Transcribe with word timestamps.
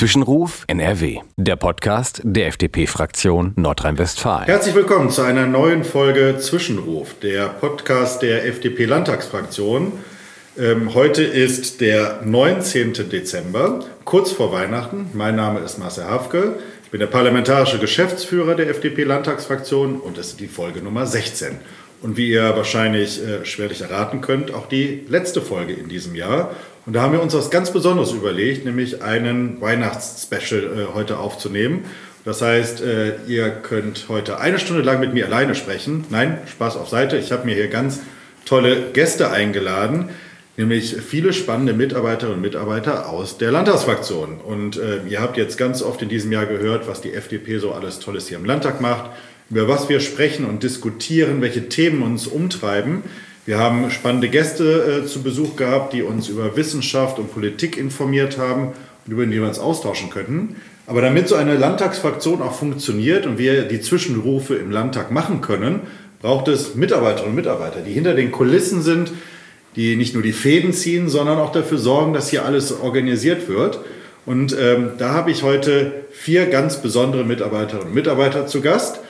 Zwischenruf 0.00 0.64
NRW, 0.66 1.18
der 1.36 1.56
Podcast 1.56 2.22
der 2.24 2.46
FDP-Fraktion 2.46 3.52
Nordrhein-Westfalen. 3.56 4.46
Herzlich 4.46 4.74
willkommen 4.74 5.10
zu 5.10 5.20
einer 5.20 5.44
neuen 5.44 5.84
Folge 5.84 6.38
Zwischenruf, 6.38 7.20
der 7.20 7.48
Podcast 7.48 8.22
der 8.22 8.46
FDP-Landtagsfraktion. 8.46 9.92
Ähm, 10.58 10.94
heute 10.94 11.22
ist 11.22 11.82
der 11.82 12.22
19. 12.24 12.94
Dezember, 13.10 13.80
kurz 14.06 14.32
vor 14.32 14.54
Weihnachten. 14.54 15.10
Mein 15.12 15.36
Name 15.36 15.60
ist 15.60 15.78
Marcel 15.78 16.04
Hafke. 16.04 16.54
Ich 16.82 16.90
bin 16.90 17.00
der 17.00 17.06
parlamentarische 17.06 17.78
Geschäftsführer 17.78 18.54
der 18.54 18.70
FDP-Landtagsfraktion 18.70 20.00
und 20.00 20.16
es 20.16 20.28
ist 20.28 20.40
die 20.40 20.48
Folge 20.48 20.80
Nummer 20.80 21.04
16. 21.04 21.58
Und 22.00 22.16
wie 22.16 22.30
ihr 22.30 22.56
wahrscheinlich 22.56 23.22
äh, 23.22 23.44
schwerlich 23.44 23.82
erraten 23.82 24.22
könnt, 24.22 24.54
auch 24.54 24.66
die 24.66 25.04
letzte 25.10 25.42
Folge 25.42 25.74
in 25.74 25.90
diesem 25.90 26.14
Jahr. 26.14 26.52
Und 26.90 26.94
da 26.94 27.02
haben 27.02 27.12
wir 27.12 27.22
uns 27.22 27.34
was 27.34 27.50
ganz 27.50 27.72
Besonderes 27.72 28.10
überlegt, 28.10 28.64
nämlich 28.64 29.00
einen 29.00 29.60
Weihnachtsspecial 29.60 30.64
äh, 30.64 30.92
heute 30.92 31.20
aufzunehmen. 31.20 31.84
Das 32.24 32.42
heißt, 32.42 32.80
äh, 32.80 33.12
ihr 33.28 33.48
könnt 33.50 34.06
heute 34.08 34.40
eine 34.40 34.58
Stunde 34.58 34.82
lang 34.82 34.98
mit 34.98 35.14
mir 35.14 35.26
alleine 35.26 35.54
sprechen. 35.54 36.04
Nein, 36.10 36.38
Spaß 36.50 36.76
auf 36.76 36.88
Seite. 36.88 37.16
Ich 37.16 37.30
habe 37.30 37.46
mir 37.46 37.54
hier 37.54 37.68
ganz 37.68 38.00
tolle 38.44 38.90
Gäste 38.92 39.30
eingeladen, 39.30 40.08
nämlich 40.56 40.96
viele 40.96 41.32
spannende 41.32 41.74
Mitarbeiterinnen 41.74 42.38
und 42.38 42.42
Mitarbeiter 42.42 43.08
aus 43.08 43.38
der 43.38 43.52
Landtagsfraktion. 43.52 44.40
Und 44.40 44.76
äh, 44.76 45.02
ihr 45.08 45.20
habt 45.20 45.36
jetzt 45.36 45.58
ganz 45.58 45.82
oft 45.82 46.02
in 46.02 46.08
diesem 46.08 46.32
Jahr 46.32 46.46
gehört, 46.46 46.88
was 46.88 47.00
die 47.00 47.12
FDP 47.12 47.58
so 47.58 47.70
alles 47.70 48.00
Tolles 48.00 48.26
hier 48.26 48.38
im 48.38 48.44
Landtag 48.44 48.80
macht, 48.80 49.12
über 49.48 49.68
was 49.68 49.88
wir 49.88 50.00
sprechen 50.00 50.44
und 50.44 50.64
diskutieren, 50.64 51.40
welche 51.40 51.68
Themen 51.68 52.02
uns 52.02 52.26
umtreiben. 52.26 53.04
Wir 53.46 53.58
haben 53.58 53.90
spannende 53.90 54.28
Gäste 54.28 55.02
äh, 55.02 55.06
zu 55.06 55.22
Besuch 55.22 55.56
gehabt, 55.56 55.94
die 55.94 56.02
uns 56.02 56.28
über 56.28 56.56
Wissenschaft 56.56 57.18
und 57.18 57.32
Politik 57.32 57.78
informiert 57.78 58.36
haben 58.36 58.72
und 59.06 59.12
über 59.12 59.24
die 59.24 59.32
wir 59.32 59.48
uns 59.48 59.58
austauschen 59.58 60.10
könnten. 60.10 60.56
Aber 60.86 61.00
damit 61.00 61.28
so 61.28 61.36
eine 61.36 61.56
Landtagsfraktion 61.56 62.42
auch 62.42 62.52
funktioniert 62.52 63.24
und 63.24 63.38
wir 63.38 63.62
die 63.62 63.80
Zwischenrufe 63.80 64.56
im 64.56 64.70
Landtag 64.70 65.10
machen 65.10 65.40
können, 65.40 65.80
braucht 66.20 66.48
es 66.48 66.74
Mitarbeiterinnen 66.74 67.30
und 67.30 67.36
Mitarbeiter, 67.36 67.80
die 67.80 67.92
hinter 67.92 68.14
den 68.14 68.30
Kulissen 68.30 68.82
sind, 68.82 69.12
die 69.74 69.96
nicht 69.96 70.14
nur 70.14 70.22
die 70.22 70.32
Fäden 70.32 70.72
ziehen, 70.72 71.08
sondern 71.08 71.38
auch 71.38 71.52
dafür 71.52 71.78
sorgen, 71.78 72.12
dass 72.12 72.28
hier 72.28 72.44
alles 72.44 72.78
organisiert 72.78 73.48
wird. 73.48 73.80
Und 74.26 74.54
ähm, 74.60 74.90
da 74.98 75.14
habe 75.14 75.30
ich 75.30 75.42
heute 75.42 75.92
vier 76.10 76.46
ganz 76.46 76.82
besondere 76.82 77.24
Mitarbeiterinnen 77.24 77.88
und 77.88 77.94
Mitarbeiter 77.94 78.46
zu 78.46 78.60
Gast. 78.60 79.00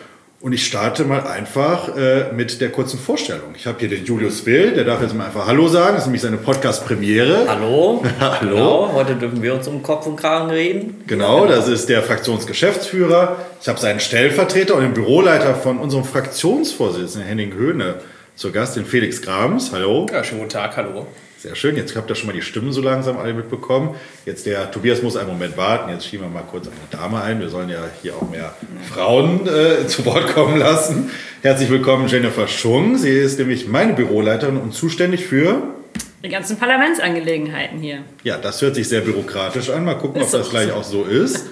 Und 0.42 0.54
ich 0.54 0.66
starte 0.66 1.04
mal 1.04 1.26
einfach 1.26 1.94
äh, 1.98 2.32
mit 2.32 2.62
der 2.62 2.70
kurzen 2.70 2.98
Vorstellung. 2.98 3.54
Ich 3.54 3.66
habe 3.66 3.78
hier 3.78 3.90
den 3.90 4.06
Julius 4.06 4.46
Will, 4.46 4.72
der 4.72 4.84
darf 4.84 5.02
jetzt 5.02 5.14
mal 5.14 5.26
einfach 5.26 5.46
Hallo 5.46 5.68
sagen. 5.68 5.92
Das 5.92 6.04
ist 6.04 6.06
nämlich 6.06 6.22
seine 6.22 6.38
Podcast-Premiere. 6.38 7.44
Hallo. 7.46 8.02
Hallo. 8.20 8.40
Genau, 8.40 8.92
heute 8.94 9.16
dürfen 9.16 9.42
wir 9.42 9.52
uns 9.52 9.68
um 9.68 9.82
Kopf 9.82 10.06
und 10.06 10.16
Kragen 10.16 10.48
reden. 10.48 11.04
Genau, 11.06 11.44
das 11.44 11.68
ist 11.68 11.90
der 11.90 12.02
Fraktionsgeschäftsführer. 12.02 13.36
Ich 13.60 13.68
habe 13.68 13.78
seinen 13.78 14.00
Stellvertreter 14.00 14.76
und 14.76 14.82
den 14.82 14.94
Büroleiter 14.94 15.54
von 15.54 15.76
unserem 15.76 16.04
Fraktionsvorsitzenden 16.04 17.28
Henning 17.28 17.52
Höhne 17.52 17.96
zu 18.34 18.50
Gast, 18.50 18.76
den 18.76 18.86
Felix 18.86 19.20
Grams. 19.20 19.72
Hallo. 19.72 20.06
Ja, 20.10 20.24
schönen 20.24 20.40
guten 20.40 20.52
Tag, 20.52 20.74
hallo. 20.74 21.06
Sehr 21.42 21.54
schön, 21.54 21.74
jetzt 21.74 21.96
habt 21.96 22.10
ihr 22.10 22.14
schon 22.16 22.26
mal 22.26 22.34
die 22.34 22.42
Stimmen 22.42 22.70
so 22.70 22.82
langsam 22.82 23.16
alle 23.16 23.32
mitbekommen. 23.32 23.94
Jetzt 24.26 24.44
der 24.44 24.70
Tobias 24.70 25.00
muss 25.00 25.16
einen 25.16 25.30
Moment 25.30 25.56
warten, 25.56 25.90
jetzt 25.90 26.06
schieben 26.06 26.26
wir 26.26 26.28
mal 26.28 26.42
kurz 26.42 26.66
eine 26.66 26.76
Dame 26.90 27.22
ein. 27.22 27.40
Wir 27.40 27.48
sollen 27.48 27.70
ja 27.70 27.78
hier 28.02 28.14
auch 28.14 28.28
mehr 28.28 28.54
Frauen 28.92 29.48
äh, 29.48 29.86
zu 29.86 30.04
Wort 30.04 30.34
kommen 30.34 30.58
lassen. 30.58 31.10
Herzlich 31.40 31.70
willkommen 31.70 32.08
Jennifer 32.08 32.46
Schung. 32.46 32.98
Sie 32.98 33.08
ist 33.08 33.38
nämlich 33.38 33.66
meine 33.66 33.94
Büroleiterin 33.94 34.58
und 34.58 34.74
zuständig 34.74 35.24
für... 35.24 35.62
Die 36.22 36.28
ganzen 36.28 36.58
Parlamentsangelegenheiten 36.58 37.78
hier. 37.78 38.00
Ja, 38.22 38.36
das 38.36 38.60
hört 38.60 38.74
sich 38.74 38.86
sehr 38.90 39.00
bürokratisch 39.00 39.70
an. 39.70 39.86
Mal 39.86 39.94
gucken, 39.94 40.20
Ist 40.20 40.34
ob 40.34 40.40
das 40.42 40.50
gleich 40.50 40.68
so. 40.68 40.74
auch 40.74 40.84
so 40.84 41.04
ist. 41.04 41.46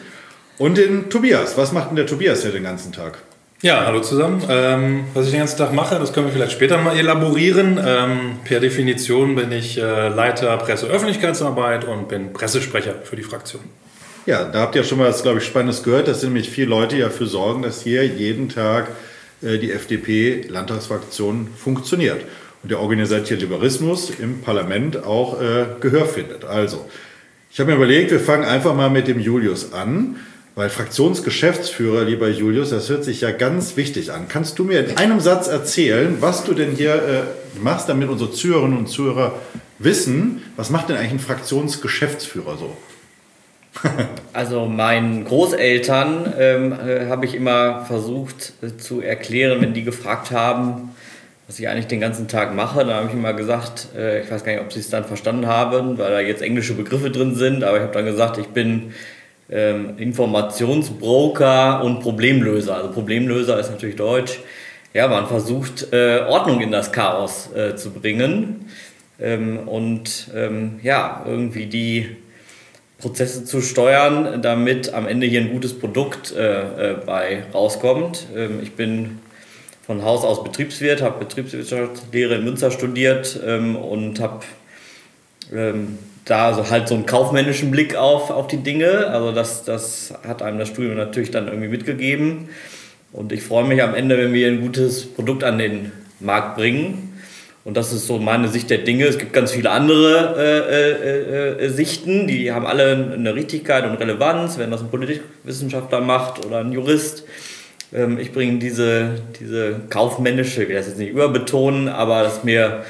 Und 0.59 0.77
den 0.77 1.09
Tobias. 1.09 1.56
Was 1.56 1.72
macht 1.72 1.88
denn 1.88 1.97
der 1.97 2.06
Tobias 2.06 2.43
hier 2.43 2.53
den 2.53 2.65
ganzen 2.65 2.93
Tag? 2.93 3.22
Ja, 3.60 3.86
hallo 3.86 3.98
zusammen. 3.98 4.41
Ähm, 4.48 5.06
was 5.14 5.26
ich 5.26 5.32
den 5.32 5.41
ganzen 5.41 5.58
Tag 5.58 5.72
mache, 5.72 5.98
das 5.98 6.12
können 6.12 6.26
wir 6.26 6.32
vielleicht 6.32 6.52
später 6.52 6.78
mal 6.78 6.96
elaborieren. 6.96 7.80
Ähm, 7.84 8.36
per 8.44 8.60
Definition 8.60 9.34
bin 9.34 9.50
ich 9.50 9.76
äh, 9.76 10.08
Leiter 10.10 10.56
Presse-Öffentlichkeitsarbeit 10.58 11.84
und 11.84 12.06
bin 12.06 12.32
Pressesprecher 12.32 12.94
für 13.02 13.16
die 13.16 13.24
Fraktion. 13.24 13.62
Ja, 14.26 14.44
da 14.44 14.60
habt 14.60 14.76
ihr 14.76 14.84
schon 14.84 14.98
mal 14.98 15.08
was, 15.08 15.24
glaube 15.24 15.38
ich, 15.38 15.44
Spannendes 15.44 15.82
gehört, 15.82 16.06
dass 16.06 16.22
nämlich 16.22 16.48
viele 16.48 16.69
Leute 16.69 16.98
ja 16.98 17.06
dafür 17.06 17.26
sorgen, 17.26 17.62
dass 17.62 17.82
hier 17.82 18.06
jeden 18.06 18.48
Tag 18.48 18.92
äh, 19.42 19.58
die 19.58 19.72
FDP-Landtagsfraktion 19.72 21.48
funktioniert 21.56 22.20
und 22.62 22.70
der 22.70 22.78
organisierte 22.78 23.34
Liberismus 23.34 24.10
im 24.20 24.40
Parlament 24.40 25.04
auch 25.04 25.40
äh, 25.40 25.64
Gehör 25.80 26.06
findet. 26.06 26.44
Also, 26.44 26.88
ich 27.50 27.58
habe 27.58 27.72
mir 27.72 27.76
überlegt, 27.76 28.12
wir 28.12 28.20
fangen 28.20 28.44
einfach 28.44 28.76
mal 28.76 28.88
mit 28.88 29.08
dem 29.08 29.19
Julius 29.19 29.72
an, 29.72 30.14
weil 30.58 30.70
Fraktionsgeschäftsführer, 30.70 32.02
lieber 32.02 32.28
Julius, 32.28 32.70
das 32.70 32.88
hört 32.88 33.04
sich 33.04 33.20
ja 33.20 33.30
ganz 33.30 33.76
wichtig 33.76 34.10
an. 34.10 34.26
Kannst 34.28 34.58
du 34.58 34.64
mir 34.64 34.84
in 34.84 34.96
einem 34.96 35.20
Satz 35.20 35.46
erzählen, 35.46 36.16
was 36.19 36.42
du 36.42 36.52
denn 36.52 36.72
hier 36.72 36.94
äh, 36.94 37.60
machst, 37.62 37.88
damit 37.88 38.08
unsere 38.08 38.32
Zuhörerinnen 38.32 38.76
und 38.76 38.88
Zuhörer 38.88 39.38
wissen, 39.78 40.42
was 40.56 40.70
macht 40.70 40.88
denn 40.88 40.96
eigentlich 40.96 41.12
ein 41.12 41.19
Fraktionsgeschäftsführer 41.20 42.56
so? 42.56 42.76
Also 44.32 44.66
meinen 44.66 45.24
Großeltern 45.24 46.34
ähm, 46.36 46.72
äh, 46.72 47.06
habe 47.06 47.26
ich 47.26 47.36
immer 47.36 47.84
versucht 47.84 48.54
äh, 48.60 48.76
zu 48.76 49.00
erklären, 49.00 49.60
wenn 49.60 49.75
die 49.75 49.84
gefragt 49.84 50.32
haben, 50.32 50.90
was 51.46 51.60
ich 51.60 51.69
eigentlich 51.69 51.86
den 51.86 52.00
ganzen 52.00 52.26
Tag 52.26 52.52
mache. 52.56 52.80
Dann 52.80 52.94
habe 52.94 53.06
ich 53.06 53.14
immer 53.14 53.32
gesagt, 53.32 53.90
äh, 53.96 54.22
ich 54.22 54.30
weiß 54.30 54.42
gar 54.42 54.50
nicht, 54.50 54.62
ob 54.62 54.72
sie 54.72 54.80
es 54.80 54.90
dann 54.90 55.04
verstanden 55.04 55.46
haben, 55.46 55.98
weil 55.98 56.10
da 56.10 56.19
jetzt 56.19 56.42
englische 56.42 56.75
Begriffe 56.75 57.12
drin 57.12 57.36
sind, 57.36 57.62
aber 57.62 57.76
ich 57.76 57.82
habe 57.84 57.92
dann 57.92 58.06
gesagt, 58.06 58.38
ich 58.38 58.48
bin 58.48 58.92
ähm, 59.50 59.98
Informationsbroker 59.98 61.82
und 61.82 62.00
Problemlöser. 62.00 62.76
Also 62.76 62.91
Problemlöser 62.91 63.59
ist 63.59 63.70
natürlich 63.70 63.97
Deutsch. 63.97 64.41
Ja, 64.94 65.09
man 65.09 65.26
versucht 65.26 65.92
äh, 65.92 66.20
Ordnung 66.28 66.60
in 66.60 66.70
das 66.70 66.92
Chaos 66.92 67.50
äh, 67.54 67.76
zu 67.76 67.91
bringen 67.91 68.70
ähm, 69.20 69.69
und 69.69 70.28
ähm, 70.34 70.81
ja, 70.82 71.25
irgendwie 71.26 71.66
die 71.66 72.16
Prozesse 72.98 73.44
zu 73.44 73.60
steuern, 73.60 74.42
damit 74.42 74.92
am 74.92 75.06
Ende 75.06 75.26
hier 75.26 75.41
ein 75.41 75.53
gutes 75.53 75.78
Produkt 75.78 76.34
äh, 76.34 76.92
äh, 76.92 76.97
bei 77.04 77.44
rauskommt. 77.54 78.26
Ähm, 78.34 78.60
ich 78.62 78.72
bin 78.72 79.20
von 79.87 80.04
Haus 80.04 80.25
aus 80.25 80.42
Betriebswirt, 80.42 81.00
habe 81.00 81.25
Betriebswirtschaftslehre 81.25 82.34
in 82.37 82.44
Münster 82.44 82.70
studiert 82.70 83.38
ähm, 83.47 83.76
und 83.76 84.20
habe 84.20 84.41
ähm, 85.54 85.98
da 86.28 86.53
so 86.55 86.71
halt 86.71 86.89
so 86.89 86.94
einen 86.94 87.06
kaufmännischen 87.06 87.71
Blick 87.71 87.97
auf, 87.97 88.31
auf 88.31 88.47
die 88.47 88.59
Dinge. 88.59 89.09
Also 89.09 89.33
das, 89.33 89.65
das 89.65 90.15
hat 90.27 90.43
einem 90.43 90.59
das 90.59 90.69
Studium 90.69 90.97
natürlich 90.97 91.31
dann 91.31 91.49
irgendwie 91.49 91.69
mitgegeben. 91.69 92.50
Und 93.12 93.33
ich 93.33 93.43
freue 93.43 93.65
mich 93.65 93.83
am 93.83 93.94
Ende, 93.94 94.19
wenn 94.19 94.34
wir 94.34 94.49
ein 94.49 94.61
gutes 94.61 95.06
Produkt 95.06 95.43
an 95.43 95.59
den 95.59 95.93
Markt 96.21 96.56
bringen. 96.56 97.19
Und 97.65 97.77
das 97.77 97.93
ist 97.93 98.06
so 98.06 98.19
meine 98.19 98.49
Sicht 98.49 98.71
der 98.71 98.78
Dinge. 98.78 99.06
Es 99.06 99.19
gibt 99.19 99.33
ganz 99.33 99.53
viele 99.53 99.71
andere 99.71 100.34
äh, 100.38 101.62
äh, 101.62 101.65
äh, 101.65 101.69
Sichten, 101.69 102.27
die 102.27 102.53
haben 102.53 102.67
alle 102.67 103.12
eine 103.15 103.34
Richtigkeit 103.34 103.84
und 103.84 103.94
Relevanz, 103.97 104.59
wenn 104.59 104.71
das 104.71 104.81
ein 104.81 104.91
Politikwissenschaftler 104.91 106.00
macht 106.00 106.44
oder 106.44 106.61
ein 106.61 106.72
Jurist. 106.72 107.25
Ähm, 107.93 108.19
ich 108.19 108.33
bringe 108.33 108.59
diese, 108.59 109.22
diese 109.41 109.81
kaufmännische, 109.88 110.62
ich 110.62 110.69
will 110.69 110.77
das 110.77 110.87
jetzt 110.87 110.99
nicht 110.99 111.11
überbetonen, 111.11 111.88
aber 111.88 112.22
das 112.22 112.44
mir 112.44 112.84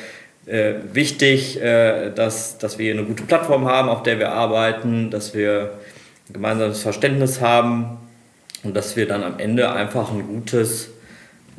äh, 0.49 0.75
wichtig, 0.93 1.61
äh, 1.61 2.11
dass, 2.11 2.59
dass 2.59 2.79
wir 2.79 2.93
eine 2.93 3.05
gute 3.05 3.25
Plattform 3.25 3.67
haben, 3.67 3.89
auf 3.89 4.03
der 4.03 4.19
wir 4.19 4.33
arbeiten, 4.33 5.11
dass 5.11 5.35
wir 5.35 5.73
ein 6.29 6.33
gemeinsames 6.33 6.83
Verständnis 6.83 7.41
haben 7.41 7.99
und 8.63 8.75
dass 8.77 8.97
wir 8.97 9.07
dann 9.07 9.23
am 9.23 9.39
Ende 9.39 9.71
einfach 9.71 10.11
ein 10.11 10.27
gutes 10.27 10.91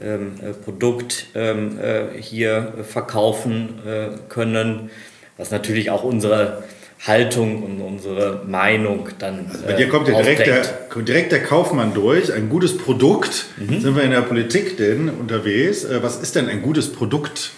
ähm, 0.01 0.33
äh, 0.41 0.53
Produkt 0.53 1.27
ähm, 1.35 1.77
äh, 1.79 2.19
hier 2.21 2.73
verkaufen 2.87 3.79
äh, 3.85 4.07
können, 4.29 4.89
was 5.37 5.51
natürlich 5.51 5.91
auch 5.91 6.03
unsere 6.03 6.63
Haltung 7.05 7.63
und 7.63 7.81
unsere 7.81 8.43
Meinung 8.45 9.09
dann 9.19 9.49
Bei 9.65 9.73
dir 9.73 9.87
kommt 9.87 10.07
ja 10.09 10.21
direkt 10.21 10.45
der, 10.45 11.01
direkt 11.03 11.31
der 11.31 11.43
Kaufmann 11.43 11.93
durch. 11.93 12.33
Ein 12.33 12.49
gutes 12.49 12.77
Produkt. 12.77 13.45
Sind 13.57 13.95
wir 13.95 14.03
in 14.03 14.11
der 14.11 14.21
Politik 14.21 14.77
denn 14.77 15.09
unterwegs? 15.09 15.85
Äh, 15.85 16.03
Was 16.03 16.17
ist 16.17 16.35
denn 16.35 16.49
ein 16.49 16.61
gutes 16.61 16.91
Produkt 16.91 17.51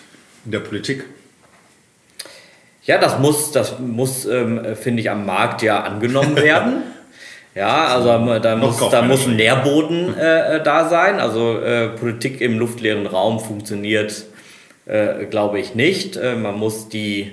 in 0.46 0.52
der 0.52 0.60
Politik? 0.60 1.06
Ja, 2.84 2.98
das 2.98 3.20
muss, 3.20 3.52
das 3.52 3.80
muss, 3.80 4.26
ähm, 4.26 4.76
finde 4.76 5.02
ich, 5.02 5.10
am 5.10 5.26
Markt 5.26 5.62
ja 5.62 5.82
angenommen 5.82 6.36
werden. 6.42 6.84
Ja, 7.54 7.88
also 7.88 8.40
da 8.40 8.56
muss, 8.56 8.78
da 8.90 9.02
muss 9.02 9.28
ein 9.28 9.36
Nährboden 9.36 10.18
äh, 10.18 10.56
äh, 10.56 10.64
da 10.64 10.88
sein. 10.88 11.20
Also 11.20 11.60
äh, 11.60 11.90
Politik 11.90 12.40
im 12.40 12.58
luftleeren 12.58 13.06
Raum 13.06 13.42
funktioniert, 13.42 14.26
äh, 14.86 15.26
glaube 15.26 15.60
ich, 15.60 15.76
nicht. 15.76 16.16
Äh, 16.16 16.36
man, 16.36 16.58
muss 16.58 16.88
die, 16.88 17.32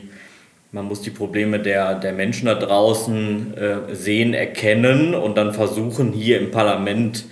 man 0.73 0.87
muss 0.87 1.03
die 1.03 1.11
Probleme 1.11 1.61
der, 1.61 1.95
der 1.95 2.12
Menschen 2.12 2.47
da 2.47 2.55
draußen 2.55 3.56
äh, 3.56 3.95
sehen, 3.95 4.35
erkennen 4.35 5.15
und 5.15 5.39
dann 5.39 5.55
versuchen, 5.55 6.12
hier 6.12 6.41
im 6.41 6.50
Parlament 6.50 7.25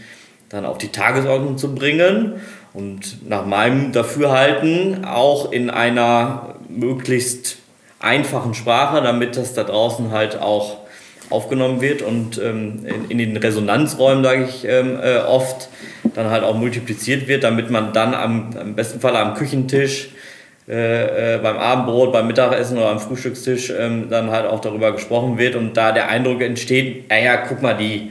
dann 0.48 0.64
auf 0.64 0.78
die 0.78 0.92
Tagesordnung 0.92 1.58
zu 1.58 1.74
bringen. 1.74 2.34
Und 2.72 3.28
nach 3.28 3.46
meinem 3.46 3.90
Dafürhalten 3.90 5.04
auch 5.04 5.50
in 5.50 5.70
einer 5.70 6.54
möglichst 6.68 7.58
einfachen 8.06 8.54
Sprache, 8.54 9.02
damit 9.02 9.36
das 9.36 9.52
da 9.52 9.64
draußen 9.64 10.12
halt 10.12 10.40
auch 10.40 10.78
aufgenommen 11.28 11.80
wird 11.80 12.02
und 12.02 12.38
ähm, 12.38 12.86
in, 12.86 13.10
in, 13.10 13.18
den 13.18 13.36
Resonanzräumen, 13.36 14.22
sage 14.22 14.44
ich 14.44 14.64
ähm, 14.64 14.98
äh, 15.02 15.18
oft, 15.18 15.68
dann 16.14 16.30
halt 16.30 16.44
auch 16.44 16.56
multipliziert 16.56 17.26
wird, 17.26 17.42
damit 17.42 17.70
man 17.70 17.92
dann 17.92 18.14
am, 18.14 18.50
am 18.58 18.74
besten 18.74 19.00
Fall 19.00 19.16
am 19.16 19.34
Küchentisch 19.34 20.10
äh, 20.68 21.34
äh, 21.34 21.38
beim 21.38 21.58
Abendbrot, 21.58 22.12
beim 22.12 22.26
Mittagessen 22.26 22.78
oder 22.78 22.90
am 22.90 23.00
Frühstückstisch 23.00 23.72
ähm, 23.76 24.08
dann 24.08 24.30
halt 24.30 24.46
auch 24.46 24.60
darüber 24.60 24.92
gesprochen 24.92 25.38
wird 25.38 25.54
und 25.54 25.76
da 25.76 25.92
der 25.92 26.08
Eindruck 26.08 26.42
entsteht, 26.42 27.08
naja, 27.08 27.36
guck 27.36 27.62
mal, 27.62 27.74
die, 27.74 28.10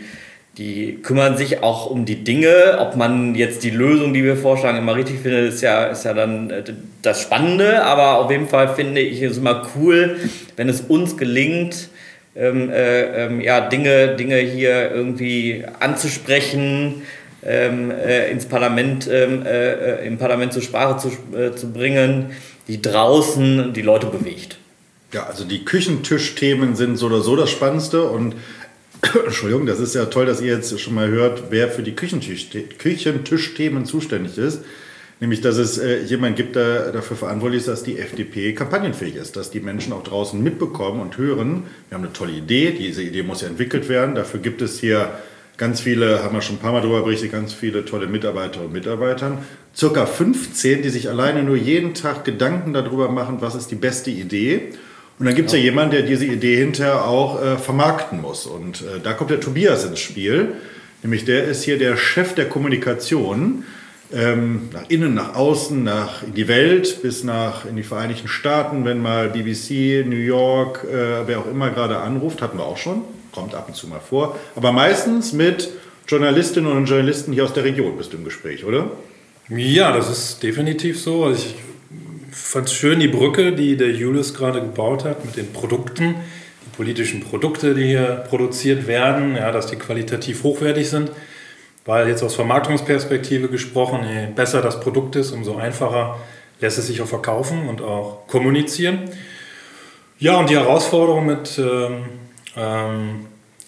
die 0.57 1.00
kümmern 1.02 1.38
sich 1.38 1.63
auch 1.63 1.90
um 1.90 2.06
die 2.06 2.24
Dinge. 2.24 2.78
Ob 2.80 2.96
man 2.96 3.36
jetzt 3.36 3.63
die 3.63 3.72
Lösung, 3.72 4.13
die 4.13 4.24
wir 4.24 4.38
vorschlagen, 4.38 4.78
immer 4.78 4.96
richtig 4.96 5.19
findet, 5.19 5.54
ist 5.54 5.62
ja, 5.62 5.86
ist 5.86 6.06
ja 6.06 6.13
dann 6.13 6.50
äh, 6.50 6.63
das 7.02 7.22
Spannende. 7.22 7.84
Aber 7.84 8.19
auf 8.19 8.31
jeden 8.31 8.48
Fall 8.48 8.74
finde 8.74 9.02
ich 9.02 9.22
es 9.22 9.38
immer 9.38 9.68
cool, 9.75 10.18
wenn 10.56 10.69
es 10.69 10.81
uns 10.81 11.18
gelingt, 11.18 11.90
ähm, 12.36 12.69
äh, 12.69 13.25
ähm, 13.25 13.42
ja, 13.42 13.62
Dinge, 13.62 14.16
Dinge 14.16 14.38
hier 14.38 14.92
irgendwie 14.92 15.66
anzusprechen, 15.80 17.04
ähm, 17.44 17.92
äh, 17.92 18.31
ins 18.31 18.46
Parlament, 18.46 19.10
ähm, 19.12 19.46
äh, 19.46 20.06
im 20.06 20.18
Parlament 20.18 20.54
zur 20.54 20.62
Sprache 20.62 20.98
zu, 20.98 21.38
äh, 21.38 21.56
zu 21.56 21.72
bringen, 21.72 22.31
die 22.68 22.81
draußen 22.81 23.74
die 23.74 23.81
Leute 23.81 24.07
bewegt. 24.07 24.57
Ja, 25.13 25.28
also 25.28 25.46
die 25.46 25.63
Küchentischthemen 25.63 26.75
sind 26.75 26.98
so 26.98 27.06
oder 27.06 27.22
so 27.22 27.36
das 27.36 27.52
Spannendste 27.52 28.04
und 28.04 28.36
Entschuldigung, 29.25 29.66
das 29.66 29.80
ist 29.80 29.96
ja 29.96 30.06
toll, 30.06 30.25
dass 30.25 30.42
ihr 30.42 30.54
jetzt 30.54 30.80
schon 30.80 30.96
mal 30.96 31.07
hört, 31.07 31.46
wer 31.50 31.69
für 31.69 31.84
die 31.84 31.96
Küchentisch 31.96 32.50
Küchentischthemen 32.78 33.86
zuständig 33.86 34.38
ist. 34.38 34.62
Nämlich, 35.22 35.40
dass 35.40 35.56
es 35.57 35.78
äh, 35.78 36.02
jemand 36.04 36.36
gibt, 36.36 36.57
der 36.57 36.92
dafür 36.92 37.16
verantwortlich 37.16 37.62
ist, 37.62 37.69
dass 37.69 37.84
die 37.84 37.98
FDP 38.00 38.52
kampagnenfähig 38.54 39.16
ist, 39.16 39.38
dass 39.38 39.50
die 39.50 39.62
Menschen 39.62 39.94
auch 39.94 40.04
draußen 40.04 40.42
mitbekommen 40.44 41.00
und 41.00 41.18
hören. 41.18 41.63
Wir 41.88 41.98
haben 41.98 42.04
eine 42.04 42.12
tolle 42.12 42.34
Idee, 42.34 42.75
diese 42.78 43.02
Idee 43.02 43.24
muss 43.24 43.42
ja 43.42 43.48
entwickelt 43.48 43.88
werden. 43.88 44.16
Dafür 44.16 44.42
gibt 44.42 44.62
es 44.62 44.80
hier 44.80 45.13
ganz 45.56 45.80
viele, 45.80 46.22
haben 46.22 46.36
wir 46.36 46.42
schon 46.42 46.57
ein 46.57 46.60
paar 46.60 46.74
Mal 46.74 46.81
darüber 46.81 47.04
berichtet, 47.04 47.31
ganz 47.31 47.54
viele 47.54 47.86
tolle 47.86 48.07
Mitarbeiterinnen 48.07 48.68
und 48.68 48.74
Mitarbeiter. 48.74 49.38
Circa 49.74 50.06
15, 50.06 50.81
die 50.81 50.90
sich 50.90 51.10
alleine 51.10 51.44
nur 51.44 51.56
jeden 51.56 51.94
Tag 51.94 52.25
Gedanken 52.25 52.74
darüber 52.74 53.10
machen, 53.10 53.38
was 53.40 53.56
ist 53.56 53.72
die 53.72 53.75
beste 53.75 54.12
Idee. 54.12 54.74
Und 55.18 55.26
dann 55.26 55.36
gibt 55.36 55.48
es 55.48 55.54
ja. 55.54 55.60
ja 55.60 55.66
jemanden, 55.66 55.92
der 55.92 56.02
diese 56.04 56.26
Idee 56.26 56.58
hinterher 56.58 57.06
auch 57.06 57.42
äh, 57.42 57.58
vermarkten 57.58 58.22
muss. 58.22 58.46
Und 58.46 58.82
äh, 58.82 59.00
da 59.02 59.14
kommt 59.14 59.30
der 59.32 59.40
Tobias 59.40 59.86
ins 59.86 60.00
Spiel. 60.00 60.54
Nämlich 61.04 61.26
der 61.26 61.46
ist 61.46 61.64
hier 61.64 61.78
der 61.78 61.98
Chef 61.98 62.34
der 62.34 62.50
Kommunikation 62.50 63.64
ähm, 64.14 64.70
nach 64.72 64.90
innen, 64.90 65.14
nach 65.14 65.36
außen, 65.36 65.84
nach 65.84 66.24
in 66.24 66.34
die 66.34 66.48
Welt, 66.48 67.02
bis 67.02 67.24
nach 67.24 67.66
in 67.66 67.76
die 67.76 67.84
Vereinigten 67.84 68.28
Staaten, 68.28 68.86
wenn 68.86 69.02
mal 69.02 69.30
BBC, 69.30 70.06
New 70.06 70.16
York, 70.16 70.84
äh, 70.84 71.28
wer 71.28 71.40
auch 71.40 71.50
immer 71.50 71.70
gerade 71.70 71.98
anruft, 71.98 72.42
hatten 72.42 72.58
wir 72.58 72.66
auch 72.66 72.78
schon, 72.78 73.02
kommt 73.32 73.56
ab 73.56 73.68
und 73.68 73.76
zu 73.76 73.88
mal 73.88 74.00
vor. 74.00 74.38
Aber 74.56 74.72
meistens 74.72 75.34
mit 75.34 75.70
Journalistinnen 76.08 76.72
und 76.72 76.86
Journalisten 76.86 77.34
hier 77.34 77.44
aus 77.44 77.54
der 77.54 77.64
Region 77.64 77.98
bist 77.98 78.14
du 78.14 78.18
im 78.18 78.24
Gespräch, 78.24 78.64
oder? 78.64 78.92
Ja, 79.50 79.96
das 79.96 80.10
ist 80.10 80.44
definitiv 80.44 81.00
so. 81.00 81.26
Also 81.26 81.46
ich 81.46 81.56
fand 82.36 82.68
es 82.68 82.74
schön, 82.74 83.00
die 83.00 83.08
Brücke, 83.08 83.54
die 83.54 83.78
der 83.78 83.92
Julius 83.92 84.34
gerade 84.34 84.60
gebaut 84.60 85.06
hat 85.06 85.24
mit 85.24 85.38
den 85.38 85.54
Produkten, 85.54 86.16
die 86.66 86.76
politischen 86.76 87.22
Produkte, 87.22 87.74
die 87.74 87.86
hier 87.86 88.26
produziert 88.30 88.88
werden, 88.88 89.36
ja, 89.36 89.52
dass 89.52 89.68
die 89.68 89.78
qualitativ 89.78 90.44
hochwertig 90.44 90.90
sind. 90.90 91.12
Weil 91.86 92.10
jetzt 92.10 92.24
aus 92.24 92.36
Vermarktungsperspektive 92.36 93.48
gesprochen, 93.48 94.02
je 94.04 94.28
besser 94.36 94.62
das 94.62 94.80
Produkt 94.80 95.16
ist, 95.16 95.32
umso 95.32 95.56
einfacher 95.56 96.20
lässt 96.60 96.78
es 96.78 96.88
sich 96.88 97.02
auch 97.02 97.08
verkaufen 97.08 97.70
und 97.70 97.82
auch 97.82 98.28
kommunizieren. 98.28 99.00
Ja, 100.18 100.38
und 100.38 100.50
die 100.50 100.58
Herausforderung 100.58 101.26
mit, 101.26 101.58
ähm, 101.58 102.06
ähm, 102.58 103.28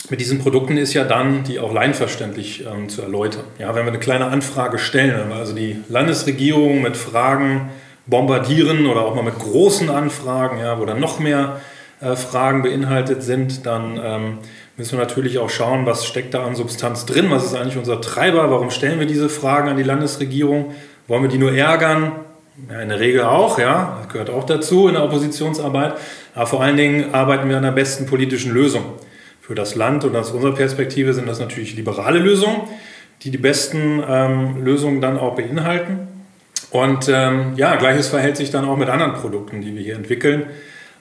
mit 0.10 0.20
diesen 0.20 0.40
Produkten 0.40 0.78
ist 0.78 0.94
ja 0.94 1.04
dann, 1.04 1.44
die 1.44 1.60
auch 1.60 1.74
leinverständlich 1.74 2.66
ähm, 2.66 2.90
zu 2.90 3.02
erläutern. 3.02 3.44
Ja, 3.60 3.75
wenn 3.75 3.86
wir 3.86 3.92
eine 3.92 4.00
kleine 4.00 4.28
Anfrage 4.28 4.80
stellen, 4.80 5.31
also 5.31 5.54
die 5.54 5.78
Landesregierung 5.88 6.81
mit 6.81 6.98
Fragen 6.98 7.70
bombardieren 8.07 8.88
oder 8.88 9.01
auch 9.01 9.15
mal 9.15 9.24
mit 9.24 9.38
großen 9.38 9.89
Anfragen, 9.89 10.59
ja, 10.59 10.80
wo 10.80 10.86
dann 10.86 11.00
noch 11.00 11.19
mehr 11.19 11.62
äh, 12.00 12.15
Fragen 12.15 12.62
beinhaltet 12.62 13.24
sind, 13.24 13.65
dann 13.65 14.00
ähm, 14.04 14.38
müssen 14.77 14.98
wir 14.98 15.04
natürlich 15.04 15.39
auch 15.39 15.50
schauen, 15.50 15.86
was 15.86 16.06
steckt 16.06 16.33
da 16.33 16.45
an 16.45 16.56
Substanz 16.56 17.06
drin, 17.06 17.30
was 17.30 17.45
ist 17.45 17.56
eigentlich 17.56 17.77
unser 17.77 18.01
Treiber, 18.01 18.50
warum 18.51 18.69
stellen 18.69 19.00
wir 19.00 19.07
diese 19.07 19.30
Fragen 19.30 19.69
an 19.69 19.77
die 19.77 19.83
Landesregierung, 19.83 20.74
wollen 21.07 21.24
wir 21.24 21.30
die 21.30 21.38
nur 21.38 21.51
ärgern? 21.51 22.12
Ja, 22.71 22.81
in 22.81 22.89
der 22.89 23.00
Regel 23.00 23.21
auch, 23.21 23.59
ja, 23.59 24.00
das 24.01 24.12
gehört 24.12 24.30
auch 24.31 24.44
dazu 24.44 24.88
in 24.88 24.95
der 24.95 25.03
Oppositionsarbeit, 25.03 25.94
aber 26.33 26.48
vor 26.48 26.63
allen 26.63 26.75
Dingen 26.75 27.13
arbeiten 27.13 27.50
wir 27.50 27.57
an 27.57 27.63
der 27.63 27.71
besten 27.71 28.07
politischen 28.07 28.51
Lösung 28.51 28.83
für 29.42 29.53
das 29.53 29.75
Land 29.75 30.03
und 30.06 30.15
aus 30.15 30.31
unserer 30.31 30.56
Perspektive 30.56 31.13
sind 31.13 31.27
das 31.27 31.39
natürlich 31.39 31.75
liberale 31.75 32.19
Lösungen, 32.19 32.62
die 33.21 33.31
die 33.31 33.38
besten 33.38 34.03
ähm, 34.07 34.63
Lösungen 34.63 35.01
dann 35.01 35.19
auch 35.19 35.36
beinhalten. 35.36 36.17
Und 36.72 37.10
ähm, 37.10 37.54
ja, 37.56 37.75
gleiches 37.75 38.08
verhält 38.08 38.38
sich 38.38 38.52
dann 38.52 38.66
auch 38.66 38.78
mit 38.78 38.90
anderen 38.90 39.14
Produkten, 39.14 39.62
die 39.62 39.74
wir 39.75 39.81
hier 39.81 39.96
entwickeln 39.96 40.48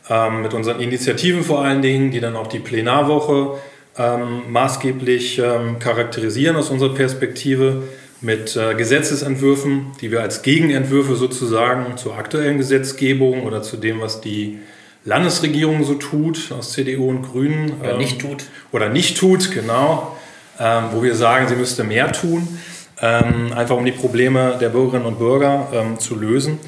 ähm, 0.08 0.42
mit 0.42 0.54
unseren 0.54 0.80
Initiativen 0.80 1.42
vor 1.42 1.64
allen 1.64 1.82
Dingen, 1.82 2.10
die 2.10 2.20
dann 2.20 2.36
auch 2.36 2.46
die 2.46 2.58
Plenarwoche 2.58 3.58
ähm, 3.98 4.42
maßgeblich 4.50 5.38
ähm, 5.38 5.78
charakterisieren 5.78 6.56
aus 6.56 6.70
unserer 6.70 6.94
Perspektive, 6.94 7.82
mit 8.22 8.56
äh, 8.56 8.74
Gesetzesentwürfen, 8.74 9.92
die 10.00 10.10
wir 10.10 10.22
als 10.22 10.40
Gegenentwürfe 10.42 11.16
sozusagen 11.16 11.98
zur 11.98 12.16
aktuellen 12.16 12.56
Gesetzgebung 12.56 13.42
oder 13.42 13.62
zu 13.62 13.76
dem, 13.76 14.00
was 14.00 14.22
die 14.22 14.58
Landesregierung 15.04 15.84
so 15.84 15.94
tut, 15.94 16.50
aus 16.50 16.72
CDU 16.72 17.10
und 17.10 17.22
Grünen. 17.22 17.74
Oder 17.80 17.92
ähm, 17.92 17.98
nicht 17.98 18.18
tut. 18.18 18.44
Oder 18.72 18.88
nicht 18.88 19.18
tut, 19.18 19.52
genau. 19.52 20.16
Ähm, 20.58 20.84
wo 20.92 21.02
wir 21.02 21.14
sagen, 21.14 21.46
sie 21.46 21.56
müsste 21.56 21.84
mehr 21.84 22.10
tun, 22.10 22.58
ähm, 23.00 23.52
einfach 23.54 23.76
um 23.76 23.84
die 23.84 23.92
Probleme 23.92 24.56
der 24.60 24.70
Bürgerinnen 24.70 25.06
und 25.06 25.18
Bürger 25.18 25.68
zu 25.98 26.14
lösen 26.14 26.58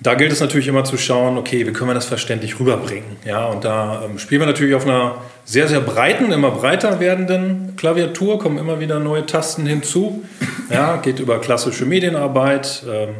da 0.00 0.14
gilt 0.14 0.32
es 0.32 0.40
natürlich 0.40 0.68
immer 0.68 0.84
zu 0.84 0.98
schauen, 0.98 1.38
okay, 1.38 1.66
wie 1.66 1.72
können 1.72 1.90
wir 1.90 1.94
das 1.94 2.06
verständlich 2.06 2.60
rüberbringen? 2.60 3.16
Ja, 3.24 3.46
und 3.46 3.64
da 3.64 4.02
ähm, 4.04 4.18
spielen 4.18 4.42
wir 4.42 4.46
natürlich 4.46 4.74
auf 4.74 4.84
einer 4.84 5.16
sehr, 5.44 5.68
sehr 5.68 5.80
breiten, 5.80 6.32
immer 6.32 6.50
breiter 6.50 7.00
werdenden 7.00 7.74
Klaviatur, 7.76 8.38
kommen 8.38 8.58
immer 8.58 8.78
wieder 8.78 8.98
neue 9.00 9.24
Tasten 9.26 9.66
hinzu. 9.66 10.24
Ja, 10.70 10.96
geht 10.96 11.20
über 11.20 11.40
klassische 11.40 11.86
Medienarbeit, 11.86 12.82
ähm, 12.88 13.10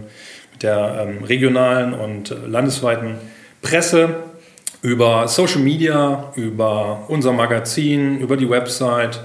mit 0.53 0.63
der 0.63 1.07
ähm, 1.09 1.25
regionalen 1.25 1.95
und 1.95 2.31
äh, 2.31 2.35
landesweiten 2.47 3.19
Presse, 3.63 4.17
über 4.83 5.29
Social 5.29 5.61
Media, 5.61 6.33
über 6.35 7.05
unser 7.09 7.33
Magazin, 7.33 8.19
über 8.19 8.37
die 8.37 8.49
Website, 8.49 9.21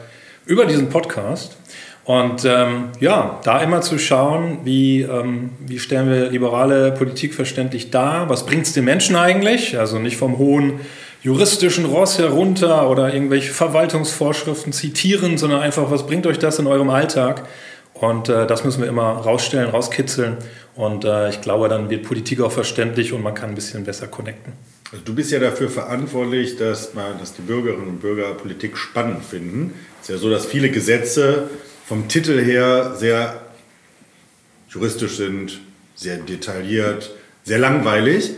über 0.45 0.65
diesen 0.65 0.89
Podcast. 0.89 1.57
Und 2.03 2.45
ähm, 2.45 2.89
ja, 2.99 3.39
da 3.43 3.61
immer 3.61 3.81
zu 3.81 3.99
schauen, 3.99 4.59
wie, 4.63 5.01
ähm, 5.01 5.51
wie 5.59 5.77
stellen 5.77 6.09
wir 6.09 6.29
liberale 6.31 6.91
Politik 6.91 7.33
verständlich 7.35 7.91
dar, 7.91 8.27
was 8.27 8.45
bringt 8.45 8.65
es 8.65 8.73
den 8.73 8.85
Menschen 8.85 9.15
eigentlich, 9.15 9.77
also 9.77 9.99
nicht 9.99 10.17
vom 10.17 10.37
hohen 10.39 10.79
juristischen 11.21 11.85
Ross 11.85 12.17
herunter 12.17 12.89
oder 12.89 13.13
irgendwelche 13.13 13.51
Verwaltungsvorschriften 13.51 14.73
zitieren, 14.73 15.37
sondern 15.37 15.61
einfach, 15.61 15.91
was 15.91 16.07
bringt 16.07 16.25
euch 16.25 16.39
das 16.39 16.57
in 16.57 16.65
eurem 16.65 16.89
Alltag? 16.89 17.47
Und 17.93 18.29
äh, 18.29 18.47
das 18.47 18.63
müssen 18.63 18.81
wir 18.81 18.89
immer 18.89 19.03
rausstellen, 19.03 19.69
rauskitzeln. 19.69 20.37
Und 20.75 21.05
äh, 21.05 21.29
ich 21.29 21.41
glaube, 21.41 21.69
dann 21.69 21.91
wird 21.91 22.03
Politik 22.03 22.41
auch 22.41 22.51
verständlich 22.51 23.13
und 23.13 23.21
man 23.21 23.35
kann 23.35 23.49
ein 23.49 23.55
bisschen 23.55 23.83
besser 23.83 24.07
connecten. 24.07 24.53
Also 24.91 25.03
du 25.05 25.13
bist 25.13 25.31
ja 25.31 25.37
dafür 25.37 25.69
verantwortlich, 25.69 26.57
dass, 26.57 26.95
man, 26.95 27.19
dass 27.19 27.33
die 27.33 27.43
Bürgerinnen 27.43 27.87
und 27.87 28.01
Bürger 28.01 28.33
Politik 28.33 28.75
spannend 28.75 29.23
finden. 29.23 29.75
Es 30.01 30.09
ist 30.09 30.15
ja 30.15 30.17
so, 30.17 30.31
dass 30.31 30.47
viele 30.47 30.71
Gesetze 30.71 31.49
vom 31.91 32.07
Titel 32.07 32.41
her 32.41 32.93
sehr 32.95 33.41
juristisch 34.69 35.17
sind, 35.17 35.59
sehr 35.93 36.15
detailliert, 36.15 37.11
sehr 37.43 37.59
langweilig. 37.59 38.29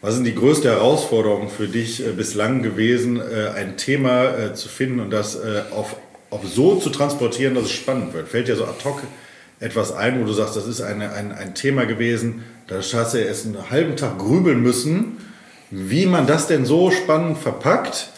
Was 0.00 0.16
sind 0.16 0.24
die 0.24 0.34
größte 0.34 0.68
Herausforderung 0.70 1.48
für 1.48 1.68
dich 1.68 2.04
äh, 2.04 2.10
bislang 2.10 2.64
gewesen, 2.64 3.20
äh, 3.20 3.50
ein 3.54 3.76
Thema 3.76 4.36
äh, 4.36 4.54
zu 4.54 4.68
finden 4.68 4.98
und 4.98 5.10
das 5.10 5.38
auf, 5.70 5.94
auf 6.30 6.48
so 6.48 6.80
zu 6.80 6.90
transportieren, 6.90 7.54
dass 7.54 7.66
es 7.66 7.70
spannend 7.70 8.12
wird? 8.12 8.26
Fällt 8.26 8.48
dir 8.48 8.56
so 8.56 8.64
ad 8.64 8.82
hoc 8.82 9.00
etwas 9.60 9.92
ein, 9.92 10.20
wo 10.20 10.24
du 10.24 10.32
sagst, 10.32 10.56
das 10.56 10.66
ist 10.66 10.80
eine, 10.80 11.12
ein, 11.12 11.30
ein 11.30 11.54
Thema 11.54 11.86
gewesen, 11.86 12.42
da 12.66 12.78
hast 12.78 13.14
du 13.14 13.18
erst 13.18 13.46
einen 13.46 13.70
halben 13.70 13.94
Tag 13.94 14.18
grübeln 14.18 14.60
müssen, 14.60 15.18
wie 15.70 16.06
man 16.06 16.26
das 16.26 16.48
denn 16.48 16.66
so 16.66 16.90
spannend 16.90 17.38
verpackt, 17.38 18.08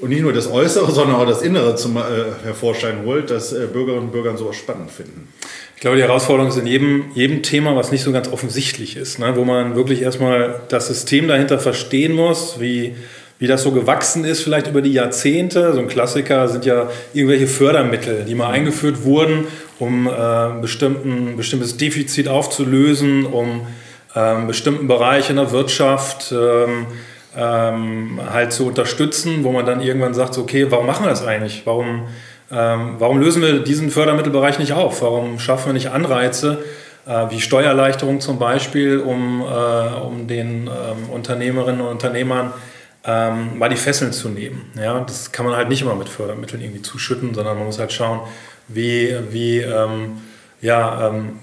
und 0.00 0.10
nicht 0.10 0.22
nur 0.22 0.32
das 0.32 0.50
Äußere, 0.50 0.90
sondern 0.92 1.16
auch 1.16 1.26
das 1.26 1.42
Innere 1.42 1.76
zum 1.76 1.96
äh, 1.96 2.00
Hervorschein 2.44 3.04
holt, 3.04 3.30
dass 3.30 3.52
äh, 3.52 3.66
Bürgerinnen 3.66 4.06
und 4.06 4.12
Bürger 4.12 4.36
sowas 4.36 4.56
spannend 4.56 4.90
finden. 4.90 5.28
Ich 5.74 5.80
glaube, 5.80 5.96
die 5.96 6.02
Herausforderung 6.02 6.50
ist 6.50 6.56
in 6.56 6.66
jedem, 6.66 7.04
jedem 7.14 7.42
Thema, 7.42 7.76
was 7.76 7.92
nicht 7.92 8.02
so 8.02 8.12
ganz 8.12 8.28
offensichtlich 8.28 8.96
ist, 8.96 9.18
ne? 9.18 9.34
wo 9.36 9.44
man 9.44 9.76
wirklich 9.76 10.00
erstmal 10.00 10.60
das 10.68 10.86
System 10.86 11.28
dahinter 11.28 11.58
verstehen 11.58 12.14
muss, 12.14 12.58
wie, 12.58 12.94
wie 13.38 13.46
das 13.46 13.62
so 13.62 13.72
gewachsen 13.72 14.24
ist, 14.24 14.40
vielleicht 14.40 14.68
über 14.68 14.80
die 14.80 14.92
Jahrzehnte. 14.92 15.74
So 15.74 15.80
ein 15.80 15.88
Klassiker 15.88 16.48
sind 16.48 16.64
ja 16.64 16.90
irgendwelche 17.12 17.46
Fördermittel, 17.46 18.24
die 18.26 18.34
mal 18.34 18.50
eingeführt 18.50 19.04
wurden, 19.04 19.46
um 19.78 20.06
äh, 20.06 20.60
bestimmten, 20.62 21.36
bestimmtes 21.36 21.76
Defizit 21.76 22.28
aufzulösen, 22.28 23.26
um 23.26 23.66
ähm, 24.14 24.46
bestimmten 24.46 24.86
Bereich 24.88 25.28
in 25.28 25.36
der 25.36 25.50
Wirtschaft 25.50 26.32
ähm, 26.32 26.86
ähm, 27.36 28.20
halt 28.32 28.52
zu 28.52 28.66
unterstützen, 28.66 29.44
wo 29.44 29.52
man 29.52 29.66
dann 29.66 29.80
irgendwann 29.80 30.14
sagt, 30.14 30.38
okay, 30.38 30.66
warum 30.70 30.86
machen 30.86 31.04
wir 31.04 31.10
das 31.10 31.26
eigentlich? 31.26 31.62
Warum, 31.64 32.08
ähm, 32.50 32.96
warum 32.98 33.20
lösen 33.20 33.42
wir 33.42 33.60
diesen 33.60 33.90
Fördermittelbereich 33.90 34.58
nicht 34.58 34.72
auf? 34.72 35.02
Warum 35.02 35.38
schaffen 35.38 35.66
wir 35.66 35.72
nicht 35.72 35.90
Anreize, 35.90 36.64
äh, 37.06 37.30
wie 37.30 37.40
Steuererleichterung 37.40 38.20
zum 38.20 38.38
Beispiel, 38.38 38.98
um, 38.98 39.42
äh, 39.42 40.00
um 40.00 40.26
den 40.26 40.68
ähm, 40.68 41.10
Unternehmerinnen 41.10 41.80
und 41.80 41.88
Unternehmern 41.88 42.52
ähm, 43.06 43.58
mal 43.58 43.68
die 43.68 43.76
Fesseln 43.76 44.12
zu 44.12 44.28
nehmen. 44.28 44.72
Ja, 44.80 45.00
das 45.00 45.30
kann 45.30 45.44
man 45.44 45.54
halt 45.56 45.68
nicht 45.68 45.82
immer 45.82 45.94
mit 45.94 46.08
Fördermitteln 46.08 46.62
irgendwie 46.62 46.82
zuschütten, 46.82 47.34
sondern 47.34 47.58
man 47.58 47.66
muss 47.66 47.78
halt 47.78 47.92
schauen, 47.92 48.20
wie, 48.68 49.14
wie 49.30 49.58
ähm, 49.58 50.22
ja, 50.62 51.08
ähm, 51.08 51.38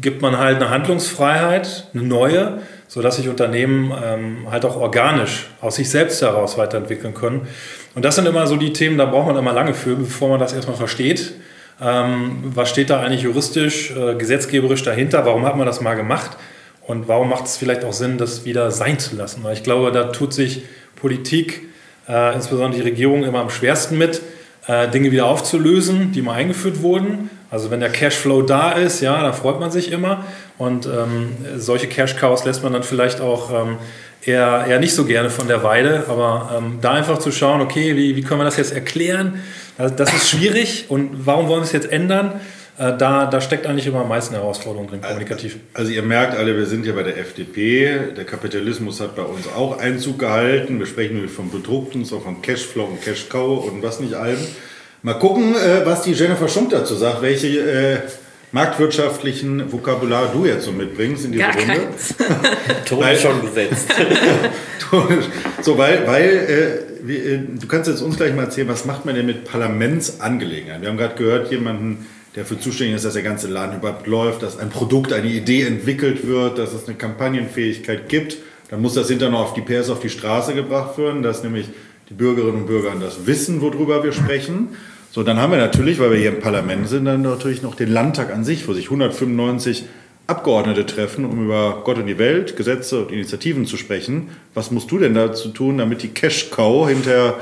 gibt 0.00 0.22
man 0.22 0.38
halt 0.38 0.56
eine 0.56 0.70
Handlungsfreiheit, 0.70 1.88
eine 1.92 2.04
neue, 2.04 2.62
sodass 2.94 3.16
sich 3.16 3.28
Unternehmen 3.28 3.92
ähm, 4.04 4.46
halt 4.52 4.64
auch 4.64 4.76
organisch 4.76 5.48
aus 5.60 5.74
sich 5.74 5.90
selbst 5.90 6.22
heraus 6.22 6.56
weiterentwickeln 6.56 7.12
können. 7.12 7.48
Und 7.96 8.04
das 8.04 8.14
sind 8.14 8.24
immer 8.24 8.46
so 8.46 8.54
die 8.54 8.72
Themen, 8.72 8.98
da 8.98 9.04
braucht 9.04 9.26
man 9.26 9.36
immer 9.36 9.52
lange 9.52 9.74
für, 9.74 9.96
bevor 9.96 10.28
man 10.28 10.38
das 10.38 10.52
erstmal 10.52 10.76
versteht. 10.76 11.32
Ähm, 11.82 12.52
was 12.54 12.70
steht 12.70 12.90
da 12.90 13.00
eigentlich 13.00 13.22
juristisch, 13.22 13.90
äh, 13.90 14.14
gesetzgeberisch 14.14 14.84
dahinter? 14.84 15.26
Warum 15.26 15.44
hat 15.44 15.56
man 15.56 15.66
das 15.66 15.80
mal 15.80 15.94
gemacht? 15.94 16.36
Und 16.82 17.08
warum 17.08 17.30
macht 17.30 17.46
es 17.46 17.56
vielleicht 17.56 17.84
auch 17.84 17.92
Sinn, 17.92 18.16
das 18.16 18.44
wieder 18.44 18.70
sein 18.70 19.00
zu 19.00 19.16
lassen? 19.16 19.42
Weil 19.42 19.54
ich 19.54 19.64
glaube, 19.64 19.90
da 19.90 20.04
tut 20.04 20.32
sich 20.32 20.62
Politik, 20.94 21.62
äh, 22.08 22.32
insbesondere 22.32 22.80
die 22.80 22.88
Regierung, 22.88 23.24
immer 23.24 23.40
am 23.40 23.50
schwersten 23.50 23.98
mit, 23.98 24.22
äh, 24.66 24.88
Dinge 24.88 25.10
wieder 25.10 25.26
aufzulösen, 25.26 26.12
die 26.12 26.22
mal 26.22 26.34
eingeführt 26.34 26.82
wurden. 26.82 27.30
Also 27.50 27.70
wenn 27.70 27.80
der 27.80 27.90
Cashflow 27.90 28.42
da 28.42 28.72
ist, 28.72 29.00
ja, 29.00 29.22
da 29.22 29.32
freut 29.32 29.60
man 29.60 29.70
sich 29.70 29.92
immer. 29.92 30.24
Und 30.58 30.86
ähm, 30.86 31.28
solche 31.56 31.86
Cash-Cows 31.86 32.44
lässt 32.44 32.62
man 32.62 32.72
dann 32.72 32.82
vielleicht 32.82 33.20
auch 33.20 33.50
ähm, 33.50 33.76
eher, 34.24 34.64
eher 34.68 34.80
nicht 34.80 34.94
so 34.94 35.04
gerne 35.04 35.30
von 35.30 35.48
der 35.48 35.62
Weide. 35.62 36.04
Aber 36.08 36.50
ähm, 36.56 36.78
da 36.80 36.92
einfach 36.92 37.18
zu 37.18 37.30
schauen, 37.30 37.60
okay, 37.60 37.96
wie, 37.96 38.16
wie 38.16 38.22
können 38.22 38.40
wir 38.40 38.44
das 38.44 38.56
jetzt 38.56 38.72
erklären? 38.72 39.40
Also 39.78 39.94
das 39.94 40.12
ist 40.14 40.30
schwierig 40.30 40.86
und 40.88 41.26
warum 41.26 41.48
wollen 41.48 41.60
wir 41.60 41.64
es 41.64 41.72
jetzt 41.72 41.90
ändern? 41.90 42.40
Äh, 42.76 42.96
da, 42.96 43.26
da 43.26 43.40
steckt 43.40 43.66
eigentlich 43.66 43.86
immer 43.86 44.00
am 44.00 44.08
meisten 44.08 44.34
Herausforderung 44.34 44.88
drin, 44.88 45.00
kommunikativ. 45.00 45.58
Also 45.74 45.92
ihr 45.92 46.02
merkt 46.02 46.36
alle, 46.36 46.56
wir 46.56 46.66
sind 46.66 46.82
hier 46.82 46.94
bei 46.94 47.04
der 47.04 47.18
FDP. 47.18 48.12
Der 48.16 48.24
Kapitalismus 48.24 49.00
hat 49.00 49.14
bei 49.14 49.22
uns 49.22 49.46
auch 49.48 49.78
Einzug 49.78 50.18
gehalten. 50.18 50.80
Wir 50.80 50.86
sprechen 50.86 51.22
nicht 51.22 51.32
vom 51.32 51.50
Bedruckten, 51.50 52.04
sondern 52.04 52.34
vom 52.34 52.42
Cashflow 52.42 52.84
und 52.84 53.00
Cashcow 53.00 53.64
und 53.64 53.82
was 53.82 54.00
nicht 54.00 54.14
allem. 54.14 54.38
Mal 55.02 55.14
gucken, 55.14 55.54
äh, 55.54 55.86
was 55.86 56.02
die 56.02 56.12
Jennifer 56.12 56.48
Schump 56.48 56.70
dazu 56.70 56.94
sagt, 56.96 57.22
welche 57.22 57.46
äh, 57.60 57.98
marktwirtschaftlichen 58.50 59.70
Vokabular 59.70 60.30
du 60.32 60.46
jetzt 60.46 60.64
so 60.64 60.72
mitbringst 60.72 61.26
in 61.26 61.32
diese 61.32 61.44
Gar 61.44 61.56
Runde. 61.56 61.74
Ton 62.86 63.04
ist 63.08 63.22
schon 63.22 63.40
gesetzt. 63.40 63.92
so, 65.62 65.78
weil, 65.78 66.06
weil 66.06 66.28
äh, 67.02 67.06
wie, 67.06 67.16
äh, 67.16 67.38
du 67.60 67.66
kannst 67.68 67.88
jetzt 67.88 68.00
uns 68.00 68.16
gleich 68.16 68.34
mal 68.34 68.44
erzählen, 68.44 68.68
was 68.68 68.84
macht 68.84 69.04
man 69.04 69.14
denn 69.14 69.26
mit 69.26 69.44
Parlamentsangelegenheiten? 69.44 70.82
Wir 70.82 70.88
haben 70.88 70.96
gerade 70.96 71.16
gehört, 71.16 71.50
jemanden, 71.50 72.06
der 72.34 72.44
für 72.44 72.58
zuständig 72.58 72.96
ist, 72.96 73.04
dass 73.04 73.14
der 73.14 73.22
ganze 73.22 73.48
Laden 73.48 73.78
überhaupt 73.78 74.06
läuft, 74.06 74.42
dass 74.42 74.58
ein 74.58 74.70
Produkt, 74.70 75.12
eine 75.12 75.28
Idee 75.28 75.62
entwickelt 75.62 76.26
wird, 76.26 76.58
dass 76.58 76.72
es 76.72 76.86
eine 76.86 76.96
Kampagnenfähigkeit 76.96 78.08
gibt. 78.08 78.38
Dann 78.70 78.82
muss 78.82 78.94
das 78.94 79.08
hinterher 79.08 79.32
noch 79.32 79.40
auf 79.40 79.54
die 79.54 79.60
PS 79.60 79.90
auf 79.90 80.00
die 80.00 80.08
Straße 80.08 80.54
gebracht 80.54 80.98
werden, 80.98 81.22
dass 81.22 81.44
nämlich 81.44 81.68
die 82.08 82.14
Bürgerinnen 82.14 82.62
und 82.62 82.66
Bürger 82.66 82.92
das 83.00 83.26
wissen, 83.26 83.60
worüber 83.60 84.02
wir 84.02 84.12
sprechen. 84.12 84.70
So, 85.12 85.22
dann 85.22 85.38
haben 85.38 85.52
wir 85.52 85.58
natürlich, 85.58 86.00
weil 86.00 86.10
wir 86.10 86.18
hier 86.18 86.30
im 86.30 86.40
Parlament 86.40 86.88
sind, 86.88 87.04
dann 87.04 87.22
natürlich 87.22 87.62
noch 87.62 87.76
den 87.76 87.88
Landtag 87.88 88.32
an 88.32 88.42
sich, 88.42 88.66
wo 88.66 88.72
sich 88.72 88.86
195 88.86 89.84
Abgeordnete 90.26 90.86
treffen, 90.86 91.24
um 91.24 91.44
über 91.44 91.82
Gott 91.84 91.98
und 91.98 92.06
die 92.06 92.18
Welt, 92.18 92.56
Gesetze 92.56 93.02
und 93.02 93.12
Initiativen 93.12 93.66
zu 93.66 93.76
sprechen. 93.76 94.30
Was 94.54 94.70
musst 94.70 94.90
du 94.90 94.98
denn 94.98 95.14
dazu 95.14 95.50
tun, 95.50 95.78
damit 95.78 96.02
die 96.02 96.08
Cash-Cow 96.08 96.88
hinter 96.88 97.38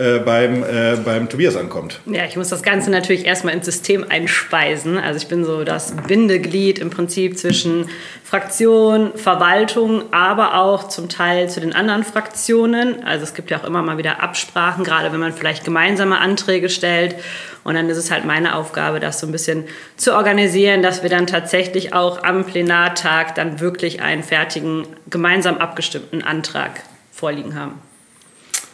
äh, 0.00 0.18
beim, 0.18 0.62
äh, 0.62 0.96
beim 1.04 1.28
Tobias 1.28 1.56
ankommt? 1.56 2.00
Ja, 2.06 2.24
ich 2.24 2.34
muss 2.34 2.48
das 2.48 2.62
Ganze 2.62 2.90
natürlich 2.90 3.26
erstmal 3.26 3.52
ins 3.52 3.66
System 3.66 4.06
einspeisen. 4.08 4.96
Also 4.96 5.18
ich 5.18 5.28
bin 5.28 5.44
so 5.44 5.62
das 5.62 5.94
Bindeglied 6.08 6.78
im 6.78 6.88
Prinzip 6.88 7.36
zwischen 7.36 7.86
Fraktion, 8.24 9.12
Verwaltung, 9.14 10.04
aber 10.10 10.54
auch 10.54 10.88
zum 10.88 11.10
Teil 11.10 11.50
zu 11.50 11.60
den 11.60 11.74
anderen 11.74 12.02
Fraktionen. 12.02 13.04
Also 13.04 13.24
es 13.24 13.34
gibt 13.34 13.50
ja 13.50 13.60
auch 13.60 13.64
immer 13.64 13.82
mal 13.82 13.98
wieder 13.98 14.22
Absprachen, 14.22 14.84
gerade 14.84 15.12
wenn 15.12 15.20
man 15.20 15.34
vielleicht 15.34 15.64
gemeinsame 15.64 16.18
Anträge 16.18 16.70
stellt. 16.70 17.16
Und 17.62 17.74
dann 17.74 17.90
ist 17.90 17.98
es 17.98 18.10
halt 18.10 18.24
meine 18.24 18.54
Aufgabe, 18.54 19.00
das 19.00 19.20
so 19.20 19.26
ein 19.26 19.32
bisschen 19.32 19.64
zu 19.98 20.14
organisieren, 20.14 20.80
dass 20.80 21.02
wir 21.02 21.10
dann 21.10 21.26
tatsächlich 21.26 21.92
auch 21.92 22.24
am 22.24 22.46
Plenartag 22.46 23.34
dann 23.34 23.60
wirklich 23.60 24.00
einen 24.00 24.22
fertigen, 24.22 24.86
gemeinsam 25.10 25.58
abgestimmten 25.58 26.22
Antrag 26.22 26.84
vorliegen 27.12 27.54
haben. 27.54 27.89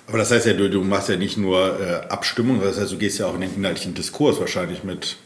Aber 0.08 0.18
das 0.18 0.30
heißt 0.30 0.46
ja, 0.46 0.52
du, 0.52 0.70
du 0.70 0.82
machst 0.82 1.08
ja 1.08 1.16
nicht 1.16 1.36
nur 1.36 1.80
äh, 1.80 2.12
Abstimmung, 2.12 2.60
das 2.62 2.80
heißt, 2.80 2.92
du 2.92 2.98
gehst 2.98 3.18
ja 3.18 3.26
auch 3.26 3.34
in 3.34 3.40
den 3.40 3.54
inhaltlichen 3.56 3.94
Diskurs 3.94 4.38
wahrscheinlich 4.38 4.84
mit 4.84 5.16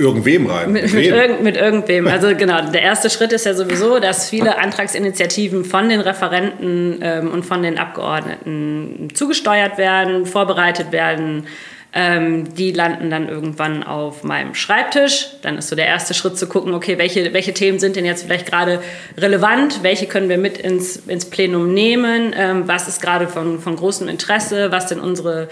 irgendwem 0.00 0.46
rein. 0.46 0.72
Mit, 0.72 0.84
mit, 0.84 0.94
wem? 0.94 1.14
irgend, 1.14 1.42
mit 1.42 1.56
irgendwem. 1.56 2.06
Also 2.10 2.34
genau, 2.34 2.70
der 2.70 2.82
erste 2.82 3.10
Schritt 3.10 3.32
ist 3.32 3.44
ja 3.46 3.54
sowieso, 3.54 3.98
dass 4.00 4.28
viele 4.28 4.58
Antragsinitiativen 4.58 5.64
von 5.64 5.88
den 5.88 6.00
Referenten 6.00 6.98
ähm, 7.02 7.30
und 7.30 7.44
von 7.44 7.62
den 7.62 7.78
Abgeordneten 7.78 9.08
zugesteuert 9.14 9.76
werden, 9.78 10.26
vorbereitet 10.26 10.90
werden. 10.90 11.46
Ähm, 11.92 12.54
die 12.54 12.70
landen 12.70 13.10
dann 13.10 13.28
irgendwann 13.28 13.82
auf 13.82 14.22
meinem 14.22 14.54
Schreibtisch. 14.54 15.26
Dann 15.42 15.58
ist 15.58 15.68
so 15.68 15.76
der 15.76 15.86
erste 15.86 16.14
Schritt 16.14 16.38
zu 16.38 16.46
gucken, 16.46 16.72
okay, 16.72 16.98
welche, 16.98 17.32
welche 17.32 17.52
Themen 17.52 17.80
sind 17.80 17.96
denn 17.96 18.04
jetzt 18.04 18.24
vielleicht 18.24 18.46
gerade 18.46 18.80
relevant? 19.16 19.82
Welche 19.82 20.06
können 20.06 20.28
wir 20.28 20.38
mit 20.38 20.58
ins, 20.58 20.96
ins 20.96 21.24
Plenum 21.24 21.74
nehmen? 21.74 22.32
Ähm, 22.36 22.68
was 22.68 22.86
ist 22.86 23.02
gerade 23.02 23.26
von, 23.26 23.58
von 23.58 23.74
großem 23.74 24.08
Interesse? 24.08 24.70
Was 24.70 24.88
sind 24.88 25.00
unsere 25.00 25.48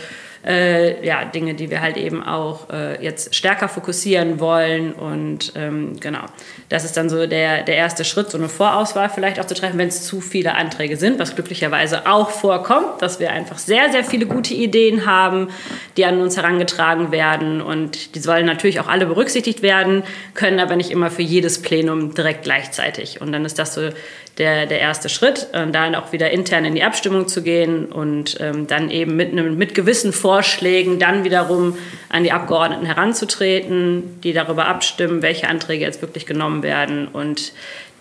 äh, 0.47 1.04
ja, 1.04 1.25
Dinge, 1.25 1.54
die 1.54 1.71
wir 1.71 1.80
halt 1.80 1.97
eben 1.97 2.23
auch 2.23 2.71
äh, 2.71 3.02
jetzt 3.02 3.35
stärker 3.35 3.68
fokussieren 3.68 4.40
wollen. 4.40 4.92
Und 4.92 5.52
ähm, 5.57 5.99
genau, 6.00 6.25
das 6.68 6.85
ist 6.85 6.97
dann 6.97 7.09
so 7.09 7.26
der, 7.26 7.62
der 7.62 7.76
erste 7.76 8.04
Schritt, 8.04 8.30
so 8.30 8.38
eine 8.38 8.49
Vorauswahl 8.49 9.11
vielleicht 9.11 9.40
auch 9.40 9.47
zu 9.47 9.54
treffen, 9.54 9.78
wenn 9.78 9.88
es 9.88 10.04
zu 10.04 10.21
viele 10.21 10.54
Anträge 10.54 10.97
sind, 10.97 11.18
was 11.18 11.35
glücklicherweise 11.35 12.07
auch 12.07 12.30
vorkommt, 12.30 13.02
dass 13.02 13.21
wir 13.21 13.33
einfach 13.33 13.59
sehr, 13.59 13.90
sehr 13.90 14.04
viele 14.04 14.26
gute 14.26 14.54
Ideen 14.54 15.07
haben, 15.07 15.49
die 15.97 16.04
an 16.04 16.21
uns 16.21 16.37
herangetragen 16.37 17.11
werden. 17.12 17.61
Und 17.61 18.14
die 18.14 18.21
sollen 18.21 18.47
natürlich 18.47 18.80
auch 18.80 18.88
alle 18.88 19.07
berücksichtigt 19.07 19.62
werden, 19.62 20.02
können 20.35 20.61
aber 20.61 20.76
nicht 20.76 20.90
immer 20.90 21.11
für 21.11 21.23
jedes 21.23 21.62
Plenum 21.62 22.14
direkt 22.14 22.45
gleichzeitig. 22.45 23.21
Und 23.21 23.33
dann 23.33 23.45
ist 23.45 23.59
das 23.59 23.75
so 23.75 23.90
der, 24.38 24.66
der 24.66 24.80
erste 24.80 25.09
Schritt, 25.09 25.49
äh, 25.52 25.66
dann 25.71 25.95
auch 25.95 26.12
wieder 26.12 26.30
intern 26.30 26.64
in 26.64 26.75
die 26.75 26.83
Abstimmung 26.83 27.28
zu 27.28 27.42
gehen 27.42 27.87
und 27.87 28.38
ähm, 28.40 28.66
dann 28.66 28.90
eben 28.90 29.16
mit, 29.16 29.33
einem, 29.33 29.59
mit 29.59 29.75
gewissen 29.75 30.12
Vorschlägen 30.12 30.99
dann 30.99 31.25
wiederum 31.25 31.76
an 32.09 32.23
die 32.23 32.33
Abgeordneten 32.33 32.87
heranzutreten, 32.87 34.21
die 34.23 34.33
darüber 34.33 34.66
abstimmen, 34.66 35.23
welche 35.23 35.49
Anträge 35.49 35.85
jetzt 35.85 36.00
wirklich 36.02 36.25
genommen 36.25 36.62
werden 36.62 37.09
und 37.09 37.52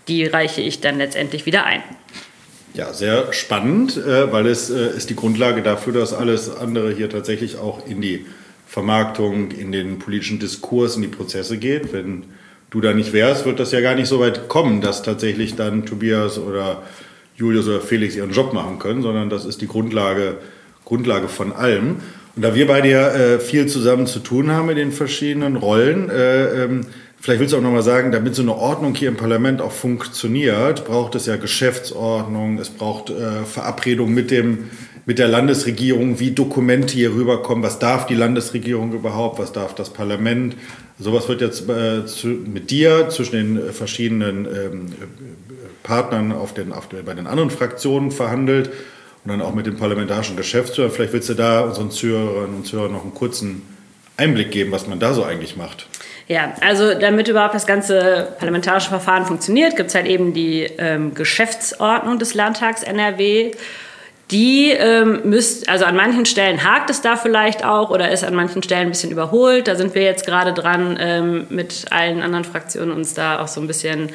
die 0.08 0.26
reiche 0.26 0.62
ich 0.62 0.80
dann 0.80 0.98
letztendlich 0.98 1.46
wieder 1.46 1.66
ein. 1.66 1.82
Ja, 2.74 2.94
sehr 2.94 3.34
spannend, 3.34 3.98
äh, 3.98 4.32
weil 4.32 4.46
es 4.46 4.70
äh, 4.70 4.96
ist 4.96 5.10
die 5.10 5.16
Grundlage 5.16 5.64
dafür, 5.64 5.94
dass 5.94 6.14
alles 6.14 6.56
andere 6.56 6.94
hier 6.94 7.10
tatsächlich 7.10 7.58
auch 7.58 7.88
in 7.88 8.02
die 8.02 8.26
Vermarktung, 8.68 9.52
in 9.52 9.72
den 9.72 9.98
politischen 9.98 10.40
Diskurs, 10.40 10.96
in 10.96 11.02
die 11.02 11.08
Prozesse 11.08 11.58
geht. 11.58 11.94
Wenn 11.94 12.26
du 12.70 12.82
da 12.82 12.94
nicht 12.94 13.14
wärst, 13.14 13.46
wird 13.46 13.60
das 13.60 13.72
ja 13.72 13.82
gar 13.82 13.96
nicht 13.96 14.08
so 14.08 14.20
weit 14.20 14.48
kommen, 14.48 14.82
dass 14.82 15.04
tatsächlich 15.04 15.56
dann 15.56 15.86
Tobias 15.86 16.38
oder 16.38 16.84
Julius 17.36 17.68
oder 17.68 17.82
Felix 17.82 18.16
ihren 18.16 18.32
Job 18.32 18.54
machen 18.54 18.80
können, 18.80 19.02
sondern 19.02 19.30
das 19.30 19.46
ist 19.46 19.62
die 19.62 19.68
Grundlage, 19.68 20.38
Grundlage 20.86 21.28
von 21.28 21.54
allem. 21.54 21.98
Und 22.36 22.44
da 22.44 22.56
wir 22.56 22.68
beide 22.68 22.90
ja 22.90 23.10
äh, 23.10 23.40
viel 23.40 23.68
zusammen 23.68 24.06
zu 24.06 24.20
tun 24.20 24.52
haben 24.52 24.70
in 24.70 24.76
den 24.76 24.92
verschiedenen 24.92 25.56
Rollen, 25.56 26.10
äh, 26.10 26.64
ähm, 26.64 26.82
vielleicht 27.20 27.40
willst 27.40 27.54
du 27.54 27.58
auch 27.58 27.64
nochmal 27.64 27.84
sagen, 27.84 28.12
damit 28.12 28.36
so 28.36 28.42
eine 28.42 28.56
Ordnung 28.56 28.96
hier 28.96 29.10
im 29.10 29.18
Parlament 29.18 29.62
auch 29.62 29.72
funktioniert, 29.72 30.86
braucht 30.86 31.16
es 31.16 31.26
ja 31.26 31.38
Geschäftsordnung, 31.38 32.60
es 32.60 32.70
braucht 32.70 33.10
äh, 33.10 33.44
Verabredung 33.46 34.14
mit 34.14 34.30
dem 34.30 34.70
mit 35.08 35.20
der 35.20 35.30
Landesregierung, 35.30 36.20
wie 36.20 36.32
Dokumente 36.32 36.94
hier 36.94 37.14
rüberkommen, 37.14 37.64
was 37.64 37.80
darf 37.80 38.06
die 38.08 38.14
Landesregierung 38.14 38.92
überhaupt, 38.92 39.40
was 39.40 39.54
darf 39.54 39.74
das 39.74 39.90
Parlament. 39.90 40.58
Sowas 41.00 41.30
wird 41.30 41.40
jetzt 41.40 41.68
äh, 41.70 42.06
zu, 42.06 42.28
mit 42.28 42.70
dir 42.72 43.08
zwischen 43.10 43.32
den 43.32 43.72
verschiedenen 43.72 44.46
ähm, 44.46 44.86
Partnern 45.82 46.34
auf 46.34 46.54
den, 46.54 46.74
auf 46.74 46.90
den, 46.90 47.06
bei 47.06 47.14
den 47.14 47.26
anderen 47.26 47.50
Fraktionen 47.50 48.12
verhandelt 48.12 48.70
und 49.24 49.32
dann 49.32 49.42
auch 49.42 49.56
mit 49.56 49.66
dem 49.66 49.78
parlamentarischen 49.78 50.36
Geschäftsführer. 50.36 50.90
Vielleicht 50.90 51.14
willst 51.14 51.30
du 51.30 51.36
da 51.36 51.62
unseren 51.62 51.90
Zuhörerinnen 51.90 52.58
und 52.58 52.68
Zuhörern 52.68 52.92
noch 52.92 53.04
einen 53.04 53.14
kurzen 53.14 53.62
Einblick 54.18 54.52
geben, 54.52 54.74
was 54.74 54.88
man 54.88 55.00
da 55.00 55.14
so 55.14 55.24
eigentlich 55.24 55.56
macht. 55.56 55.88
Ja, 56.28 56.54
also 56.60 57.00
damit 57.00 57.30
überhaupt 57.30 57.56
das 57.56 57.66
ganze 57.66 58.36
parlamentarische 58.40 58.90
Verfahren 58.90 59.26
funktioniert, 59.26 59.78
gibt 59.78 59.88
es 59.88 59.96
halt 59.96 60.08
eben 60.08 60.34
die 60.34 60.64
ähm, 60.78 61.14
Geschäftsordnung 61.14 62.20
des 62.20 62.34
Landtags 62.34 62.84
NRW 62.84 63.52
die 64.32 64.72
ähm, 64.72 65.22
müsst, 65.24 65.70
also 65.70 65.86
an 65.86 65.96
manchen 65.96 66.26
Stellen 66.26 66.64
hakt 66.64 66.90
es 66.90 67.02
da 67.02 67.16
vielleicht 67.16 67.64
auch 67.64 67.90
oder 67.92 68.12
ist 68.12 68.24
an 68.24 68.36
manchen 68.36 68.62
Stellen 68.62 68.88
ein 68.88 68.90
bisschen 68.90 69.12
überholt. 69.12 69.68
Da 69.68 69.76
sind 69.76 69.96
wir 69.96 70.04
jetzt 70.04 70.26
gerade 70.26 70.54
dran, 70.54 70.98
ähm, 71.00 71.48
mit 71.50 71.86
allen 71.92 72.22
anderen 72.22 72.44
Fraktionen 72.44 72.92
uns 72.92 73.14
da 73.14 73.40
auch 73.40 73.48
so 73.48 73.62
ein 73.62 73.68
bisschen 73.68 74.10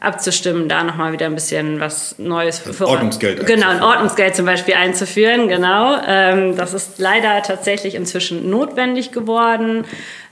abzustimmen, 0.00 0.68
da 0.68 0.84
nochmal 0.84 1.12
wieder 1.12 1.26
ein 1.26 1.34
bisschen 1.34 1.80
was 1.80 2.18
Neues 2.18 2.60
für 2.60 2.86
Ordnungsgeld. 2.86 3.44
Genau, 3.46 3.68
ein 3.68 3.82
Ordnungsgeld 3.82 4.36
zum 4.36 4.46
Beispiel 4.46 4.74
einzuführen, 4.74 5.48
genau. 5.48 5.98
Ähm, 6.06 6.56
das 6.56 6.72
ist 6.72 6.98
leider 6.98 7.42
tatsächlich 7.42 7.96
inzwischen 7.96 8.48
notwendig 8.48 9.10
geworden. 9.10 9.84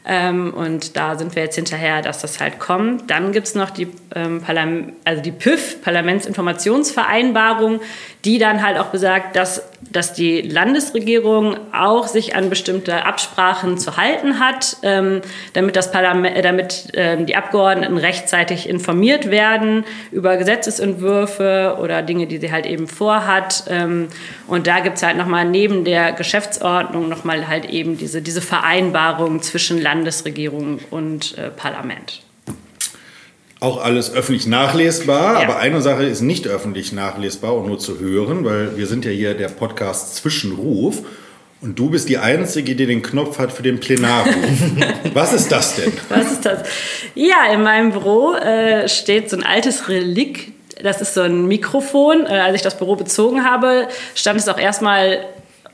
Ähm, 0.08 0.54
und 0.54 0.96
da 0.96 1.16
sind 1.16 1.34
wir 1.34 1.42
jetzt 1.42 1.56
hinterher, 1.56 2.00
dass 2.00 2.20
das 2.20 2.38
halt 2.38 2.60
kommt. 2.60 3.10
Dann 3.10 3.32
gibt 3.32 3.48
es 3.48 3.56
noch 3.56 3.70
die, 3.70 3.88
ähm, 4.16 4.42
also 5.04 5.22
die 5.22 5.32
PÜV, 5.32 5.82
Parlamentsinformationsvereinbarung, 5.82 7.80
die 8.24 8.38
dann 8.38 8.62
halt 8.66 8.78
auch 8.78 8.86
besagt, 8.86 9.36
dass, 9.36 9.62
dass 9.92 10.14
die 10.14 10.40
Landesregierung 10.40 11.56
auch 11.72 12.06
sich 12.06 12.34
an 12.34 12.48
bestimmte 12.48 13.04
Absprachen 13.04 13.78
zu 13.78 13.96
halten 13.96 14.40
hat, 14.40 14.78
ähm, 14.82 15.20
damit, 15.52 15.76
das 15.76 15.92
Parlament, 15.92 16.36
äh, 16.36 16.42
damit 16.42 16.88
ähm, 16.94 17.26
die 17.26 17.36
Abgeordneten 17.36 17.98
rechtzeitig 17.98 18.68
informiert 18.68 19.30
werden 19.30 19.84
über 20.10 20.36
Gesetzesentwürfe 20.38 21.76
oder 21.80 22.02
Dinge, 22.02 22.26
die 22.26 22.38
sie 22.38 22.50
halt 22.50 22.66
eben 22.66 22.88
vorhat. 22.88 23.64
Ähm, 23.68 24.08
und 24.46 24.66
da 24.66 24.80
gibt 24.80 24.96
es 24.96 25.02
halt 25.02 25.16
nochmal 25.16 25.44
neben 25.44 25.84
der 25.84 26.12
Geschäftsordnung 26.12 27.08
nochmal 27.08 27.46
halt 27.48 27.66
eben 27.66 27.98
diese, 27.98 28.22
diese 28.22 28.40
Vereinbarung 28.40 29.42
zwischen 29.42 29.80
Land 29.82 30.06
Landesregierung 30.06 30.78
und 30.90 31.36
äh, 31.36 31.50
Parlament. 31.50 32.25
Auch 33.66 33.82
alles 33.82 34.14
öffentlich 34.14 34.46
nachlesbar, 34.46 35.40
ja. 35.40 35.48
aber 35.48 35.58
eine 35.58 35.82
Sache 35.82 36.04
ist 36.04 36.20
nicht 36.20 36.46
öffentlich 36.46 36.92
nachlesbar 36.92 37.56
und 37.56 37.66
nur 37.66 37.80
zu 37.80 37.98
hören, 37.98 38.44
weil 38.44 38.76
wir 38.76 38.86
sind 38.86 39.04
ja 39.04 39.10
hier 39.10 39.34
der 39.34 39.48
Podcast 39.48 40.14
Zwischenruf. 40.14 41.02
Und 41.60 41.76
du 41.76 41.90
bist 41.90 42.08
die 42.08 42.18
Einzige, 42.18 42.76
die 42.76 42.86
den 42.86 43.02
Knopf 43.02 43.40
hat 43.40 43.50
für 43.50 43.64
den 43.64 43.80
Plenarruf. 43.80 44.36
Was 45.14 45.32
ist 45.32 45.50
das 45.50 45.74
denn? 45.74 45.92
Was 46.08 46.30
ist 46.30 46.46
das? 46.46 46.60
Ja, 47.16 47.52
in 47.52 47.64
meinem 47.64 47.90
Büro 47.90 48.34
äh, 48.34 48.88
steht 48.88 49.30
so 49.30 49.36
ein 49.36 49.42
altes 49.42 49.88
Relikt. 49.88 50.52
Das 50.80 51.00
ist 51.00 51.14
so 51.14 51.22
ein 51.22 51.46
Mikrofon. 51.48 52.24
Äh, 52.24 52.38
als 52.38 52.54
ich 52.54 52.62
das 52.62 52.78
Büro 52.78 52.94
bezogen 52.94 53.44
habe, 53.44 53.88
stand 54.14 54.38
es 54.38 54.48
auch 54.48 54.58
erstmal 54.58 55.26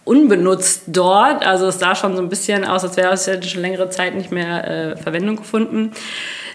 unbenutzt 0.05 0.85
dort. 0.87 1.45
Also 1.45 1.67
es 1.67 1.79
sah 1.79 1.95
schon 1.95 2.17
so 2.17 2.23
ein 2.23 2.31
bisschen 2.31 2.65
aus, 2.65 2.85
als 2.85 2.97
wäre 2.97 3.13
es 3.13 3.27
ja 3.27 3.43
schon 3.43 3.61
längere 3.61 3.91
Zeit 3.91 4.15
nicht 4.15 4.33
mehr 4.33 4.67
äh, 4.67 4.97
Verwendung 4.97 5.37
gefunden. 5.37 5.93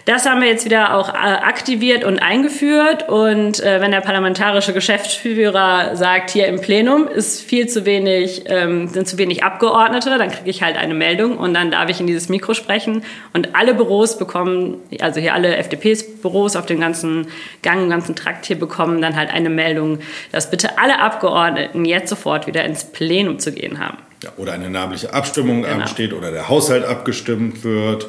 Das 0.08 0.24
haben 0.24 0.40
wir 0.40 0.48
jetzt 0.48 0.64
wieder 0.64 0.94
auch 0.94 1.10
äh, 1.10 1.18
aktiviert 1.18 2.02
und 2.02 2.18
eingeführt. 2.18 3.10
Und 3.10 3.60
äh, 3.60 3.82
wenn 3.82 3.90
der 3.90 4.00
parlamentarische 4.00 4.72
Geschäftsführer 4.72 5.96
sagt, 5.96 6.30
hier 6.30 6.46
im 6.46 6.62
Plenum 6.62 7.06
ist 7.06 7.42
viel 7.42 7.66
zu 7.68 7.84
wenig, 7.84 8.44
ähm, 8.46 8.88
sind 8.88 9.06
zu 9.06 9.18
wenig 9.18 9.44
Abgeordnete, 9.44 10.16
dann 10.16 10.30
kriege 10.30 10.48
ich 10.48 10.62
halt 10.62 10.78
eine 10.78 10.94
Meldung 10.94 11.36
und 11.36 11.52
dann 11.52 11.70
darf 11.70 11.90
ich 11.90 12.00
in 12.00 12.06
dieses 12.06 12.30
Mikro 12.30 12.54
sprechen. 12.54 13.04
Und 13.34 13.54
alle 13.54 13.74
Büros 13.74 14.16
bekommen, 14.16 14.78
also 14.98 15.20
hier 15.20 15.34
alle 15.34 15.54
FDPs-Büros 15.58 16.56
auf 16.56 16.64
dem 16.64 16.80
ganzen 16.80 17.26
Gang, 17.60 17.82
im 17.82 17.90
ganzen 17.90 18.16
Trakt 18.16 18.46
hier 18.46 18.58
bekommen 18.58 19.02
dann 19.02 19.14
halt 19.14 19.28
eine 19.30 19.50
Meldung, 19.50 19.98
dass 20.32 20.50
bitte 20.50 20.78
alle 20.78 21.00
Abgeordneten 21.00 21.84
jetzt 21.84 22.08
sofort 22.08 22.46
wieder 22.46 22.64
ins 22.64 22.84
Plenum 22.84 23.40
zu 23.40 23.52
gehen 23.52 23.78
haben. 23.78 23.98
Ja, 24.24 24.30
oder 24.38 24.54
eine 24.54 24.70
namentliche 24.70 25.12
Abstimmung 25.12 25.64
genau. 25.64 25.82
ansteht 25.82 26.14
oder 26.14 26.32
der 26.32 26.48
Haushalt 26.48 26.86
abgestimmt 26.86 27.62
wird 27.62 28.06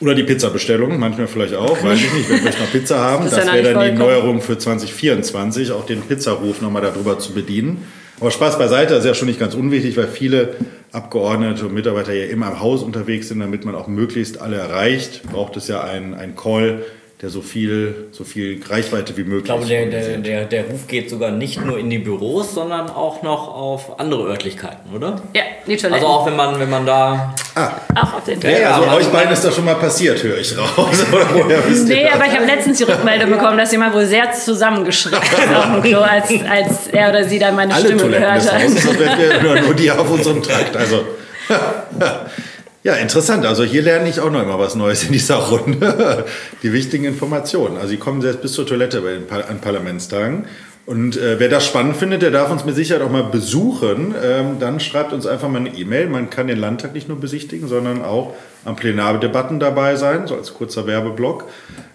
oder 0.00 0.14
die 0.14 0.24
Pizza-Bestellung, 0.24 0.98
manchmal 0.98 1.26
vielleicht 1.26 1.54
auch, 1.54 1.82
weiß 1.82 1.98
ich 1.98 2.12
nicht, 2.12 2.30
wenn 2.30 2.44
wir 2.44 2.50
noch 2.50 2.72
Pizza 2.72 2.98
haben. 2.98 3.24
Das, 3.24 3.34
das 3.34 3.52
wäre 3.52 3.72
dann 3.72 3.92
die 3.92 3.98
Neuerung 3.98 4.40
für 4.40 4.58
2024, 4.58 5.72
auch 5.72 5.86
den 5.86 6.02
Pizzaruf 6.02 6.60
nochmal 6.60 6.82
darüber 6.82 7.18
zu 7.18 7.32
bedienen. 7.32 7.86
Aber 8.20 8.30
Spaß 8.30 8.58
beiseite, 8.58 8.94
das 8.94 9.04
ist 9.04 9.08
ja 9.08 9.14
schon 9.14 9.28
nicht 9.28 9.40
ganz 9.40 9.54
unwichtig, 9.54 9.96
weil 9.96 10.08
viele 10.08 10.54
Abgeordnete 10.92 11.66
und 11.66 11.74
Mitarbeiter 11.74 12.14
ja 12.14 12.24
immer 12.26 12.48
im 12.48 12.60
Haus 12.60 12.82
unterwegs 12.82 13.28
sind, 13.28 13.40
damit 13.40 13.64
man 13.64 13.74
auch 13.74 13.88
möglichst 13.88 14.40
alle 14.40 14.56
erreicht, 14.56 15.22
braucht 15.30 15.56
es 15.56 15.68
ja 15.68 15.82
einen 15.82 16.34
Call 16.34 16.84
der 17.22 17.30
so 17.30 17.40
viel, 17.40 18.08
so 18.12 18.24
viel 18.24 18.62
Reichweite 18.68 19.16
wie 19.16 19.22
möglich. 19.22 19.38
Ich 19.38 19.44
glaube, 19.44 19.64
der, 19.64 19.86
der, 19.86 20.18
der, 20.18 20.44
der 20.44 20.64
Ruf 20.64 20.86
geht 20.86 21.08
sogar 21.08 21.30
nicht 21.30 21.64
nur 21.64 21.78
in 21.78 21.88
die 21.88 21.98
Büros, 21.98 22.52
sondern 22.52 22.90
auch 22.90 23.22
noch 23.22 23.48
auf 23.48 23.98
andere 23.98 24.24
Örtlichkeiten, 24.24 24.94
oder? 24.94 25.22
Ja, 25.34 25.42
die 25.66 25.78
Toiletten. 25.78 25.94
Also 25.94 26.06
auch 26.06 26.26
wenn 26.26 26.36
man, 26.36 26.60
wenn 26.60 26.68
man 26.68 26.84
da. 26.84 27.34
Ah. 27.54 27.70
Auch 27.94 28.18
auf 28.18 28.24
den 28.24 28.38
Toiletten. 28.38 28.62
Ja, 28.62 28.76
also 28.76 28.96
euch 28.98 29.06
beiden 29.06 29.32
ist 29.32 29.42
das 29.42 29.54
schon 29.54 29.64
mal 29.64 29.76
passiert, 29.76 30.22
höre 30.22 30.36
ich 30.36 30.56
raus. 30.58 31.06
Oder 31.12 31.26
woher 31.32 31.66
wisst 31.66 31.88
nee, 31.88 32.06
aber 32.06 32.26
ich 32.26 32.32
habe 32.32 32.44
letztens 32.44 32.76
die 32.76 32.84
Rückmeldung 32.84 33.30
bekommen, 33.30 33.56
dass 33.56 33.72
jemand 33.72 33.94
wohl 33.94 34.04
sehr 34.04 34.30
zusammengeschrien 34.32 35.18
hat 35.18 35.56
auf 35.56 35.72
dem 35.72 35.82
Klo, 35.82 36.00
als, 36.00 36.28
als 36.46 36.88
er 36.88 37.08
oder 37.08 37.24
sie 37.24 37.38
dann 37.38 37.56
meine 37.56 37.72
Alle 37.72 37.82
Stimme 37.82 38.02
Toiletten 38.02 38.24
gehört 38.24 38.52
hat. 38.52 38.62
Des 38.62 38.86
Hauses, 38.86 39.42
nur, 39.42 39.60
nur 39.60 39.74
die 39.74 39.90
auf 39.90 40.10
unserem 40.10 40.42
Trakt. 40.42 40.76
Also. 40.76 41.06
Ja, 42.86 42.94
interessant. 42.94 43.44
Also 43.44 43.64
hier 43.64 43.82
lerne 43.82 44.08
ich 44.08 44.20
auch 44.20 44.30
noch 44.30 44.40
immer 44.40 44.60
was 44.60 44.76
Neues 44.76 45.02
in 45.02 45.12
dieser 45.12 45.38
Runde. 45.38 46.24
Die 46.62 46.72
wichtigen 46.72 47.04
Informationen. 47.04 47.78
Also 47.78 47.88
sie 47.88 47.96
kommen 47.96 48.22
selbst 48.22 48.42
bis 48.42 48.52
zur 48.52 48.64
Toilette 48.64 49.00
bei 49.00 49.14
den 49.14 49.28
an 49.28 49.60
Parlamentstagen. 49.60 50.44
Und 50.86 51.16
äh, 51.16 51.40
wer 51.40 51.48
das 51.48 51.66
spannend 51.66 51.96
findet, 51.96 52.22
der 52.22 52.30
darf 52.30 52.48
uns 52.48 52.64
mit 52.64 52.76
Sicherheit 52.76 53.02
auch 53.02 53.10
mal 53.10 53.24
besuchen. 53.24 54.14
Ähm, 54.22 54.58
dann 54.60 54.78
schreibt 54.78 55.12
uns 55.12 55.26
einfach 55.26 55.48
mal 55.48 55.58
eine 55.58 55.76
E-Mail. 55.76 56.06
Man 56.06 56.30
kann 56.30 56.46
den 56.46 56.58
Landtag 56.58 56.94
nicht 56.94 57.08
nur 57.08 57.18
besichtigen, 57.18 57.66
sondern 57.66 58.02
auch 58.02 58.34
am 58.64 58.76
Plenardebatten 58.76 59.58
dabei 59.58 59.96
sein, 59.96 60.28
so 60.28 60.36
als 60.36 60.54
kurzer 60.54 60.86
Werbeblock. 60.86 61.46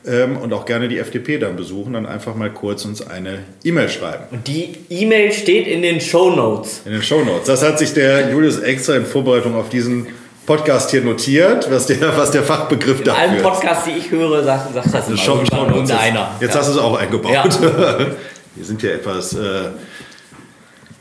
Ähm, 0.05 0.35
und 0.35 0.51
auch 0.51 0.65
gerne 0.65 0.89
die 0.89 0.97
FDP 0.97 1.37
dann 1.37 1.55
besuchen. 1.55 1.93
Dann 1.93 2.05
einfach 2.05 2.35
mal 2.35 2.49
kurz 2.49 2.83
uns 2.83 3.01
eine 3.07 3.39
E-Mail 3.63 3.87
schreiben. 3.87 4.25
Und 4.31 4.45
die 4.45 4.75
E-Mail 4.89 5.31
steht 5.31 5.67
in 5.67 5.83
den 5.83 6.01
Show 6.01 6.35
Notes. 6.35 6.81
In 6.83 6.91
den 6.91 7.01
Show 7.01 7.23
Notes. 7.23 7.45
Das 7.45 7.63
hat 7.63 7.79
sich 7.79 7.93
der 7.93 8.29
Julius 8.29 8.59
extra 8.59 8.95
in 8.97 9.05
Vorbereitung 9.05 9.55
auf 9.55 9.69
diesen 9.69 10.07
Podcast 10.57 10.91
hier 10.91 11.01
notiert, 11.01 11.71
was 11.71 11.85
der, 11.85 12.17
was 12.17 12.29
der 12.31 12.43
Fachbegriff 12.43 12.99
In 12.99 13.05
dafür 13.05 13.23
ist. 13.23 13.31
Allen 13.31 13.41
Podcasts, 13.41 13.85
die 13.85 13.91
ich 13.91 14.11
höre, 14.11 14.43
sagt, 14.43 14.73
sagt 14.73 14.93
das 14.93 15.07
immer 15.07 15.17
schon, 15.17 15.45
schon 15.45 15.69
irgendeiner. 15.69 16.31
Jetzt 16.41 16.53
ja. 16.53 16.59
hast 16.59 16.67
du 16.67 16.73
es 16.73 16.77
auch 16.77 16.97
eingebaut. 16.97 17.31
Ja. 17.31 17.45
Wir 18.55 18.65
sind 18.65 18.83
ja 18.83 18.89
etwas, 18.89 19.31
äh, 19.31 19.69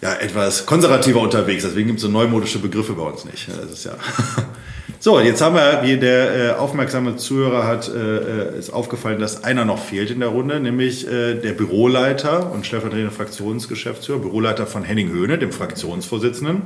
ja, 0.00 0.14
etwas 0.20 0.64
konservativer 0.64 1.20
unterwegs, 1.20 1.64
deswegen 1.64 1.88
gibt 1.88 1.98
es 1.98 2.04
so 2.04 2.08
neumodische 2.08 2.60
Begriffe 2.60 2.92
bei 2.92 3.02
uns 3.02 3.24
nicht. 3.24 3.48
Das 3.48 3.72
ist 3.72 3.84
ja 3.86 3.92
so, 5.02 5.18
jetzt 5.18 5.40
haben 5.40 5.54
wir, 5.54 5.80
wie 5.82 5.96
der 5.96 6.34
äh, 6.34 6.50
aufmerksame 6.58 7.16
Zuhörer 7.16 7.66
hat, 7.66 7.88
äh, 7.88 8.52
äh, 8.52 8.58
ist 8.58 8.68
aufgefallen, 8.68 9.18
dass 9.18 9.44
einer 9.44 9.64
noch 9.64 9.82
fehlt 9.82 10.10
in 10.10 10.20
der 10.20 10.28
Runde, 10.28 10.60
nämlich 10.60 11.08
äh, 11.08 11.36
der 11.36 11.52
Büroleiter 11.52 12.52
und 12.52 12.66
stellvertretende 12.66 13.10
Fraktionsgeschäftsführer, 13.10 14.18
Büroleiter 14.18 14.66
von 14.66 14.84
Henning 14.84 15.10
Höhne, 15.10 15.38
dem 15.38 15.52
Fraktionsvorsitzenden. 15.52 16.62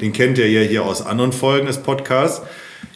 Den 0.00 0.14
kennt 0.14 0.38
ihr 0.38 0.50
ja 0.50 0.62
hier 0.62 0.86
aus 0.86 1.04
anderen 1.04 1.32
Folgen 1.32 1.66
des 1.66 1.76
Podcasts. 1.76 2.40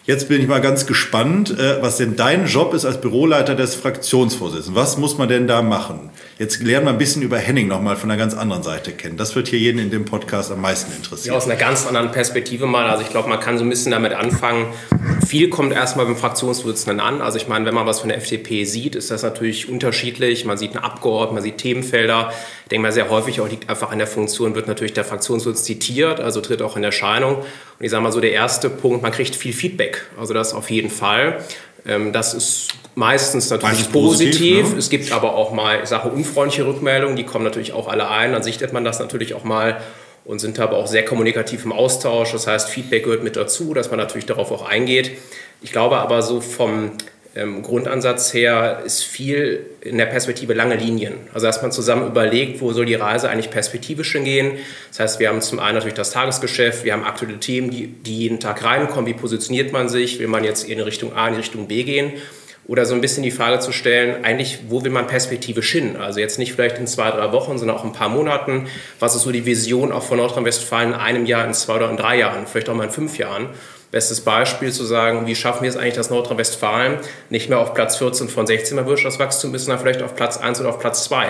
Jetzt 0.09 0.27
bin 0.27 0.41
ich 0.41 0.49
mal 0.49 0.63
ganz 0.63 0.87
gespannt, 0.87 1.51
äh, 1.59 1.83
was 1.83 1.99
denn 1.99 2.17
dein 2.17 2.47
Job 2.47 2.73
ist 2.73 2.87
als 2.87 2.99
Büroleiter 2.99 3.55
des 3.55 3.75
Fraktionsvorsitzenden. 3.75 4.75
Was 4.75 4.97
muss 4.97 5.19
man 5.19 5.29
denn 5.29 5.47
da 5.47 5.61
machen? 5.61 6.09
Jetzt 6.39 6.63
lernen 6.63 6.87
wir 6.87 6.93
ein 6.93 6.99
bisschen 6.99 7.21
über 7.21 7.37
Henning 7.37 7.69
nochmal 7.69 7.95
von 7.97 8.11
einer 8.11 8.19
ganz 8.19 8.33
anderen 8.33 8.63
Seite 8.63 8.93
kennen. 8.93 9.19
Das 9.19 9.37
wird 9.37 9.49
hier 9.49 9.59
jeden 9.59 9.79
in 9.79 9.91
dem 9.91 10.07
Podcast 10.07 10.51
am 10.51 10.63
meisten 10.63 10.97
interessieren. 10.97 11.35
Ja, 11.35 11.37
aus 11.37 11.45
einer 11.45 11.57
ganz 11.57 11.87
anderen 11.87 12.11
Perspektive 12.11 12.65
mal. 12.65 12.89
Also 12.89 13.03
ich 13.03 13.11
glaube, 13.11 13.29
man 13.29 13.39
kann 13.39 13.59
so 13.59 13.65
ein 13.65 13.69
bisschen 13.69 13.93
damit 13.93 14.15
anfangen. 14.15 14.73
Viel 15.27 15.51
kommt 15.51 15.75
erstmal 15.75 16.07
beim 16.07 16.17
Fraktionsvorsitzenden 16.17 17.01
an. 17.01 17.21
Also 17.21 17.37
ich 17.37 17.47
meine, 17.47 17.67
wenn 17.67 17.75
man 17.75 17.85
was 17.85 18.01
von 18.01 18.09
der 18.09 18.17
FDP 18.17 18.65
sieht, 18.65 18.97
ist 18.97 19.11
das 19.11 19.23
natürlich 19.23 19.69
unterschiedlich. 19.69 20.47
Man 20.47 20.57
sieht 20.57 20.71
eine 20.75 20.85
Abgeordnete, 20.85 21.35
man 21.35 21.43
sieht 21.43 21.59
Themenfelder. 21.59 22.33
Ich 22.69 22.71
denke 22.71 22.83
mal, 22.83 22.93
sehr 22.93 23.09
häufig 23.09 23.41
auch 23.41 23.49
liegt 23.49 23.71
einfach 23.71 23.93
an 23.93 23.97
der 23.97 24.07
Funktion, 24.07 24.55
wird 24.55 24.69
natürlich 24.69 24.93
der 24.93 25.03
Fraktionsvorsitz 25.03 25.65
zitiert, 25.65 26.21
also 26.21 26.43
tritt 26.43 26.61
auch 26.61 26.77
in 26.77 26.85
Erscheinung. 26.85 27.37
Und 27.37 27.47
ich 27.81 27.91
sage 27.91 28.03
mal 28.03 28.13
so, 28.13 28.21
der 28.21 28.33
erste 28.33 28.69
Punkt, 28.69 29.01
man 29.01 29.11
kriegt 29.11 29.35
viel 29.35 29.55
Feedback. 29.55 30.05
Also 30.21 30.35
das 30.35 30.53
auf 30.53 30.69
jeden 30.69 30.91
Fall. 30.91 31.39
Ähm, 31.87 32.13
das 32.13 32.35
ist 32.35 32.69
meistens 32.95 33.49
natürlich 33.49 33.79
Meist 33.79 33.93
positiv. 33.93 34.35
positiv 34.35 34.73
ne? 34.75 34.79
Es 34.79 34.91
gibt 34.91 35.13
aber 35.13 35.35
auch 35.35 35.51
mal, 35.51 35.81
ich 35.83 35.89
sage, 35.89 36.11
unfreundliche 36.11 36.67
Rückmeldungen, 36.67 37.17
die 37.17 37.25
kommen 37.25 37.45
natürlich 37.45 37.73
auch 37.73 37.89
alle 37.89 38.11
ein. 38.11 38.33
Dann 38.33 38.43
sichtet 38.43 38.75
man 38.75 38.85
das 38.85 38.99
natürlich 38.99 39.33
auch 39.33 39.45
mal 39.45 39.81
und 40.27 40.39
sind 40.39 40.61
aber 40.61 40.77
auch 40.77 40.89
sehr 40.89 41.07
kommunikativ 41.07 41.65
im 41.65 41.73
Austausch. 41.73 42.33
Das 42.33 42.47
heißt, 42.47 42.69
Feedback 42.69 43.05
gehört 43.05 43.25
mit 43.25 43.37
dazu, 43.37 43.73
dass 43.73 43.89
man 43.89 43.99
natürlich 43.99 44.27
darauf 44.27 44.53
auch 44.53 44.69
eingeht. 44.69 45.13
Ich 45.63 45.73
glaube 45.73 45.97
aber 45.97 46.21
so 46.21 46.43
vom 46.43 46.91
ähm, 47.35 47.63
Grundansatz 47.63 48.33
her 48.33 48.83
ist 48.85 49.05
viel 49.05 49.67
in 49.81 49.99
der 49.99 50.07
Perspektive 50.07 50.55
lange 50.55 50.77
Linien. 50.77 51.15
Also 51.35 51.47
dass 51.47 51.63
man 51.63 51.73
zusammen 51.73 52.07
überlegt, 52.07 52.61
wo 52.61 52.73
soll 52.73 52.87
die 52.87 52.95
Reise 52.95 53.29
eigentlich 53.29 53.51
perspektivisch 53.51 54.13
hingehen. 54.13 54.59
Das 54.89 55.01
heißt, 55.01 55.21
wir 55.21 55.29
haben 55.29 55.41
zum 55.41 55.61
einen 55.61 55.75
natürlich 55.75 55.95
das 55.95 56.11
Tagesgeschäft, 56.11 56.85
wir 56.85 56.95
haben 56.95 57.05
aktuelle 57.05 57.39
Themen, 57.39 57.71
die, 57.71 57.87
die 57.87 58.19
jeden 58.19 58.41
Tag 58.41 58.65
reinkommen. 58.65 59.07
Wie 59.07 59.15
positioniert 59.15 59.73
man 59.73 59.89
sich? 59.89 60.19
Will 60.19 60.29
man 60.29 60.43
jetzt 60.43 60.69
in 60.69 60.81
Richtung 60.81 61.15
A, 61.15 61.29
in 61.29 61.35
Richtung 61.35 61.69
B 61.69 61.85
gehen? 61.85 62.13
Oder 62.67 62.85
so 62.85 62.95
ein 62.95 63.01
bisschen 63.01 63.23
die 63.23 63.31
Frage 63.31 63.61
zu 63.61 63.73
stellen, 63.73 64.27
eigentlich, 64.27 64.59
wo 64.69 64.85
will 64.85 64.91
man 64.91 65.07
perspektivisch 65.07 65.73
hin? 65.73 65.97
Also 65.97 66.21
jetzt 66.21 66.39
nicht 66.39 66.53
vielleicht 66.53 66.77
in 66.79 66.87
zwei, 66.87 67.11
drei 67.11 67.33
Wochen, 67.33 67.57
sondern 67.57 67.79
auch 67.79 67.85
in 67.85 67.91
ein 67.91 67.95
paar 67.95 68.11
Monaten. 68.11 68.67
Was 69.01 69.15
ist 69.15 69.23
so 69.23 69.33
die 69.33 69.47
Vision 69.47 69.91
auch 69.91 70.03
von 70.03 70.19
Nordrhein-Westfalen 70.19 70.91
in 70.91 70.95
einem 70.95 71.25
Jahr, 71.25 71.47
in 71.47 71.55
zwei 71.55 71.77
oder 71.77 71.89
in 71.89 71.97
drei 71.97 72.19
Jahren, 72.19 72.47
vielleicht 72.47 72.69
auch 72.69 72.75
mal 72.75 72.85
in 72.85 72.91
fünf 72.91 73.17
Jahren? 73.17 73.49
Bestes 73.91 74.21
Beispiel 74.21 74.71
zu 74.71 74.85
sagen, 74.85 75.27
wie 75.27 75.35
schaffen 75.35 75.63
wir 75.63 75.71
es 75.71 75.77
eigentlich, 75.77 75.95
dass 75.95 76.11
Nordrhein-Westfalen 76.11 76.99
nicht 77.31 77.49
mehr 77.49 77.59
auf 77.59 77.73
Platz 77.73 77.97
14 77.97 78.29
von 78.29 78.47
16 78.47 78.77
beim 78.77 78.87
Wirtschaftswachstum 78.87 79.55
ist, 79.55 79.65
sondern 79.65 79.81
vielleicht 79.81 80.03
auf 80.03 80.15
Platz 80.15 80.37
1 80.37 80.61
oder 80.61 80.69
auf 80.69 80.79
Platz 80.79 81.05
2. 81.05 81.27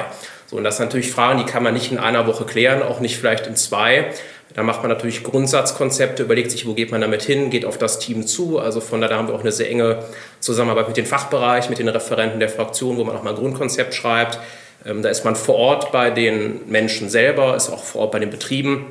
So, 0.47 0.57
und 0.57 0.65
das 0.65 0.79
sind 0.79 0.87
natürlich 0.87 1.13
Fragen, 1.13 1.39
die 1.39 1.45
kann 1.45 1.63
man 1.63 1.75
nicht 1.75 1.93
in 1.93 1.99
einer 1.99 2.27
Woche 2.27 2.45
klären, 2.45 2.83
auch 2.83 2.99
nicht 2.99 3.17
vielleicht 3.17 3.47
in 3.47 3.55
zwei. 3.55 4.13
Da 4.55 4.65
macht 4.65 4.83
man 4.83 4.91
natürlich 4.91 5.23
Grundsatzkonzepte, 5.23 6.25
überlegt 6.25 6.51
sich, 6.51 6.67
wo 6.67 6.75
geht 6.75 6.91
man 6.91 7.01
damit 7.01 7.23
hin, 7.23 7.51
geht 7.51 7.65
auf 7.65 7.79
das 7.79 8.01
Team 8.01 8.27
zu. 8.27 8.59
Also 8.59 8.81
von 8.81 9.01
daher 9.01 9.19
haben 9.19 9.29
wir 9.29 9.35
auch 9.35 9.43
eine 9.43 9.53
sehr 9.53 9.71
enge 9.71 10.03
Zusammenarbeit 10.41 10.89
mit 10.89 10.97
dem 10.97 11.07
Fachbereich, 11.07 11.69
mit 11.69 11.79
den 11.79 11.89
Referenten 11.89 12.41
der 12.41 12.49
Fraktion, 12.49 12.97
wo 12.97 13.05
man 13.05 13.15
auch 13.15 13.23
mal 13.23 13.31
ein 13.31 13.37
Grundkonzept 13.37 13.95
schreibt. 13.95 14.41
Ähm, 14.85 15.03
da 15.03 15.11
ist 15.11 15.25
man 15.25 15.37
vor 15.37 15.55
Ort 15.55 15.93
bei 15.93 16.11
den 16.11 16.69
Menschen 16.69 17.09
selber, 17.09 17.55
ist 17.55 17.71
auch 17.71 17.85
vor 17.85 18.03
Ort 18.03 18.13
bei 18.13 18.19
den 18.19 18.31
Betrieben. 18.31 18.87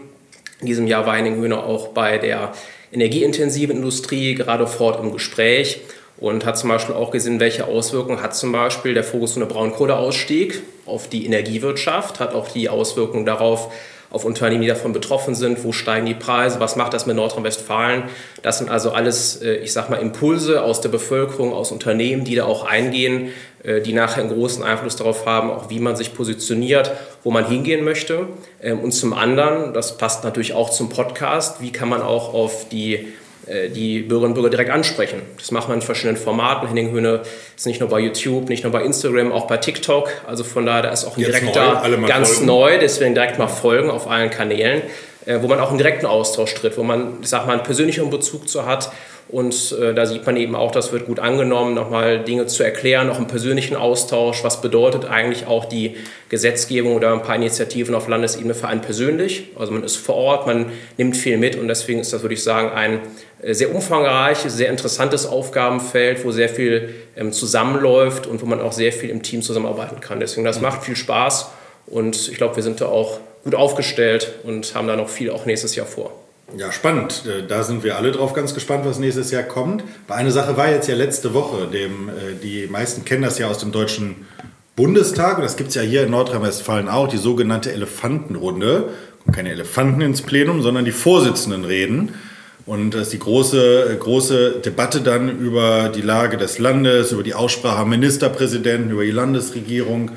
In 0.62 0.68
diesem 0.68 0.88
Jahr 0.88 1.06
war 1.06 1.14
Heininghöhner 1.14 1.64
auch 1.64 1.90
bei 1.90 2.18
der 2.18 2.54
energieintensiven 2.92 3.78
Industrie 3.78 4.36
gerade 4.36 4.68
vor 4.68 4.94
Ort 4.94 5.04
im 5.04 5.12
Gespräch 5.12 5.82
und 6.18 6.46
hat 6.46 6.58
zum 6.58 6.70
Beispiel 6.70 6.96
auch 6.96 7.12
gesehen, 7.12 7.40
welche 7.40 7.66
Auswirkungen 7.68 8.22
hat 8.22 8.36
zum 8.36 8.52
Beispiel 8.52 8.94
der 8.94 9.04
Fokus 9.04 9.34
von 9.34 9.42
der 9.42 9.48
Braunkohleausstieg 9.48 10.62
auf 10.86 11.10
die 11.10 11.26
Energiewirtschaft, 11.26 12.20
hat 12.20 12.34
auch 12.34 12.48
die 12.48 12.70
Auswirkungen 12.70 13.26
darauf, 13.26 13.72
auf 14.10 14.24
Unternehmen, 14.26 14.62
die 14.62 14.68
davon 14.68 14.94
betroffen 14.94 15.36
sind, 15.36 15.64
wo 15.64 15.72
steigen 15.72 16.06
die 16.06 16.14
Preise, 16.14 16.60
was 16.60 16.76
macht 16.76 16.94
das 16.94 17.06
mit 17.06 17.16
Nordrhein-Westfalen. 17.16 18.04
Das 18.42 18.58
sind 18.58 18.70
also 18.70 18.92
alles, 18.92 19.42
äh, 19.42 19.56
ich 19.56 19.74
sag 19.74 19.90
mal, 19.90 19.98
Impulse 19.98 20.62
aus 20.62 20.82
der 20.82 20.90
Bevölkerung, 20.90 21.54
aus 21.54 21.72
Unternehmen, 21.72 22.24
die 22.24 22.36
da 22.36 22.46
auch 22.46 22.66
eingehen, 22.66 23.30
äh, 23.64 23.82
die 23.82 23.94
nachher 23.94 24.22
einen 24.22 24.32
großen 24.34 24.64
Einfluss 24.64 24.96
darauf 24.96 25.26
haben, 25.26 25.52
auch 25.52 25.70
wie 25.70 25.80
man 25.80 25.96
sich 25.96 26.14
positioniert, 26.14 26.92
wo 27.24 27.32
man 27.32 27.48
hingehen 27.48 27.84
möchte. 27.84 28.28
Ähm, 28.62 28.80
und 28.80 28.92
zum 28.92 29.14
anderen, 29.14 29.74
das 29.74 29.98
passt 29.98 30.24
natürlich 30.24 30.54
auch 30.54 30.70
zum 30.70 30.90
Podcast, 30.90 31.62
wie 31.62 31.72
kann 31.72 31.90
man 31.90 32.02
auch 32.02 32.34
auf 32.34 32.70
die 32.70 33.14
die 33.70 34.00
Bürgerinnen 34.00 34.32
und 34.32 34.34
Bürger 34.36 34.50
direkt 34.50 34.72
ansprechen. 34.72 35.22
Das 35.38 35.52
macht 35.52 35.68
man 35.68 35.78
in 35.78 35.82
verschiedenen 35.82 36.18
Formaten. 36.18 36.68
Henning 36.68 36.92
Höhne 36.92 37.22
ist 37.56 37.66
nicht 37.66 37.80
nur 37.80 37.90
bei 37.90 38.00
YouTube, 38.00 38.50
nicht 38.50 38.64
nur 38.64 38.72
bei 38.72 38.84
Instagram, 38.84 39.32
auch 39.32 39.48
bei 39.48 39.58
TikTok. 39.58 40.10
Also 40.26 40.44
von 40.44 40.66
daher, 40.66 40.84
da 40.84 40.90
ist 40.92 41.06
auch 41.06 41.18
ein 41.18 41.22
Jetzt 41.22 41.42
direkter, 41.42 41.88
neu, 41.88 42.08
ganz 42.08 42.30
folgen. 42.30 42.46
neu, 42.46 42.78
deswegen 42.80 43.14
direkt 43.14 43.40
mal 43.40 43.48
folgen 43.48 43.90
auf 43.90 44.10
allen 44.10 44.30
Kanälen, 44.30 44.82
äh, 45.26 45.42
wo 45.42 45.48
man 45.48 45.60
auch 45.60 45.70
einen 45.70 45.78
direkten 45.78 46.06
Austausch 46.06 46.54
tritt, 46.56 46.78
wo 46.78 46.84
man, 46.84 47.20
ich 47.22 47.30
sag 47.30 47.46
mal, 47.48 47.54
einen 47.54 47.64
persönlichen 47.64 48.10
Bezug 48.10 48.50
zu 48.50 48.66
hat 48.66 48.92
und 49.30 49.76
äh, 49.82 49.94
da 49.94 50.06
sieht 50.06 50.26
man 50.26 50.38
eben 50.38 50.56
auch, 50.56 50.72
das 50.72 50.94
wird 50.94 51.06
gut 51.06 51.20
angenommen, 51.20 51.74
nochmal 51.74 52.24
Dinge 52.24 52.46
zu 52.46 52.64
erklären, 52.64 53.10
auch 53.10 53.20
im 53.20 53.28
persönlichen 53.28 53.76
Austausch. 53.76 54.42
Was 54.44 54.62
bedeutet 54.62 55.04
eigentlich 55.04 55.48
auch 55.48 55.66
die 55.66 55.96
Gesetzgebung 56.30 56.96
oder 56.96 57.12
ein 57.12 57.24
paar 57.24 57.36
Initiativen 57.36 57.94
auf 57.94 58.08
Landesebene 58.08 58.54
für 58.54 58.70
einen 58.70 58.80
persönlich? 58.80 59.50
Also 59.60 59.74
man 59.74 59.84
ist 59.84 59.98
vor 59.98 60.16
Ort, 60.16 60.48
man 60.48 60.68
nimmt 60.98 61.18
viel 61.18 61.38
mit 61.38 61.58
und 61.58 61.68
deswegen 61.68 62.00
ist 62.00 62.14
das, 62.14 62.22
würde 62.22 62.36
ich 62.36 62.44
sagen, 62.44 62.70
ein 62.70 63.02
äh, 63.42 63.54
sehr 63.54 63.76
umfangreiches, 63.76 64.56
sehr 64.56 64.70
interessantes 64.70 65.26
Aufgabenfeld, 65.26 66.24
wo 66.24 66.32
sehr 66.32 66.48
viel 66.48 66.96
ähm, 67.18 67.34
zusammenläuft 67.34 68.28
und 68.28 68.42
wo 68.42 68.46
man 68.46 68.62
auch 68.62 68.72
sehr 68.72 68.94
viel 68.94 69.10
im 69.10 69.24
Team 69.24 69.42
zusammenarbeiten 69.42 70.00
kann. 70.00 70.22
Deswegen, 70.22 70.46
das 70.46 70.62
macht 70.62 70.84
viel 70.84 70.96
Spaß 70.96 71.50
und 71.86 72.30
ich 72.30 72.38
glaube, 72.38 72.56
wir 72.56 72.64
sind 72.64 72.80
da 72.80 72.86
auch 72.86 73.20
gut 73.44 73.56
aufgestellt 73.56 74.36
und 74.44 74.74
haben 74.74 74.88
da 74.88 74.96
noch 74.96 75.10
viel 75.10 75.32
auch 75.32 75.46
nächstes 75.46 75.76
Jahr 75.76 75.86
vor. 75.86 76.14
Ja, 76.56 76.72
spannend. 76.72 77.24
Äh, 77.26 77.46
da 77.46 77.64
sind 77.64 77.84
wir 77.84 77.98
alle 77.98 78.12
drauf 78.12 78.34
ganz 78.34 78.54
gespannt, 78.54 78.86
was 78.86 79.00
nächstes 79.00 79.32
Jahr 79.32 79.44
kommt. 79.44 79.84
Weil 80.08 80.18
eine 80.18 80.32
Sache 80.32 80.56
war 80.56 80.70
jetzt 80.70 80.88
ja 80.88 80.96
letzte 80.96 81.34
Woche, 81.34 81.68
dem, 81.68 82.10
äh, 82.10 82.12
die 82.42 82.68
meisten 82.68 83.04
kennen 83.04 83.24
das 83.24 83.38
ja 83.38 83.48
aus 83.48 83.58
dem 83.58 83.72
Deutschen 83.72 84.28
Bundestag 84.76 85.38
und 85.38 85.44
das 85.44 85.58
gibt 85.58 85.70
es 85.70 85.76
ja 85.76 85.82
hier 85.82 86.04
in 86.04 86.12
Nordrhein-Westfalen 86.12 86.88
auch, 86.88 87.08
die 87.08 87.18
sogenannte 87.18 87.72
Elefantenrunde. 87.72 88.90
Kommen 89.24 89.36
keine 89.36 89.52
Elefanten 89.52 90.02
ins 90.02 90.22
Plenum, 90.22 90.62
sondern 90.62 90.86
die 90.86 90.92
Vorsitzenden 90.92 91.66
reden. 91.66 92.14
Und 92.66 92.92
das 92.94 93.04
ist 93.04 93.14
die 93.14 93.20
große, 93.20 93.98
große 94.00 94.60
Debatte 94.64 95.02
dann 95.02 95.40
über 95.40 95.90
die 95.90 96.02
Lage 96.02 96.38
des 96.38 96.60
Landes, 96.60 97.12
über 97.12 97.24
die 97.24 97.34
Aussprache 97.34 97.80
am 97.80 97.90
Ministerpräsidenten, 97.90 98.92
über 98.92 99.04
die 99.04 99.12
Landesregierung 99.12 100.12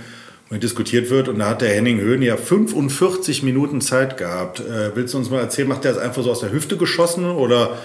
diskutiert 0.58 1.10
wird. 1.10 1.28
Und 1.28 1.38
da 1.38 1.50
hat 1.50 1.60
der 1.60 1.70
Henning 1.70 2.00
Höhn 2.00 2.22
ja 2.22 2.36
45 2.36 3.42
Minuten 3.42 3.80
Zeit 3.80 4.16
gehabt. 4.16 4.60
Äh, 4.60 4.94
willst 4.94 5.14
du 5.14 5.18
uns 5.18 5.30
mal 5.30 5.40
erzählen, 5.40 5.68
macht 5.68 5.84
der 5.84 5.94
das 5.94 6.02
einfach 6.02 6.22
so 6.22 6.30
aus 6.30 6.40
der 6.40 6.52
Hüfte 6.52 6.76
geschossen 6.76 7.24
oder 7.24 7.78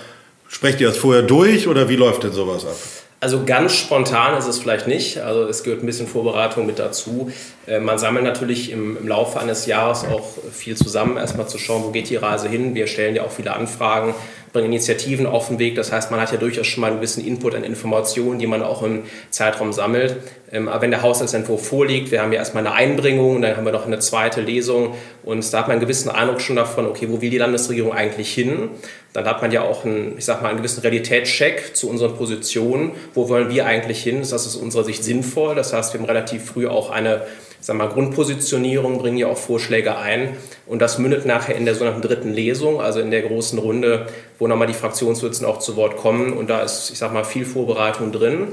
sprecht 0.48 0.82
ihr 0.82 0.88
das 0.88 0.98
vorher 0.98 1.24
durch 1.24 1.68
oder 1.68 1.90
wie 1.90 1.96
läuft 1.96 2.24
denn 2.24 2.32
sowas 2.32 2.66
ab? 2.66 2.78
Also 3.26 3.44
ganz 3.44 3.74
spontan 3.76 4.38
ist 4.38 4.46
es 4.46 4.60
vielleicht 4.60 4.88
nicht. 4.88 5.18
Also 5.18 5.48
es 5.48 5.64
gehört 5.64 5.82
ein 5.82 5.86
bisschen 5.88 6.06
Vorbereitung 6.06 6.68
mit 6.68 6.78
dazu. 6.80 7.32
Äh, 7.66 7.80
man 7.80 7.98
sammelt 7.98 8.24
natürlich 8.24 8.72
im, 8.72 8.98
im, 8.98 9.08
Laufe 9.08 9.40
eines 9.40 9.66
Jahres 9.66 10.04
auch 10.04 10.28
viel 10.52 10.76
zusammen, 10.76 11.18
erstmal 11.18 11.48
zu 11.48 11.58
schauen, 11.58 11.84
wo 11.86 11.90
geht 11.90 12.10
die 12.10 12.18
Reise 12.18 12.50
hin. 12.50 12.76
Wir 12.76 12.88
stellen 12.88 13.16
ja 13.16 13.24
auch 13.24 13.32
viele 13.32 13.54
Anfragen, 13.54 14.14
bringen 14.54 14.68
Initiativen 14.68 15.26
auf 15.26 15.48
den 15.48 15.60
Weg. 15.60 15.76
Das 15.76 15.92
heißt, 15.92 16.12
man 16.12 16.20
hat 16.20 16.34
ja 16.34 16.38
durchaus 16.38 16.68
schon 16.68 16.82
mal 16.82 16.88
einen 16.88 16.98
gewissen 16.98 17.26
Input 17.26 17.56
an 17.56 17.64
Informationen, 17.64 18.38
die 18.38 18.48
man 18.48 18.62
auch 18.62 18.84
im 18.84 19.04
Zeitraum 19.32 19.74
sammelt. 19.74 20.18
Ähm, 20.56 20.70
aber 20.70 20.82
wenn 20.82 20.92
der 20.92 21.02
Haushaltsentwurf 21.02 21.68
vorliegt, 21.68 22.12
wir 22.12 22.22
haben 22.22 22.32
ja 22.32 22.40
erstmal 22.40 22.66
eine 22.66 22.76
Einbringung, 22.76 23.42
dann 23.42 23.58
haben 23.58 23.66
wir 23.66 23.74
noch 23.74 23.86
eine 23.86 24.00
zweite 24.00 24.42
Lesung 24.42 24.96
und 25.24 25.52
da 25.54 25.60
hat 25.60 25.68
man 25.68 25.74
einen 25.74 25.82
gewissen 25.82 26.10
Eindruck 26.10 26.40
schon 26.40 26.56
davon, 26.56 26.88
okay, 26.88 27.08
wo 27.10 27.22
will 27.22 27.30
die 27.30 27.38
Landesregierung 27.38 27.92
eigentlich 27.92 28.34
hin? 28.34 28.70
Dann 29.12 29.26
hat 29.26 29.42
man 29.42 29.52
ja 29.52 29.64
auch 29.64 29.86
einen, 29.86 30.18
ich 30.18 30.26
sag 30.26 30.42
mal, 30.42 30.50
einen 30.50 30.58
gewissen 30.58 30.82
Realitätscheck 30.82 31.76
zu 31.76 31.90
unseren 31.90 32.16
Positionen. 32.16 32.92
Wo 33.14 33.30
wollen 33.30 33.50
wir 33.50 33.66
eigentlich 33.66 34.04
hin? 34.04 34.20
Das 34.20 34.32
ist 34.32 34.48
aus 34.48 34.56
unserer 34.56 34.84
Sicht 34.84 35.04
sinnvoll. 35.04 35.56
Das 35.56 35.72
heißt, 35.72 35.94
wir 35.94 36.02
haben 36.02 36.08
relativ 36.08 36.44
früh 36.46 36.68
auch 36.68 36.90
eine 36.90 37.22
sag 37.66 37.78
mal, 37.78 37.88
Grundpositionierung, 37.90 39.00
bringen 39.00 39.18
ja 39.18 39.28
auch 39.28 39.38
Vorschläge 39.38 39.98
ein. 39.98 40.38
Und 40.68 40.82
das 40.82 41.00
mündet 41.00 41.26
nachher 41.26 41.56
in 41.56 41.66
der 41.66 41.74
sogenannten 41.74 42.06
dritten 42.06 42.34
Lesung, 42.34 42.80
also 42.80 43.00
in 43.00 43.10
der 43.10 43.24
großen 43.24 43.58
Runde, 43.58 44.08
wo 44.38 44.48
nochmal 44.48 44.68
die 44.68 44.74
Fraktionsvorsitzenden 44.74 45.54
auch 45.54 45.60
zu 45.60 45.76
Wort 45.76 45.98
kommen. 45.98 46.34
Und 46.34 46.50
da 46.50 46.62
ist, 46.62 46.92
ich 46.92 47.00
sag 47.00 47.12
mal, 47.12 47.24
viel 47.24 47.46
Vorbereitung 47.46 48.12
drin. 48.12 48.50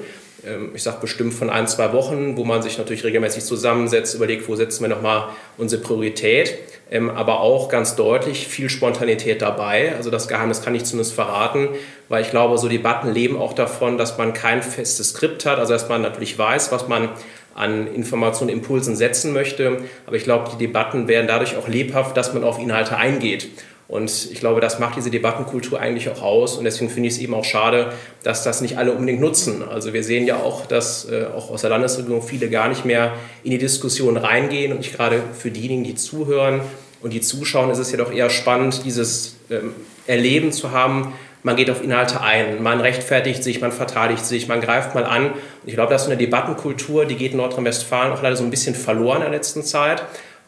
Ähm, 0.47 0.71
ich 0.75 0.83
sage 0.83 0.99
bestimmt 1.01 1.35
von 1.35 1.51
ein, 1.51 1.67
zwei 1.67 1.93
Wochen, 1.93 2.37
wo 2.37 2.45
man 2.45 2.63
sich 2.63 2.79
natürlich 2.79 3.05
regelmäßig 3.05 3.45
zusammensetzt, 3.45 4.15
überlegt, 4.15 4.49
wo 4.49 4.57
setzen 4.57 4.85
wir 4.85 4.89
nochmal 4.89 5.29
unsere 5.59 5.83
Priorität. 5.83 6.59
Ähm, 6.91 7.09
aber 7.09 7.41
auch 7.41 7.69
ganz 7.71 7.97
deutlich 7.97 8.47
viel 8.47 8.69
Spontanität 8.69 9.41
dabei. 9.41 9.95
Also 9.97 10.11
das 10.11 10.29
Geheimnis 10.29 10.63
kann 10.63 10.75
ich 10.75 10.85
zumindest 10.85 11.15
verraten, 11.15 11.71
weil 12.09 12.23
ich 12.23 12.31
glaube, 12.31 12.59
so 12.59 12.69
Debatten 12.69 13.11
leben 13.11 13.39
auch 13.39 13.55
davon, 13.55 13.97
dass 13.97 14.19
man 14.19 14.35
kein 14.35 14.63
festes 14.63 15.11
Skript 15.11 15.47
hat, 15.47 15.59
also 15.59 15.73
dass 15.73 15.89
man 15.89 16.03
natürlich 16.03 16.39
weiß, 16.39 16.71
was 16.71 16.89
man 16.89 17.09
an 17.55 17.87
Informationen, 17.87 18.51
Impulsen 18.51 18.97
setzen 18.97 19.33
möchte. 19.33 19.79
Aber 20.07 20.17
ich 20.17 20.25
glaube, 20.25 20.51
die 20.53 20.67
Debatten 20.67 21.09
werden 21.09 21.27
dadurch 21.27 21.57
auch 21.57 21.69
lebhaft, 21.69 22.17
dass 22.17 22.35
man 22.35 22.45
auf 22.45 22.59
Inhalte 22.59 22.97
eingeht. 22.97 23.49
Und 23.93 24.31
ich 24.33 24.41
glaube, 24.41 24.63
das 24.63 24.79
macht 24.79 24.97
diese 24.97 25.11
Debattenkultur 25.11 25.79
eigentlich 25.79 26.09
auch 26.09 26.23
aus. 26.23 26.57
Und 26.57 26.65
deswegen 26.65 26.89
finde 26.89 27.09
ich 27.09 27.17
es 27.17 27.21
eben 27.21 27.35
auch 27.35 27.45
schade, 27.45 27.93
dass 28.23 28.43
das 28.43 28.63
nicht 28.63 28.79
alle 28.79 28.93
unbedingt 28.93 29.21
nutzen. 29.21 29.63
Also 29.63 29.93
wir 29.93 30.03
sehen 30.03 30.27
ja 30.27 30.37
auch, 30.37 30.65
dass 30.65 31.11
äh, 31.11 31.27
auch 31.27 31.51
aus 31.51 31.61
der 31.61 31.69
Landesregierung 31.69 32.23
viele 32.23 32.49
gar 32.49 32.71
nicht 32.71 32.87
mehr 32.87 33.13
in 33.45 33.51
die 33.51 33.59
Diskussion 33.59 34.17
reingehen. 34.17 34.73
Und 34.73 34.81
ich 34.81 34.95
gerade 34.95 35.23
für 35.39 35.51
diejenigen, 35.51 35.85
die 35.85 35.95
zuhören 35.95 36.63
und 37.03 37.13
die 37.13 37.21
zuschauen, 37.21 37.69
ist 37.69 37.77
es 37.77 37.91
ja 37.91 37.99
doch 37.99 38.11
eher 38.11 38.31
spannend, 38.31 38.87
dieses 38.87 39.37
ähm, 39.51 39.75
Erleben 40.07 40.53
zu 40.53 40.71
haben, 40.71 41.13
man 41.43 41.57
geht 41.57 41.69
auf 41.69 41.83
Inhalte 41.83 42.23
ein, 42.23 42.63
man 42.63 42.81
rechtfertigt 42.81 43.45
sich, 43.45 43.61
man 43.61 43.73
verteidigt 43.73 44.25
sich, 44.25 44.49
man 44.49 44.63
greift 44.63 44.95
mal 44.95 45.05
an. 45.05 45.33
Und 45.33 45.37
ich 45.67 45.75
glaube, 45.75 45.93
das 45.93 46.05
ist 46.05 46.09
eine 46.09 46.17
Debattenkultur, 46.17 47.05
die 47.05 47.17
geht 47.17 47.33
in 47.33 47.39
Nordrhein-Westfalen 47.39 48.13
auch 48.13 48.23
leider 48.23 48.37
so 48.37 48.45
ein 48.45 48.51
bisschen 48.51 48.75
verloren 48.75 49.19
in 49.19 49.23
der 49.25 49.33
letzten 49.33 49.63
Zeit. 49.63 50.03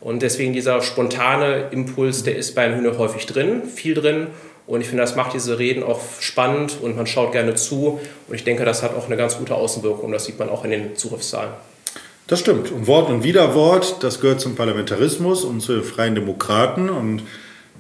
Und 0.05 0.21
deswegen 0.21 0.53
dieser 0.53 0.83
spontane 0.83 1.69
Impuls, 1.71 2.25
der 2.25 2.37
ist 2.37 2.55
beim 2.55 2.75
Hühner 2.75 2.99
häufig 2.99 3.25
drin, 3.25 3.63
viel 3.75 3.95
drin. 3.95 4.27
Und 4.67 4.83
ich 4.83 4.89
finde, 4.89 5.03
das 5.03 5.17
macht 5.17 5.33
diese 5.33 5.59
Reden 5.59 5.83
auch 5.83 6.01
spannend 6.21 6.77
und 6.83 6.95
man 6.95 7.07
schaut 7.07 7.33
gerne 7.33 7.55
zu. 7.55 7.99
Und 8.29 8.35
ich 8.35 8.45
denke, 8.45 8.67
das 8.67 8.83
hat 8.83 8.95
auch 8.95 9.07
eine 9.07 9.17
ganz 9.17 9.39
gute 9.39 9.55
Außenwirkung. 9.55 10.13
Das 10.13 10.27
sieht 10.27 10.39
man 10.39 10.51
auch 10.51 10.63
in 10.67 10.73
den 10.73 10.95
Zugriffszahlen. 10.97 11.53
Das 12.27 12.41
stimmt. 12.41 12.71
Und 12.71 12.87
Wort 12.87 13.09
und 13.09 13.25
Widerwort, 13.25 14.03
das 14.03 14.21
gehört 14.21 14.43
zum 14.43 14.57
Parlamentarismus 14.57 15.43
und 15.43 15.63
zu 15.63 15.73
den 15.73 15.85
Freien 15.85 16.15
Demokraten. 16.15 16.91
Und 16.91 17.23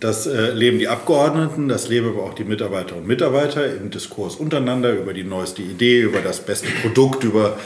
das 0.00 0.26
äh, 0.26 0.50
leben 0.52 0.78
die 0.78 0.88
Abgeordneten, 0.88 1.68
das 1.68 1.88
leben 1.88 2.08
aber 2.08 2.22
auch 2.22 2.34
die 2.34 2.44
Mitarbeiterinnen 2.44 3.02
und 3.02 3.06
Mitarbeiter 3.06 3.66
im 3.66 3.90
Diskurs 3.90 4.36
untereinander 4.36 4.94
über 4.94 5.12
die 5.12 5.24
neueste 5.24 5.60
Idee, 5.60 6.00
über 6.00 6.20
das 6.20 6.40
beste 6.40 6.68
Produkt, 6.80 7.22
über 7.22 7.58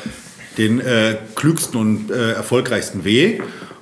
den 0.56 0.80
äh, 0.80 1.16
klügsten 1.36 1.80
und 1.80 2.10
äh, 2.10 2.32
erfolgreichsten 2.32 3.04
Weg. 3.04 3.40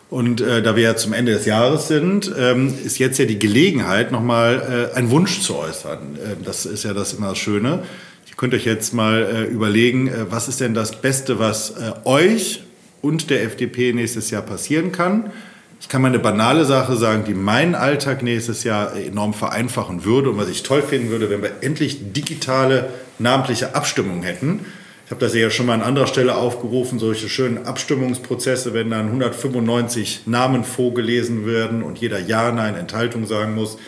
Und 0.09 0.41
äh, 0.41 0.63
da 0.63 0.77
wir 0.77 0.85
ja 0.85 0.97
zum 0.97 1.13
Ende 1.13 1.33
des 1.33 1.47
Jahres 1.47 1.89
sind, 1.89 2.33
ähm, 2.39 2.73
ist 2.85 2.99
jetzt 2.99 3.19
ja 3.19 3.25
die 3.25 3.39
Gelegenheit, 3.39 4.13
nochmal 4.13 4.91
äh, 4.93 4.97
einen 4.97 5.11
Wunsch 5.11 5.41
zu 5.41 5.57
äußern. 5.57 6.17
Äh, 6.17 6.45
das 6.45 6.65
ist 6.65 6.85
ja 6.85 6.95
das 6.95 7.13
immer 7.15 7.31
das 7.31 7.39
Schöne. 7.39 7.83
Ihr 8.29 8.37
könnt 8.37 8.55
euch 8.55 8.65
jetzt 8.65 8.95
mal 8.95 9.23
äh, 9.23 9.45
überlegen, 9.45 10.07
äh, 10.07 10.31
was 10.31 10.47
ist 10.47 10.61
denn 10.61 10.75
das 10.75 11.01
Beste, 11.01 11.39
was 11.41 11.71
äh, 11.71 11.93
euch 12.05 12.63
und 13.03 13.31
der 13.31 13.43
FDP 13.43 13.93
nächstes 13.93 14.31
Jahr 14.31 14.43
passieren 14.43 14.93
kann. 14.93 15.33
Ich 15.81 15.89
kann 15.89 16.03
mal 16.03 16.09
eine 16.09 16.19
banale 16.19 16.65
Sache 16.65 16.97
sagen, 16.97 17.25
die 17.27 17.35
meinen 17.35 17.75
Alltag 17.75 18.23
nächstes 18.23 18.65
Jahr 18.65 18.97
enorm 18.97 19.35
vereinfachen 19.35 20.05
würde 20.05 20.31
und 20.31 20.39
was 20.39 20.49
ich 20.49 20.63
toll 20.63 20.83
finden 20.83 21.11
würde, 21.11 21.31
wenn 21.31 21.43
wir 21.43 21.53
endlich 21.61 22.13
digitale 22.13 22.91
namentliche 23.19 23.75
Abstimmungen 23.75 24.23
hätten. 24.23 24.67
Ich 25.07 25.13
habe 25.13 25.21
das 25.21 25.37
ja 25.37 25.51
schon 25.51 25.67
mal 25.67 25.75
an 25.75 25.83
anderer 25.83 26.09
Stelle 26.09 26.35
aufgerufen, 26.35 26.99
solche 26.99 27.29
schönen 27.29 27.65
Abstimmungsprozesse, 27.65 28.75
wenn 28.75 28.91
dann 28.91 29.07
195 29.07 30.23
Namen 30.27 30.65
vorgelesen 30.65 31.47
werden 31.47 31.85
und 31.85 31.99
jeder 31.99 32.19
Ja, 32.19 32.51
Nein, 32.51 32.75
Enthaltung 32.75 33.25
sagen 33.25 33.55
muss, 33.55 33.79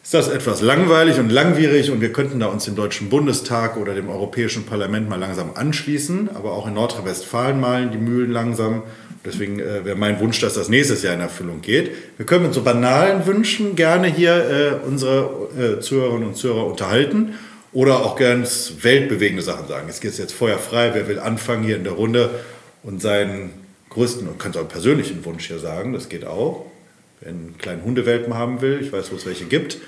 ist 0.00 0.14
das 0.14 0.28
etwas 0.28 0.62
langweilig 0.62 1.18
und 1.18 1.30
langwierig 1.30 1.90
und 1.90 2.00
wir 2.00 2.12
könnten 2.12 2.38
da 2.38 2.46
uns 2.46 2.66
dem 2.66 2.76
Deutschen 2.76 3.08
Bundestag 3.08 3.76
oder 3.76 3.96
dem 3.96 4.08
Europäischen 4.08 4.64
Parlament 4.64 5.08
mal 5.08 5.18
langsam 5.18 5.50
anschließen, 5.56 6.30
aber 6.32 6.52
auch 6.52 6.68
in 6.68 6.74
Nordrhein-Westfalen 6.74 7.58
malen 7.58 7.90
die 7.90 7.98
Mühlen 7.98 8.30
langsam 8.30 8.84
Deswegen 9.24 9.58
äh, 9.58 9.84
wäre 9.84 9.96
mein 9.96 10.20
Wunsch, 10.20 10.40
dass 10.40 10.54
das 10.54 10.68
nächstes 10.68 11.02
Jahr 11.02 11.12
in 11.12 11.20
Erfüllung 11.20 11.60
geht. 11.60 11.90
Wir 12.16 12.24
können 12.24 12.44
mit 12.44 12.54
so 12.54 12.62
banalen 12.62 13.26
Wünschen 13.26 13.74
gerne 13.74 14.06
hier 14.06 14.80
äh, 14.82 14.86
unsere 14.86 15.48
äh, 15.58 15.80
Zuhörerinnen 15.80 16.28
und 16.28 16.36
Zuhörer 16.36 16.64
unterhalten 16.66 17.34
oder 17.72 18.04
auch 18.04 18.16
ganz 18.16 18.72
weltbewegende 18.82 19.42
Sachen 19.42 19.68
sagen. 19.68 19.88
Es 19.88 20.00
geht 20.00 20.16
jetzt 20.18 20.32
vorher 20.32 20.58
frei. 20.58 20.90
Wer 20.94 21.08
will 21.08 21.18
anfangen 21.18 21.64
hier 21.64 21.76
in 21.76 21.84
der 21.84 21.94
Runde 21.94 22.30
und 22.82 23.02
seinen 23.02 23.50
größten 23.90 24.28
und 24.28 24.38
kann 24.38 24.52
auch 24.52 24.58
einen 24.58 24.68
persönlichen 24.68 25.24
Wunsch 25.24 25.46
hier 25.46 25.58
sagen, 25.58 25.92
das 25.92 26.08
geht 26.08 26.24
auch. 26.24 26.66
Wer 27.20 27.30
einen 27.30 27.56
kleinen 27.58 27.84
Hundewelpen 27.84 28.34
haben 28.34 28.60
will, 28.60 28.80
ich 28.80 28.92
weiß, 28.92 29.10
wo 29.12 29.16
es 29.16 29.26
welche 29.26 29.44
gibt. 29.44 29.78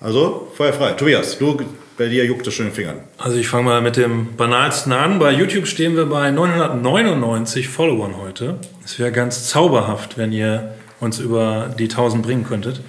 Also, 0.00 0.50
Feuer 0.56 0.72
frei. 0.72 0.92
Tobias, 0.92 1.36
du, 1.36 1.60
bei 1.98 2.08
dir 2.08 2.24
juckt 2.24 2.46
es 2.46 2.54
schon 2.54 2.66
in 2.66 2.72
den 2.72 2.76
Fingern. 2.76 3.00
Also 3.18 3.36
ich 3.36 3.48
fange 3.48 3.64
mal 3.64 3.82
mit 3.82 3.98
dem 3.98 4.34
banalsten 4.34 4.92
an. 4.94 5.18
Bei 5.18 5.30
YouTube 5.30 5.66
stehen 5.66 5.94
wir 5.94 6.06
bei 6.06 6.30
999 6.30 7.68
Followern 7.68 8.16
heute. 8.16 8.58
Es 8.82 8.98
wäre 8.98 9.12
ganz 9.12 9.48
zauberhaft, 9.48 10.16
wenn 10.16 10.32
ihr 10.32 10.74
uns 11.00 11.18
über 11.18 11.74
die 11.78 11.84
1000 11.84 12.22
bringen 12.22 12.44
könntet. 12.44 12.80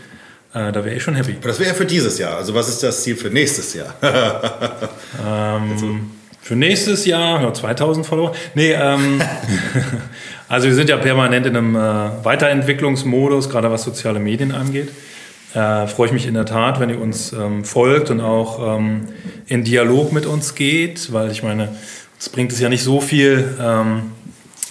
Äh, 0.53 0.71
da 0.71 0.83
wäre 0.83 0.95
ich 0.95 1.03
schon 1.03 1.15
happy. 1.15 1.35
Aber 1.37 1.47
das 1.47 1.59
wäre 1.59 1.69
ja 1.69 1.75
für 1.75 1.85
dieses 1.85 2.17
Jahr. 2.17 2.35
Also 2.35 2.53
was 2.53 2.67
ist 2.67 2.83
das 2.83 3.03
Ziel 3.03 3.15
für 3.15 3.29
nächstes 3.29 3.73
Jahr? 3.73 3.93
ähm, 5.25 6.11
für 6.41 6.55
nächstes 6.55 7.05
Jahr, 7.05 7.41
ja, 7.41 7.53
2000 7.53 8.05
Follower. 8.05 8.33
Nee, 8.55 8.73
ähm, 8.73 9.21
also 10.49 10.67
wir 10.67 10.75
sind 10.75 10.89
ja 10.89 10.97
permanent 10.97 11.45
in 11.45 11.55
einem 11.55 11.75
äh, 11.75 12.25
Weiterentwicklungsmodus, 12.25 13.49
gerade 13.49 13.71
was 13.71 13.83
soziale 13.83 14.19
Medien 14.19 14.51
angeht. 14.51 14.89
Äh, 15.53 15.87
freue 15.87 16.07
ich 16.07 16.13
mich 16.13 16.27
in 16.27 16.33
der 16.33 16.45
Tat, 16.45 16.79
wenn 16.79 16.89
ihr 16.89 16.99
uns 16.99 17.31
ähm, 17.33 17.63
folgt 17.63 18.09
und 18.09 18.21
auch 18.21 18.77
ähm, 18.77 19.07
in 19.47 19.63
Dialog 19.63 20.11
mit 20.11 20.25
uns 20.25 20.55
geht, 20.55 21.13
weil 21.13 21.29
ich 21.31 21.43
meine, 21.43 21.69
es 22.19 22.29
bringt 22.29 22.51
es 22.51 22.59
ja 22.59 22.69
nicht 22.69 22.83
so 22.83 23.01
viel, 23.01 23.55
ähm, 23.59 24.11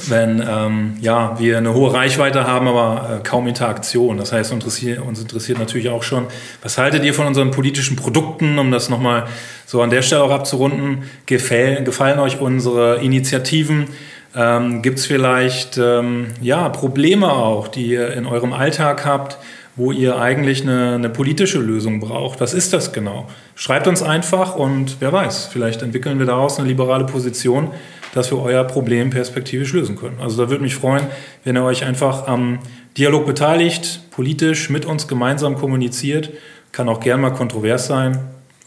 wenn 0.08 0.42
ähm, 0.48 0.96
ja, 1.00 1.38
wir 1.38 1.58
eine 1.58 1.74
hohe 1.74 1.92
Reichweite 1.92 2.46
haben, 2.46 2.68
aber 2.68 3.18
äh, 3.20 3.22
kaum 3.22 3.46
Interaktion. 3.46 4.16
Das 4.16 4.32
heißt, 4.32 4.52
uns 4.52 4.64
interessiert, 4.64 5.00
uns 5.00 5.20
interessiert 5.20 5.58
natürlich 5.58 5.88
auch 5.88 6.02
schon, 6.02 6.26
was 6.62 6.78
haltet 6.78 7.04
ihr 7.04 7.14
von 7.14 7.26
unseren 7.26 7.50
politischen 7.50 7.96
Produkten, 7.96 8.58
um 8.58 8.70
das 8.70 8.88
nochmal 8.88 9.26
so 9.66 9.82
an 9.82 9.90
der 9.90 10.02
Stelle 10.02 10.22
auch 10.22 10.30
abzurunden? 10.30 11.04
Gefällen, 11.26 11.84
gefallen 11.84 12.18
euch 12.18 12.40
unsere 12.40 13.00
Initiativen? 13.02 13.88
Ähm, 14.34 14.82
Gibt 14.82 15.00
es 15.00 15.06
vielleicht 15.06 15.76
ähm, 15.78 16.28
ja, 16.40 16.68
Probleme 16.68 17.32
auch, 17.32 17.68
die 17.68 17.86
ihr 17.86 18.12
in 18.12 18.26
eurem 18.26 18.52
Alltag 18.52 19.04
habt, 19.04 19.38
wo 19.80 19.92
ihr 19.92 20.20
eigentlich 20.20 20.62
eine, 20.62 20.94
eine 20.94 21.08
politische 21.08 21.58
Lösung 21.58 22.00
braucht? 22.00 22.40
Was 22.40 22.52
ist 22.52 22.74
das 22.74 22.92
genau? 22.92 23.26
Schreibt 23.54 23.88
uns 23.88 24.02
einfach 24.02 24.54
und 24.54 24.98
wer 25.00 25.10
weiß, 25.10 25.46
vielleicht 25.46 25.80
entwickeln 25.80 26.18
wir 26.18 26.26
daraus 26.26 26.58
eine 26.58 26.68
liberale 26.68 27.06
Position, 27.06 27.70
dass 28.12 28.30
wir 28.30 28.38
euer 28.38 28.64
Problem 28.64 29.08
perspektivisch 29.08 29.72
lösen 29.72 29.96
können. 29.96 30.18
Also 30.20 30.42
da 30.42 30.50
würde 30.50 30.62
mich 30.62 30.74
freuen, 30.74 31.06
wenn 31.44 31.56
ihr 31.56 31.64
euch 31.64 31.84
einfach 31.84 32.26
am 32.28 32.58
Dialog 32.98 33.24
beteiligt, 33.24 34.02
politisch 34.10 34.68
mit 34.68 34.84
uns 34.84 35.08
gemeinsam 35.08 35.56
kommuniziert. 35.56 36.30
Kann 36.72 36.90
auch 36.90 37.00
gern 37.00 37.22
mal 37.22 37.30
kontrovers 37.30 37.86
sein. 37.86 38.18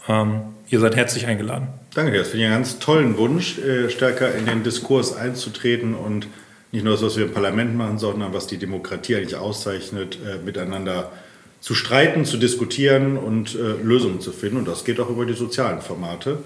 Ähm, 0.08 0.40
ihr 0.68 0.80
seid 0.80 0.96
herzlich 0.96 1.26
eingeladen. 1.26 1.68
Danke, 1.94 2.18
das 2.18 2.28
finde 2.28 2.46
ich 2.46 2.50
einen 2.50 2.60
ganz 2.60 2.80
tollen 2.80 3.16
Wunsch, 3.18 3.58
äh, 3.58 3.88
stärker 3.88 4.34
in 4.34 4.46
den 4.46 4.64
Diskurs 4.64 5.16
einzutreten 5.16 5.94
und 5.94 6.26
nicht 6.74 6.84
nur 6.84 6.94
das, 6.94 7.02
was 7.04 7.16
wir 7.16 7.26
im 7.26 7.32
Parlament 7.32 7.76
machen, 7.76 7.98
sondern 7.98 8.34
was 8.34 8.48
die 8.48 8.58
Demokratie 8.58 9.14
eigentlich 9.14 9.36
auszeichnet, 9.36 10.18
äh, 10.26 10.44
miteinander 10.44 11.12
zu 11.60 11.74
streiten, 11.74 12.24
zu 12.24 12.36
diskutieren 12.36 13.16
und 13.16 13.54
äh, 13.54 13.80
Lösungen 13.80 14.20
zu 14.20 14.32
finden. 14.32 14.56
Und 14.56 14.68
das 14.68 14.84
geht 14.84 14.98
auch 14.98 15.08
über 15.08 15.24
die 15.24 15.34
sozialen 15.34 15.80
Formate. 15.80 16.38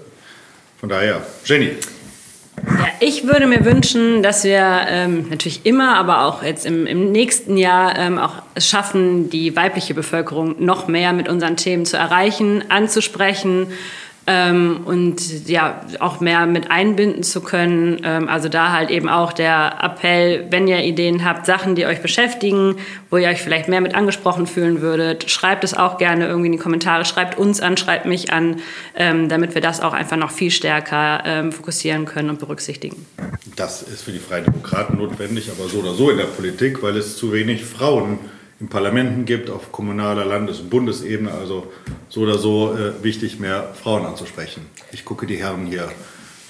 Von 0.79 0.87
daher, 0.87 1.25
Jenny. 1.45 1.71
Ja, 2.63 2.87
ich 2.99 3.25
würde 3.25 3.47
mir 3.47 3.65
wünschen, 3.65 4.21
dass 4.21 4.43
wir 4.43 4.81
ähm, 4.87 5.29
natürlich 5.29 5.65
immer, 5.65 5.95
aber 5.95 6.25
auch 6.25 6.43
jetzt 6.43 6.65
im, 6.65 6.85
im 6.85 7.11
nächsten 7.11 7.57
Jahr 7.57 7.97
ähm, 7.97 8.19
auch 8.19 8.43
es 8.53 8.67
schaffen, 8.67 9.31
die 9.31 9.55
weibliche 9.55 9.95
Bevölkerung 9.95 10.63
noch 10.63 10.87
mehr 10.87 11.11
mit 11.11 11.27
unseren 11.27 11.57
Themen 11.57 11.85
zu 11.85 11.97
erreichen, 11.97 12.63
anzusprechen 12.69 13.67
ähm, 14.29 14.81
und 14.85 15.49
ja 15.49 15.81
auch 15.99 16.19
mehr 16.19 16.45
mit 16.45 16.69
einbinden 16.69 17.23
zu 17.23 17.41
können. 17.41 17.99
Ähm, 18.03 18.29
also 18.29 18.47
da 18.47 18.71
halt 18.71 18.91
eben 18.91 19.09
auch 19.09 19.33
der 19.33 19.79
Appell, 19.81 20.45
wenn 20.51 20.67
ihr 20.67 20.83
Ideen 20.83 21.25
habt, 21.25 21.47
Sachen, 21.47 21.73
die 21.73 21.87
euch 21.87 22.03
beschäftigen, 22.03 22.75
wo 23.09 23.17
ihr 23.17 23.27
euch 23.27 23.41
vielleicht 23.41 23.67
mehr 23.67 23.81
mit 23.81 23.95
angesprochen 23.95 24.45
fühlen 24.45 24.81
würdet, 24.81 25.31
schreibt 25.31 25.63
es 25.63 25.73
auch 25.73 25.97
gerne 25.97 26.27
irgendwie 26.27 26.45
in 26.45 26.51
die 26.51 26.59
Kommentare, 26.59 27.05
schreibt 27.05 27.39
uns 27.39 27.59
an, 27.59 27.75
schreibt 27.75 28.05
mich 28.05 28.31
an, 28.31 28.61
ähm, 28.95 29.29
damit 29.29 29.55
wir 29.55 29.61
das 29.61 29.81
auch 29.81 29.93
einfach 29.93 30.17
noch 30.17 30.31
viel 30.31 30.51
stärker 30.51 31.23
ähm, 31.25 31.51
fokussieren 31.51 32.05
können 32.05 32.29
und 32.29 32.39
berücksichtigen. 32.39 33.07
Das 33.55 33.81
ist 33.81 34.03
für 34.03 34.11
die 34.11 34.19
Freien 34.19 34.45
Demokraten 34.45 34.97
notwendig, 34.97 35.49
aber 35.49 35.67
so 35.67 35.79
oder 35.79 35.95
so 35.95 36.11
in 36.11 36.17
der 36.17 36.25
Politik, 36.25 36.83
weil 36.83 36.95
es 36.97 37.17
zu 37.17 37.33
wenig 37.33 37.65
Frauen 37.65 38.19
gibt 38.19 38.38
in 38.59 38.67
Parlamenten 38.67 39.25
gibt, 39.25 39.49
auf 39.49 39.71
kommunaler, 39.71 40.25
Landes- 40.25 40.59
und 40.59 40.69
Bundesebene. 40.69 41.31
Also 41.31 41.71
so 42.09 42.21
oder 42.21 42.37
so 42.37 42.75
äh, 42.75 43.03
wichtig, 43.03 43.39
mehr 43.39 43.73
Frauen 43.81 44.05
anzusprechen. 44.05 44.65
Ich 44.91 45.05
gucke 45.05 45.25
die 45.25 45.37
Herren 45.37 45.65
hier 45.65 45.89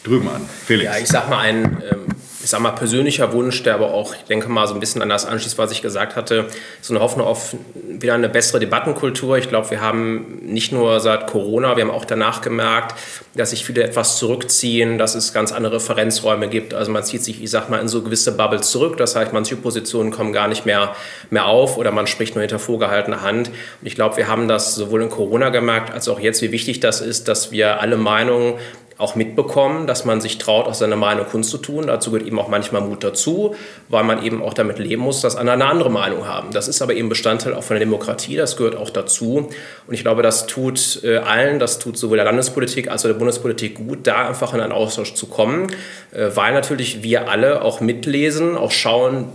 drüben 0.03 0.27
an. 0.29 0.41
Felix. 0.65 0.85
Ja, 0.85 0.97
ich 0.97 1.07
sag 1.07 1.29
mal 1.29 1.39
ein 1.39 1.83
ähm, 1.91 2.05
ich 2.49 2.51
sag 2.51 2.61
mal, 2.61 2.71
persönlicher 2.71 3.31
Wunsch, 3.31 3.61
der 3.61 3.75
aber 3.75 3.93
auch, 3.93 4.15
ich 4.15 4.23
denke 4.23 4.49
mal, 4.49 4.65
so 4.65 4.73
ein 4.73 4.79
bisschen 4.79 5.03
an 5.03 5.09
das 5.09 5.23
anschließt, 5.23 5.59
was 5.59 5.71
ich 5.71 5.83
gesagt 5.83 6.15
hatte, 6.15 6.47
so 6.81 6.95
eine 6.95 6.99
Hoffnung 6.99 7.27
auf 7.27 7.55
wieder 7.75 8.15
eine 8.15 8.27
bessere 8.27 8.59
Debattenkultur. 8.59 9.37
Ich 9.37 9.49
glaube, 9.49 9.69
wir 9.69 9.81
haben 9.81 10.39
nicht 10.41 10.71
nur 10.71 10.99
seit 10.99 11.27
Corona, 11.27 11.75
wir 11.75 11.83
haben 11.83 11.91
auch 11.91 12.05
danach 12.05 12.41
gemerkt, 12.41 12.95
dass 13.35 13.51
sich 13.51 13.63
viele 13.63 13.83
etwas 13.83 14.17
zurückziehen, 14.17 14.97
dass 14.97 15.13
es 15.13 15.31
ganz 15.31 15.51
andere 15.51 15.75
Referenzräume 15.75 16.47
gibt. 16.47 16.73
Also 16.73 16.91
man 16.91 17.03
zieht 17.03 17.23
sich, 17.23 17.43
ich 17.43 17.51
sag 17.51 17.69
mal, 17.69 17.81
in 17.81 17.87
so 17.87 18.01
gewisse 18.01 18.31
Bubbles 18.31 18.71
zurück. 18.71 18.97
Das 18.97 19.15
heißt, 19.15 19.31
manche 19.31 19.55
Positionen 19.55 20.09
kommen 20.09 20.33
gar 20.33 20.47
nicht 20.47 20.65
mehr, 20.65 20.95
mehr 21.29 21.45
auf 21.45 21.77
oder 21.77 21.91
man 21.91 22.07
spricht 22.07 22.33
nur 22.33 22.41
hinter 22.41 22.57
vorgehaltener 22.57 23.21
Hand. 23.21 23.49
Und 23.49 23.87
ich 23.87 23.93
glaube, 23.93 24.17
wir 24.17 24.27
haben 24.27 24.47
das 24.47 24.73
sowohl 24.73 25.03
in 25.03 25.09
Corona 25.09 25.49
gemerkt, 25.49 25.93
als 25.93 26.09
auch 26.09 26.19
jetzt, 26.19 26.41
wie 26.41 26.51
wichtig 26.51 26.79
das 26.79 26.99
ist, 26.99 27.27
dass 27.27 27.51
wir 27.51 27.79
alle 27.79 27.95
Meinungen 27.97 28.55
auch 28.99 29.15
mitbekommen, 29.15 29.87
dass 29.87 30.03
man 30.03 30.19
sich 30.19 30.37
traut, 30.37 30.67
aus 30.67 30.79
seiner 30.79 30.97
Meinung 30.97 31.25
Kunst 31.25 31.49
zu 31.49 31.57
tun. 31.57 31.87
Dazu 31.87 32.11
gehört 32.11 32.27
eben 32.27 32.37
auch 32.37 32.49
manchmal 32.49 32.81
Mut 32.81 33.03
dazu, 33.03 33.55
weil 33.87 34.03
man 34.03 34.23
eben 34.23 34.43
auch 34.43 34.53
damit 34.53 34.77
leben 34.77 35.01
muss, 35.01 35.21
dass 35.21 35.37
andere 35.37 35.53
eine 35.53 35.65
andere 35.65 35.89
Meinung 35.89 36.27
haben. 36.27 36.51
Das 36.51 36.67
ist 36.67 36.81
aber 36.81 36.93
eben 36.93 37.07
Bestandteil 37.07 37.53
auch 37.53 37.63
von 37.63 37.75
der 37.75 37.79
Demokratie, 37.79 38.35
das 38.35 38.57
gehört 38.57 38.75
auch 38.75 38.89
dazu. 38.89 39.49
Und 39.87 39.93
ich 39.93 40.01
glaube, 40.01 40.21
das 40.21 40.47
tut 40.47 41.01
äh, 41.03 41.17
allen, 41.17 41.59
das 41.59 41.79
tut 41.79 41.97
sowohl 41.97 42.17
der 42.17 42.25
Landespolitik 42.25 42.91
als 42.91 43.05
auch 43.05 43.09
der 43.09 43.15
Bundespolitik 43.15 43.75
gut, 43.75 44.05
da 44.05 44.27
einfach 44.27 44.53
in 44.53 44.59
einen 44.59 44.73
Austausch 44.73 45.13
zu 45.13 45.27
kommen, 45.27 45.67
äh, 46.11 46.31
weil 46.35 46.53
natürlich 46.53 47.01
wir 47.01 47.29
alle 47.29 47.61
auch 47.61 47.79
mitlesen, 47.79 48.57
auch 48.57 48.71
schauen, 48.71 49.29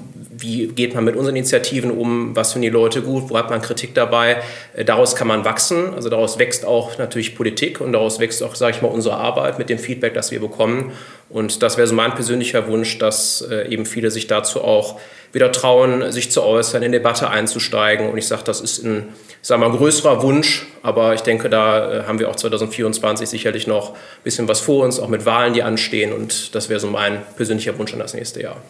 wie 0.45 0.69
geht 0.69 0.95
man 0.95 1.05
mit 1.05 1.17
unseren 1.17 1.37
Initiativen 1.37 1.91
um, 1.91 2.37
was 2.37 2.53
finden 2.53 2.65
die 2.65 2.69
Leute 2.69 3.03
gut, 3.03 3.31
wo 3.31 3.39
hat 3.39 3.51
man 3.51 3.63
Kritik 3.63 3.95
dabei. 3.95 4.43
Äh, 4.75 4.85
daraus 4.85 5.17
kann 5.17 5.27
man 5.27 5.45
wachsen, 5.45 5.95
also 5.95 6.09
daraus 6.09 6.39
wächst 6.39 6.65
auch 6.65 6.99
natürlich 6.99 7.35
Politik 7.35 7.81
und 7.81 7.93
daraus 7.93 8.21
wächst 8.21 8.43
auch, 8.43 8.55
sage 8.55 8.77
ich 8.77 8.83
mal, 8.83 8.89
unsere 8.89 9.17
Arbeit 9.17 9.59
mit 9.59 9.71
dem 9.71 9.79
Feedback, 9.79 10.15
das 10.15 10.31
wir 10.31 10.41
bekommen. 10.41 10.93
Und 11.31 11.63
das 11.63 11.77
wäre 11.77 11.87
so 11.87 11.95
mein 11.95 12.15
persönlicher 12.15 12.69
Wunsch, 12.69 12.99
dass 12.99 13.41
äh, 13.51 13.69
eben 13.69 13.87
viele 13.87 14.11
sich 14.11 14.27
dazu 14.27 14.63
auch 14.63 15.01
wieder 15.33 15.51
trauen, 15.51 16.13
sich 16.13 16.31
zu 16.31 16.43
äußern, 16.45 16.83
in 16.83 16.93
Debatte 16.93 17.29
einzusteigen. 17.29 18.09
Und 18.09 18.19
ich 18.19 18.29
sage, 18.29 18.43
das 18.45 18.61
ist 18.61 18.85
ein, 18.85 19.09
sag 19.43 19.59
mal, 19.59 19.71
größerer 19.71 20.23
Wunsch, 20.23 20.67
aber 20.83 21.15
ich 21.15 21.23
denke, 21.23 21.49
da 21.49 21.93
äh, 21.93 22.03
haben 22.05 22.19
wir 22.19 22.29
auch 22.31 22.37
2024 22.37 23.29
sicherlich 23.29 23.67
noch 23.67 23.91
ein 23.91 23.97
bisschen 24.23 24.47
was 24.47 24.61
vor 24.61 24.85
uns, 24.85 25.01
auch 25.01 25.09
mit 25.09 25.27
Wahlen, 25.27 25.55
die 25.55 25.63
anstehen. 25.63 26.13
Und 26.13 26.55
das 26.55 26.69
wäre 26.69 26.79
so 26.79 26.87
mein 26.87 27.23
persönlicher 27.37 27.77
Wunsch 27.79 27.93
an 27.93 27.99
das 27.99 28.15
nächste 28.15 28.43
Jahr. 28.43 28.63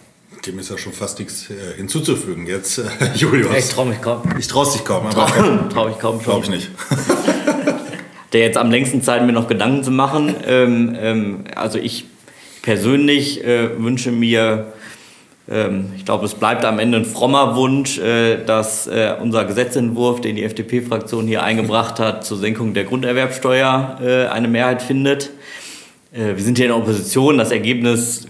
Dem 0.47 0.59
ist 0.59 0.71
ja 0.71 0.77
schon 0.77 0.93
fast 0.93 1.19
nichts 1.19 1.49
äh, 1.49 1.77
hinzuzufügen. 1.77 2.47
Jetzt, 2.47 2.79
äh, 2.79 2.83
Julius. 3.15 3.57
Ich 3.57 3.69
traue 3.71 3.87
mich 3.87 4.01
kaum. 4.03 4.23
Ich 4.39 4.47
traue 4.47 4.71
dich 4.71 4.85
kaum. 4.85 5.07
Aber 5.07 5.27
traue 5.27 5.69
trau 5.73 5.89
mich 5.89 5.99
kaum 5.99 6.21
schon. 6.21 6.25
Glaube 6.25 6.45
ich 6.45 6.51
nicht. 6.51 6.71
Der 8.33 8.41
jetzt 8.41 8.59
am 8.59 8.71
längsten 8.71 9.01
Zeit 9.01 9.25
mir 9.25 9.33
noch 9.33 9.49
Gedanken 9.49 9.85
zu 9.85 9.91
machen. 9.91 10.35
Ähm, 10.47 10.97
ähm, 11.01 11.45
also 11.55 11.79
ich 11.79 12.07
persönlich 12.63 13.43
äh, 13.45 13.81
wünsche 13.83 14.11
mir, 14.11 14.73
ähm, 15.49 15.93
ich 15.97 16.05
glaube, 16.05 16.27
es 16.27 16.35
bleibt 16.35 16.65
am 16.65 16.79
Ende 16.79 16.99
ein 16.99 17.05
frommer 17.05 17.57
Wunsch, 17.57 17.99
äh, 17.99 18.45
dass 18.45 18.87
äh, 18.87 19.15
unser 19.21 19.45
Gesetzentwurf, 19.45 20.21
den 20.21 20.37
die 20.37 20.43
FDP-Fraktion 20.43 21.27
hier 21.27 21.43
eingebracht 21.43 22.01
hat, 22.01 22.25
zur 22.25 22.37
Senkung 22.37 22.75
der 22.75 22.85
Grunderwerbsteuer 22.85 23.99
äh, 24.03 24.27
eine 24.27 24.49
Mehrheit 24.49 24.83
findet. 24.83 25.31
Äh, 26.13 26.37
wir 26.37 26.43
sind 26.43 26.59
hier 26.59 26.67
in 26.67 26.73
der 26.73 26.79
Opposition. 26.79 27.39
Das 27.39 27.51
Ergebnis 27.53 28.27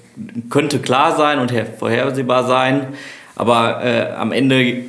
könnte 0.51 0.79
klar 0.79 1.17
sein 1.17 1.39
und 1.39 1.53
vorhersehbar 1.79 2.45
sein. 2.45 2.89
Aber 3.37 3.85
äh, 3.85 4.13
am 4.15 4.33
Ende 4.33 4.85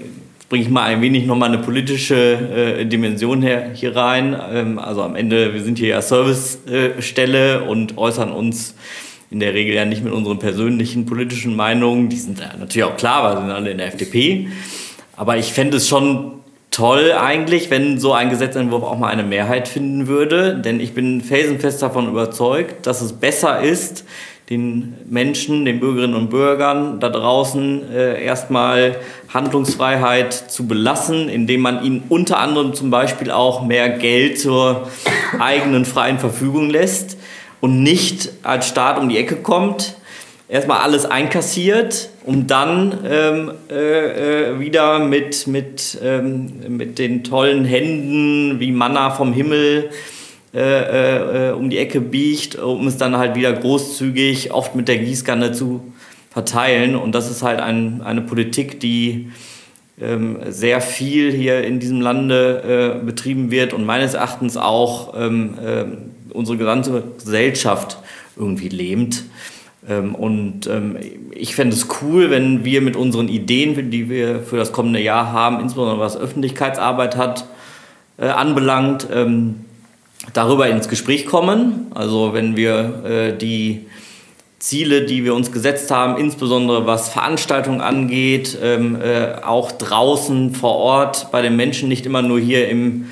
bringe 0.49 0.63
ich 0.63 0.69
mal 0.69 0.83
ein 0.83 1.01
wenig 1.01 1.25
nochmal 1.25 1.49
eine 1.49 1.59
politische 1.59 2.15
äh, 2.15 2.85
Dimension 2.85 3.41
her, 3.41 3.71
hier 3.73 3.95
rein. 3.95 4.39
Ähm, 4.51 4.79
also 4.79 5.01
am 5.01 5.15
Ende, 5.15 5.53
wir 5.53 5.63
sind 5.63 5.79
hier 5.79 5.89
ja 5.89 6.01
Servicestelle 6.01 7.63
und 7.63 7.97
äußern 7.97 8.31
uns 8.31 8.75
in 9.31 9.39
der 9.39 9.53
Regel 9.53 9.73
ja 9.73 9.85
nicht 9.85 10.03
mit 10.03 10.13
unseren 10.13 10.39
persönlichen 10.39 11.05
politischen 11.05 11.55
Meinungen. 11.55 12.09
Die 12.09 12.17
sind 12.17 12.39
natürlich 12.59 12.83
auch 12.83 12.97
klar, 12.97 13.23
weil 13.23 13.35
wir 13.35 13.41
sind 13.41 13.51
alle 13.51 13.71
in 13.71 13.79
der 13.79 13.87
FDP. 13.87 14.47
Aber 15.17 15.37
ich 15.37 15.51
fände 15.51 15.77
es 15.77 15.87
schon 15.87 16.33
toll 16.69 17.13
eigentlich, 17.13 17.71
wenn 17.71 17.99
so 17.99 18.13
ein 18.13 18.29
Gesetzentwurf 18.29 18.83
auch 18.83 18.99
mal 18.99 19.07
eine 19.07 19.23
Mehrheit 19.23 19.67
finden 19.67 20.07
würde. 20.07 20.55
Denn 20.55 20.79
ich 20.79 20.93
bin 20.93 21.21
felsenfest 21.21 21.81
davon 21.81 22.07
überzeugt, 22.07 22.85
dass 22.85 23.01
es 23.01 23.13
besser 23.13 23.61
ist, 23.61 24.05
den 24.49 24.93
Menschen, 25.09 25.65
den 25.65 25.79
Bürgerinnen 25.79 26.13
und 26.13 26.29
Bürgern 26.29 26.99
da 26.99 27.09
draußen 27.09 27.91
äh, 27.91 28.23
erstmal 28.23 28.97
Handlungsfreiheit 29.33 30.33
zu 30.33 30.67
belassen, 30.67 31.29
indem 31.29 31.61
man 31.61 31.83
ihnen 31.83 32.03
unter 32.09 32.37
anderem 32.37 32.73
zum 32.75 32.91
Beispiel 32.91 33.31
auch 33.31 33.65
mehr 33.65 33.89
Geld 33.89 34.39
zur 34.39 34.87
eigenen 35.39 35.85
freien 35.85 36.19
Verfügung 36.19 36.69
lässt 36.69 37.17
und 37.59 37.81
nicht 37.81 38.29
als 38.43 38.67
Staat 38.67 38.99
um 38.99 39.09
die 39.09 39.17
Ecke 39.17 39.37
kommt, 39.37 39.95
erstmal 40.47 40.81
alles 40.81 41.05
einkassiert, 41.05 42.09
um 42.23 42.45
dann 42.45 42.99
ähm, 43.09 43.51
äh, 43.71 44.51
äh, 44.51 44.59
wieder 44.59 44.99
mit, 44.99 45.47
mit, 45.47 45.97
ähm, 46.03 46.53
mit 46.67 46.99
den 46.99 47.23
tollen 47.23 47.65
Händen 47.65 48.59
wie 48.59 48.71
Manna 48.71 49.09
vom 49.09 49.33
Himmel 49.33 49.89
äh, 49.89 50.14
äh, 50.59 51.51
um 51.51 51.69
die 51.69 51.77
Ecke 51.77 52.01
biegt, 52.01 52.55
um 52.55 52.87
es 52.87 52.97
dann 52.97 53.17
halt 53.17 53.35
wieder 53.35 53.51
großzügig, 53.53 54.53
oft 54.53 54.75
mit 54.75 54.87
der 54.87 54.97
Gießkanne 54.97 55.51
zu 55.51 55.93
verteilen. 56.31 56.95
Und 56.95 57.13
das 57.13 57.29
ist 57.29 57.43
halt 57.43 57.59
ein, 57.59 58.01
eine 58.01 58.21
Politik, 58.21 58.79
die 58.79 59.31
ähm, 60.01 60.37
sehr 60.49 60.81
viel 60.81 61.31
hier 61.31 61.63
in 61.63 61.79
diesem 61.79 62.01
Lande 62.01 62.99
äh, 63.01 63.05
betrieben 63.05 63.51
wird 63.51 63.73
und 63.73 63.85
meines 63.85 64.13
Erachtens 64.13 64.57
auch 64.57 65.13
ähm, 65.17 65.53
äh, 65.63 65.85
unsere 66.33 66.57
gesamte 66.57 67.03
Gesellschaft 67.17 67.97
irgendwie 68.37 68.69
lähmt. 68.69 69.23
Ähm, 69.87 70.15
und 70.15 70.67
ähm, 70.67 70.97
ich 71.31 71.55
fände 71.55 71.75
es 71.75 71.87
cool, 72.01 72.29
wenn 72.29 72.65
wir 72.65 72.81
mit 72.81 72.95
unseren 72.95 73.27
Ideen, 73.27 73.91
die 73.91 74.09
wir 74.09 74.41
für 74.41 74.57
das 74.57 74.71
kommende 74.71 74.99
Jahr 74.99 75.31
haben, 75.31 75.59
insbesondere 75.59 75.99
was 75.99 76.17
Öffentlichkeitsarbeit 76.17 77.15
hat, 77.15 77.45
äh, 78.17 78.27
anbelangt, 78.27 79.07
ähm, 79.13 79.55
darüber 80.33 80.67
ins 80.67 80.89
Gespräch 80.89 81.25
kommen. 81.25 81.87
Also 81.93 82.33
wenn 82.33 82.55
wir 82.55 83.03
äh, 83.05 83.37
die 83.37 83.85
Ziele, 84.59 85.05
die 85.05 85.23
wir 85.23 85.35
uns 85.35 85.51
gesetzt 85.51 85.91
haben, 85.91 86.17
insbesondere 86.17 86.87
was 86.87 87.09
Veranstaltungen 87.09 87.81
angeht, 87.81 88.57
ähm, 88.63 88.99
äh, 88.99 89.35
auch 89.43 89.71
draußen 89.71 90.55
vor 90.55 90.75
Ort 90.75 91.27
bei 91.31 91.41
den 91.41 91.55
Menschen, 91.55 91.87
nicht 91.89 92.05
immer 92.05 92.21
nur 92.21 92.39
hier 92.39 92.67
im 92.67 93.05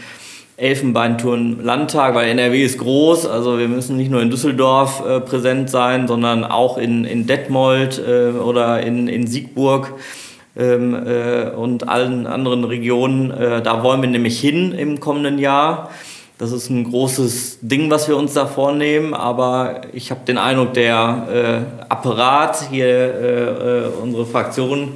Elfenbeinturm 0.58 1.60
Landtag, 1.62 2.16
weil 2.16 2.30
NRW 2.30 2.63
ist 2.63 2.78
groß, 2.78 3.26
also 3.26 3.58
wir 3.60 3.68
müssen 3.68 3.98
nicht 3.98 4.10
nur 4.10 4.22
in 4.22 4.30
Düsseldorf 4.30 5.04
äh, 5.06 5.20
präsent 5.20 5.70
sein, 5.70 6.08
sondern 6.08 6.44
auch 6.44 6.78
in, 6.78 7.06
in 7.06 7.28
Detmold 7.28 8.00
äh, 8.00 8.30
oder 8.30 8.82
in, 8.82 9.08
in 9.08 9.28
Siegburg 9.28 9.94
ähm, 10.56 10.96
äh, 10.96 11.50
und 11.50 11.89
allen 11.89 12.28
anderen 12.28 12.63
Regionen. 12.63 13.32
Äh, 13.32 13.62
da 13.62 13.84
wollen 13.84 14.02
wir 14.02 14.10
nämlich 14.10 14.39
hin 14.39 14.72
im 14.72 15.00
kommenden 15.00 15.39
Jahr. 15.39 15.89
Das 16.43 16.51
ist 16.51 16.69
ein 16.69 16.84
großes 16.84 17.60
Ding, 17.62 17.89
was 17.89 18.10
wir 18.10 18.17
uns 18.17 18.34
da 18.34 18.47
vornehmen, 18.47 19.13
aber 19.13 19.79
ich 19.93 20.12
habe 20.12 20.25
den 20.27 20.38
Eindruck, 20.38 20.73
der 20.73 21.63
äh, 21.79 21.86
Apparat 21.88 22.67
hier, 22.69 22.86
äh, 22.86 23.86
äh, 23.86 23.88
unsere 24.01 24.25
Fraktion, 24.25 24.95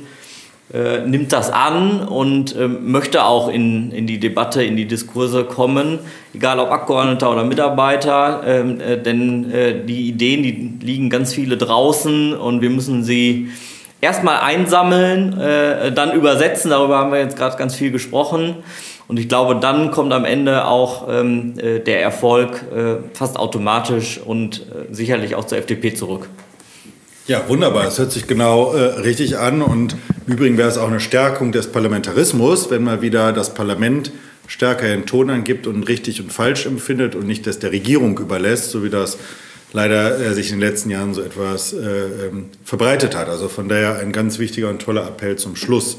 äh, 0.73 1.07
nimmt 1.07 1.31
das 1.31 1.49
an 1.49 2.05
und 2.05 2.53
äh, 2.53 2.67
möchte 2.67 3.23
auch 3.23 3.47
in, 3.47 3.93
in 3.93 4.07
die 4.07 4.19
Debatte, 4.19 4.62
in 4.62 4.75
die 4.75 4.88
Diskurse 4.88 5.45
kommen, 5.45 5.99
egal 6.33 6.60
ob 6.60 6.69
Abgeordneter 6.69 7.31
oder 7.31 7.45
Mitarbeiter, 7.45 8.41
ähm, 8.45 8.81
äh, 8.81 8.97
denn 8.97 9.86
die 9.88 10.10
Ideen, 10.10 10.43
die 10.43 10.86
liegen 10.86 11.10
ganz 11.10 11.33
viele 11.33 11.55
draußen 11.55 12.33
und 12.33 12.62
wir 12.62 12.71
müssen 12.71 13.05
sie 13.05 13.51
erstmal 14.01 14.41
einsammeln, 14.41 15.33
dann 15.95 16.12
übersetzen, 16.12 16.69
darüber 16.69 16.97
haben 16.97 17.12
wir 17.12 17.19
jetzt 17.19 17.36
gerade 17.36 17.57
ganz 17.57 17.73
viel 17.73 17.89
gesprochen 17.89 18.57
und 19.08 19.20
ich 19.20 19.30
glaube, 19.30 19.56
dann 19.56 19.91
kommt 19.91 20.12
am 20.12 20.26
Ende 20.26 20.65
auch 20.65 21.08
ähm, 21.10 21.54
äh, 21.58 21.80
der 21.80 22.02
Erfolg 22.02 22.65
äh, 22.76 22.96
fast 23.13 23.38
automatisch 23.38 24.20
und 24.24 24.60
äh, 24.60 24.93
sicherlich 24.93 25.36
auch 25.36 25.46
zur 25.46 25.58
FDP 25.58 25.93
zurück. 25.93 26.28
Ja, 27.28 27.48
wunderbar. 27.48 27.88
Es 27.88 28.00
hört 28.00 28.12
sich 28.12 28.28
genau 28.28 28.74
äh, 28.74 29.00
richtig 29.02 29.38
an. 29.38 29.62
Und 29.62 29.96
im 30.28 30.34
Übrigen 30.34 30.58
wäre 30.58 30.70
es 30.70 30.78
auch 30.78 30.88
eine 30.88 31.00
Stärkung 31.00 31.52
des 31.52 31.72
Parlamentarismus, 31.72 32.70
wenn 32.70 32.84
mal 32.84 33.02
wieder 33.02 33.34
das 33.34 33.54
Parlament 33.54 34.12
stärker 34.48 34.88
den 34.88 35.06
Ton 35.06 35.30
angibt 35.30 35.67
und 35.67 35.84
richtig 35.84 36.22
und 36.22 36.32
falsch 36.32 36.65
empfindet 36.65 37.15
und 37.15 37.28
nicht 37.28 37.46
das 37.46 37.60
der 37.60 37.74
Regierung 37.74 38.17
überlässt, 38.17 38.72
so 38.72 38.84
wie 38.84 38.89
das 38.89 39.17
leider 39.74 40.20
äh, 40.20 40.34
sich 40.34 40.52
in 40.52 40.60
den 40.60 40.70
letzten 40.70 40.89
Jahren 40.89 41.13
so 41.13 41.22
etwas 41.22 41.74
äh, 41.74 41.78
ähm, 41.78 42.46
verbreitet 42.63 43.15
hat. 43.15 43.30
Also 43.30 43.50
von 43.50 43.67
daher 43.70 44.00
ein 44.00 44.12
ganz 44.12 44.39
wichtiger 44.39 44.70
und 44.70 44.82
toller 44.82 45.06
Appell 45.06 45.38
zum 45.38 45.56
Schluss. 45.56 45.98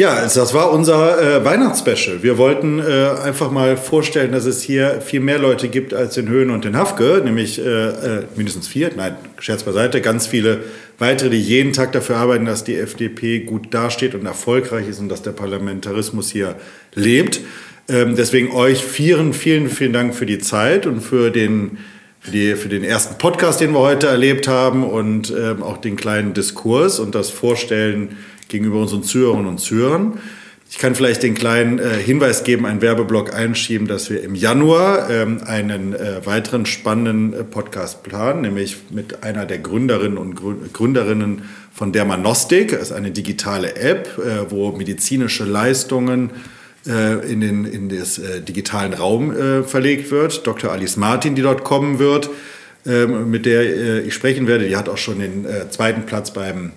Ja, 0.00 0.14
also 0.14 0.40
das 0.40 0.54
war 0.54 0.72
unser 0.72 1.20
äh, 1.20 1.44
Weihnachtsspecial. 1.44 2.22
Wir 2.22 2.38
wollten 2.38 2.78
äh, 2.78 2.82
einfach 3.22 3.50
mal 3.50 3.76
vorstellen, 3.76 4.32
dass 4.32 4.46
es 4.46 4.62
hier 4.62 5.02
viel 5.02 5.20
mehr 5.20 5.38
Leute 5.38 5.68
gibt 5.68 5.92
als 5.92 6.16
in 6.16 6.26
Höhen 6.26 6.48
und 6.48 6.64
in 6.64 6.74
Hafke, 6.74 7.20
nämlich 7.22 7.58
äh, 7.58 7.62
äh, 7.62 8.22
mindestens 8.34 8.66
vier, 8.66 8.92
nein, 8.96 9.16
Scherz 9.40 9.62
beiseite, 9.62 10.00
ganz 10.00 10.26
viele 10.26 10.60
weitere, 10.98 11.28
die 11.28 11.42
jeden 11.42 11.74
Tag 11.74 11.92
dafür 11.92 12.16
arbeiten, 12.16 12.46
dass 12.46 12.64
die 12.64 12.76
FDP 12.76 13.40
gut 13.40 13.74
dasteht 13.74 14.14
und 14.14 14.24
erfolgreich 14.24 14.88
ist 14.88 15.00
und 15.00 15.10
dass 15.10 15.20
der 15.20 15.32
Parlamentarismus 15.32 16.30
hier 16.30 16.54
lebt. 16.94 17.42
Ähm, 17.86 18.16
deswegen 18.16 18.52
euch 18.52 18.82
vielen, 18.82 19.34
vielen, 19.34 19.68
vielen 19.68 19.92
Dank 19.92 20.14
für 20.14 20.24
die 20.24 20.38
Zeit 20.38 20.86
und 20.86 21.02
für 21.02 21.30
den 21.30 21.76
für, 22.20 22.30
die, 22.30 22.54
für 22.54 22.68
den 22.68 22.84
ersten 22.84 23.18
Podcast, 23.18 23.60
den 23.60 23.72
wir 23.72 23.80
heute 23.80 24.06
erlebt 24.06 24.48
haben 24.48 24.82
und 24.82 25.30
ähm, 25.30 25.62
auch 25.62 25.78
den 25.78 25.96
kleinen 25.96 26.34
Diskurs 26.34 26.98
und 26.98 27.14
das 27.14 27.30
Vorstellen 27.30 28.16
gegenüber 28.50 28.80
unseren 28.80 29.02
Zuhörerinnen 29.02 29.46
und 29.46 29.58
Zuhörern. 29.58 30.20
Ich 30.72 30.78
kann 30.78 30.94
vielleicht 30.94 31.24
den 31.24 31.34
kleinen 31.34 31.80
äh, 31.80 31.94
Hinweis 31.94 32.44
geben, 32.44 32.64
einen 32.64 32.80
Werbeblock 32.80 33.34
einschieben, 33.34 33.88
dass 33.88 34.08
wir 34.08 34.22
im 34.22 34.36
Januar 34.36 35.10
ähm, 35.10 35.40
einen 35.44 35.94
äh, 35.94 36.24
weiteren 36.24 36.64
spannenden 36.64 37.32
äh, 37.32 37.42
Podcast 37.42 38.04
planen, 38.04 38.42
nämlich 38.42 38.76
mit 38.90 39.24
einer 39.24 39.46
der 39.46 39.58
Gründerinnen 39.58 40.16
und 40.16 40.36
Gründerinnen 40.72 41.42
von 41.74 41.92
Dermanostik. 41.92 42.70
Das 42.70 42.82
ist 42.82 42.92
eine 42.92 43.10
digitale 43.10 43.74
App, 43.74 44.16
äh, 44.18 44.48
wo 44.50 44.70
medizinische 44.70 45.44
Leistungen 45.44 46.30
äh, 46.86 47.30
in 47.30 47.40
den 47.40 47.64
in 47.64 47.88
das 47.88 48.18
äh, 48.18 48.40
digitalen 48.40 48.92
Raum 48.92 49.34
verlegt 49.66 50.12
wird. 50.12 50.46
Dr. 50.46 50.70
Alice 50.70 50.96
Martin, 50.96 51.34
die 51.34 51.42
dort 51.42 51.64
kommen 51.64 51.98
wird, 51.98 52.30
ähm, 52.86 53.28
mit 53.28 53.44
der 53.44 54.04
ich 54.04 54.14
sprechen 54.14 54.46
werde, 54.46 54.68
die 54.68 54.76
hat 54.76 54.88
auch 54.88 54.98
schon 54.98 55.18
den 55.18 55.46
zweiten 55.70 56.06
Platz 56.06 56.32
beim 56.32 56.70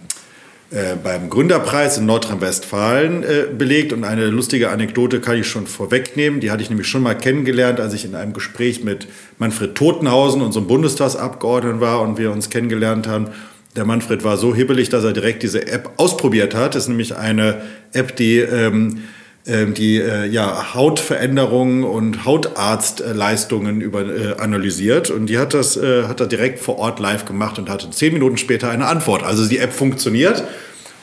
äh, 0.74 0.96
beim 0.96 1.30
Gründerpreis 1.30 2.00
in 2.00 2.08
Nordrhein-Westfalen 2.08 3.22
äh, 3.22 3.46
belegt. 3.56 3.94
Und 3.94 4.04
eine 4.04 4.26
lustige 4.28 4.72
Anekdote 4.72 5.22
kann 5.22 5.38
ich 5.38 5.48
schon 5.48 5.68
vorwegnehmen. 5.68 6.40
Die 6.40 6.50
hatte 6.50 6.64
ich 6.64 6.70
nämlich 6.70 6.88
schon 6.88 7.04
mal 7.04 7.16
kennengelernt, 7.16 7.80
als 7.80 7.94
ich 7.94 8.06
in 8.06 8.16
einem 8.16 8.34
Gespräch 8.34 8.84
mit 8.84 9.08
Manfred 9.38 9.76
Totenhausen, 9.76 10.42
unserem 10.42 10.66
Bundestagsabgeordneten 10.66 11.80
war 11.80 12.02
und 12.02 12.18
wir 12.18 12.32
uns 12.32 12.50
kennengelernt 12.50 13.08
haben. 13.08 13.28
Der 13.76 13.86
Manfred 13.86 14.24
war 14.24 14.38
so 14.38 14.56
hibbelig, 14.56 14.90
dass 14.90 15.04
er 15.04 15.14
direkt 15.14 15.44
diese 15.44 15.68
App 15.68 15.92
ausprobiert 15.98 16.56
hat. 16.56 16.74
Das 16.74 16.84
ist 16.84 16.90
nämlich 16.90 17.16
eine 17.16 17.62
App, 17.92 18.16
die 18.16 18.40
ähm, 18.40 19.04
die 19.46 19.98
äh, 19.98 20.26
ja, 20.26 20.74
Hautveränderungen 20.74 21.84
und 21.84 22.24
Hautarztleistungen 22.24 23.82
über, 23.82 24.02
äh, 24.02 24.36
analysiert. 24.38 25.10
Und 25.10 25.26
die 25.26 25.38
hat 25.38 25.54
das 25.54 25.76
äh, 25.76 26.04
hat 26.04 26.22
er 26.22 26.28
direkt 26.28 26.60
vor 26.60 26.78
Ort 26.80 27.00
live 27.00 27.26
gemacht 27.26 27.60
und 27.60 27.70
hatte 27.70 27.90
zehn 27.90 28.14
Minuten 28.14 28.38
später 28.38 28.70
eine 28.70 28.86
Antwort. 28.86 29.24
Also 29.24 29.46
die 29.48 29.58
App 29.58 29.74
funktioniert 29.74 30.46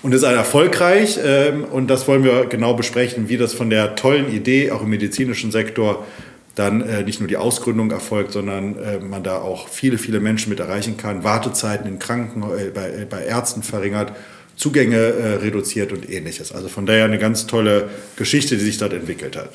und 0.03 0.15
ist 0.15 0.23
erfolgreich. 0.23 1.19
Ähm, 1.23 1.65
und 1.65 1.89
das 1.89 2.09
wollen 2.09 2.25
wir 2.25 2.47
genau 2.47 2.75
besprechen, 2.75 3.29
wie 3.29 3.37
das 3.37 3.53
von 3.53 3.69
der 3.69 3.95
tollen 3.95 4.33
Idee 4.33 4.71
auch 4.71 4.83
im 4.83 4.89
medizinischen 4.89 5.51
Sektor 5.51 6.07
dann 6.55 6.81
äh, 6.81 7.03
nicht 7.03 7.21
nur 7.21 7.29
die 7.29 7.37
Ausgründung 7.37 7.91
erfolgt, 7.91 8.33
sondern 8.33 8.77
äh, 8.77 8.99
man 8.99 9.23
da 9.23 9.39
auch 9.39 9.69
viele, 9.69 9.99
viele 9.99 10.21
Menschen 10.21 10.51
mit 10.51 10.61
erreichen 10.61 10.97
kann, 10.97 11.25
Wartezeiten 11.25 11.87
in 11.87 11.99
Kranken, 11.99 12.43
äh, 12.43 12.71
bei, 12.71 13.07
bei 13.09 13.25
Ärzten 13.25 13.63
verringert 13.63 14.13
Zugänge 14.57 14.97
äh, 14.97 15.35
reduziert 15.37 15.93
und 15.93 16.09
ähnliches. 16.09 16.53
Also 16.53 16.69
von 16.69 16.87
daher 16.87 17.05
eine 17.05 17.19
ganz 17.19 17.47
tolle 17.47 17.89
Geschichte, 18.17 18.57
die 18.57 18.65
sich 18.65 18.79
dort 18.79 18.93
entwickelt 18.93 19.37
hat. 19.37 19.51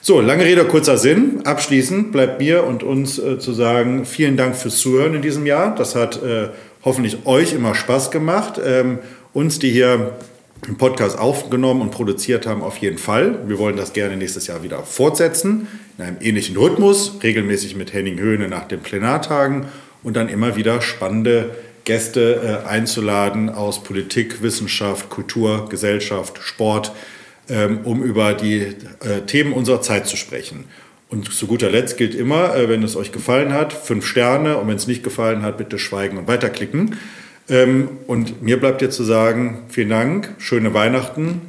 So, 0.00 0.20
lange 0.20 0.44
Rede, 0.44 0.64
kurzer 0.66 0.98
Sinn. 0.98 1.40
Abschließend 1.44 2.12
bleibt 2.12 2.38
mir 2.38 2.64
und 2.64 2.82
uns 2.82 3.18
äh, 3.18 3.38
zu 3.38 3.54
sagen, 3.54 4.04
vielen 4.04 4.36
Dank 4.36 4.54
fürs 4.54 4.76
Zuhören 4.76 5.14
in 5.14 5.22
diesem 5.22 5.46
Jahr. 5.46 5.74
Das 5.74 5.94
hat 5.94 6.22
äh, 6.22 6.48
hoffentlich 6.84 7.24
euch 7.24 7.54
immer 7.54 7.74
Spaß 7.74 8.10
gemacht. 8.10 8.60
Ähm, 8.62 8.98
uns, 9.32 9.58
die 9.58 9.70
hier 9.70 10.12
den 10.66 10.76
Podcast 10.76 11.18
aufgenommen 11.18 11.80
und 11.80 11.90
produziert 11.90 12.46
haben, 12.46 12.62
auf 12.62 12.76
jeden 12.78 12.98
Fall. 12.98 13.38
Wir 13.46 13.58
wollen 13.58 13.76
das 13.76 13.92
gerne 13.92 14.16
nächstes 14.16 14.46
Jahr 14.46 14.62
wieder 14.62 14.82
fortsetzen, 14.82 15.68
in 15.98 16.04
einem 16.04 16.16
ähnlichen 16.20 16.56
Rhythmus, 16.56 17.18
regelmäßig 17.22 17.76
mit 17.76 17.92
Henning 17.92 18.18
Höhne 18.18 18.48
nach 18.48 18.68
den 18.68 18.80
Plenartagen 18.80 19.66
und 20.02 20.16
dann 20.16 20.28
immer 20.28 20.56
wieder 20.56 20.80
spannende 20.80 21.50
Gäste 21.84 22.62
äh, 22.64 22.68
einzuladen 22.68 23.50
aus 23.50 23.82
Politik, 23.82 24.42
Wissenschaft, 24.42 25.10
Kultur, 25.10 25.68
Gesellschaft, 25.68 26.38
Sport, 26.42 26.92
ähm, 27.48 27.80
um 27.84 28.02
über 28.02 28.34
die 28.34 28.60
äh, 28.60 29.20
Themen 29.26 29.52
unserer 29.52 29.82
Zeit 29.82 30.06
zu 30.06 30.16
sprechen. 30.16 30.64
Und 31.10 31.32
zu 31.32 31.46
guter 31.46 31.70
Letzt 31.70 31.96
gilt 31.96 32.14
immer, 32.14 32.56
äh, 32.56 32.68
wenn 32.68 32.82
es 32.82 32.96
euch 32.96 33.12
gefallen 33.12 33.52
hat, 33.52 33.72
fünf 33.72 34.06
Sterne 34.06 34.56
und 34.56 34.68
wenn 34.68 34.76
es 34.76 34.86
nicht 34.86 35.04
gefallen 35.04 35.42
hat, 35.42 35.58
bitte 35.58 35.78
schweigen 35.78 36.16
und 36.16 36.26
weiterklicken. 36.26 36.96
Ähm, 37.48 37.88
und 38.06 38.42
mir 38.42 38.58
bleibt 38.58 38.80
jetzt 38.80 38.96
zu 38.96 39.04
sagen, 39.04 39.64
vielen 39.68 39.90
Dank, 39.90 40.34
schöne 40.38 40.72
Weihnachten, 40.72 41.42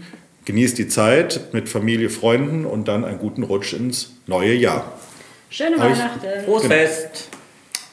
genießt 0.43 0.77
die 0.77 0.88
Zeit 0.88 1.53
mit 1.53 1.69
Familie, 1.69 2.09
Freunden 2.09 2.65
und 2.65 2.88
dann 2.88 3.05
einen 3.05 3.17
guten 3.17 3.43
Rutsch 3.43 3.73
ins 3.73 4.11
neue 4.27 4.53
Jahr. 4.53 4.99
Schöne 5.49 5.79
Weihnachten. 5.79 6.27
Frohes 6.45 6.65
Fest. 6.65 7.29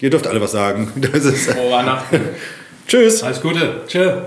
Ihr 0.03 0.11
dürft 0.11 0.27
alle 0.27 0.41
was 0.41 0.51
sagen. 0.53 0.93
Das 0.97 1.25
ist, 1.25 1.51
Frohe 1.53 1.71
Weihnachten. 1.71 2.21
tschüss. 2.87 3.23
Alles 3.23 3.41
Gute. 3.41 3.83
Tschö. 3.87 4.23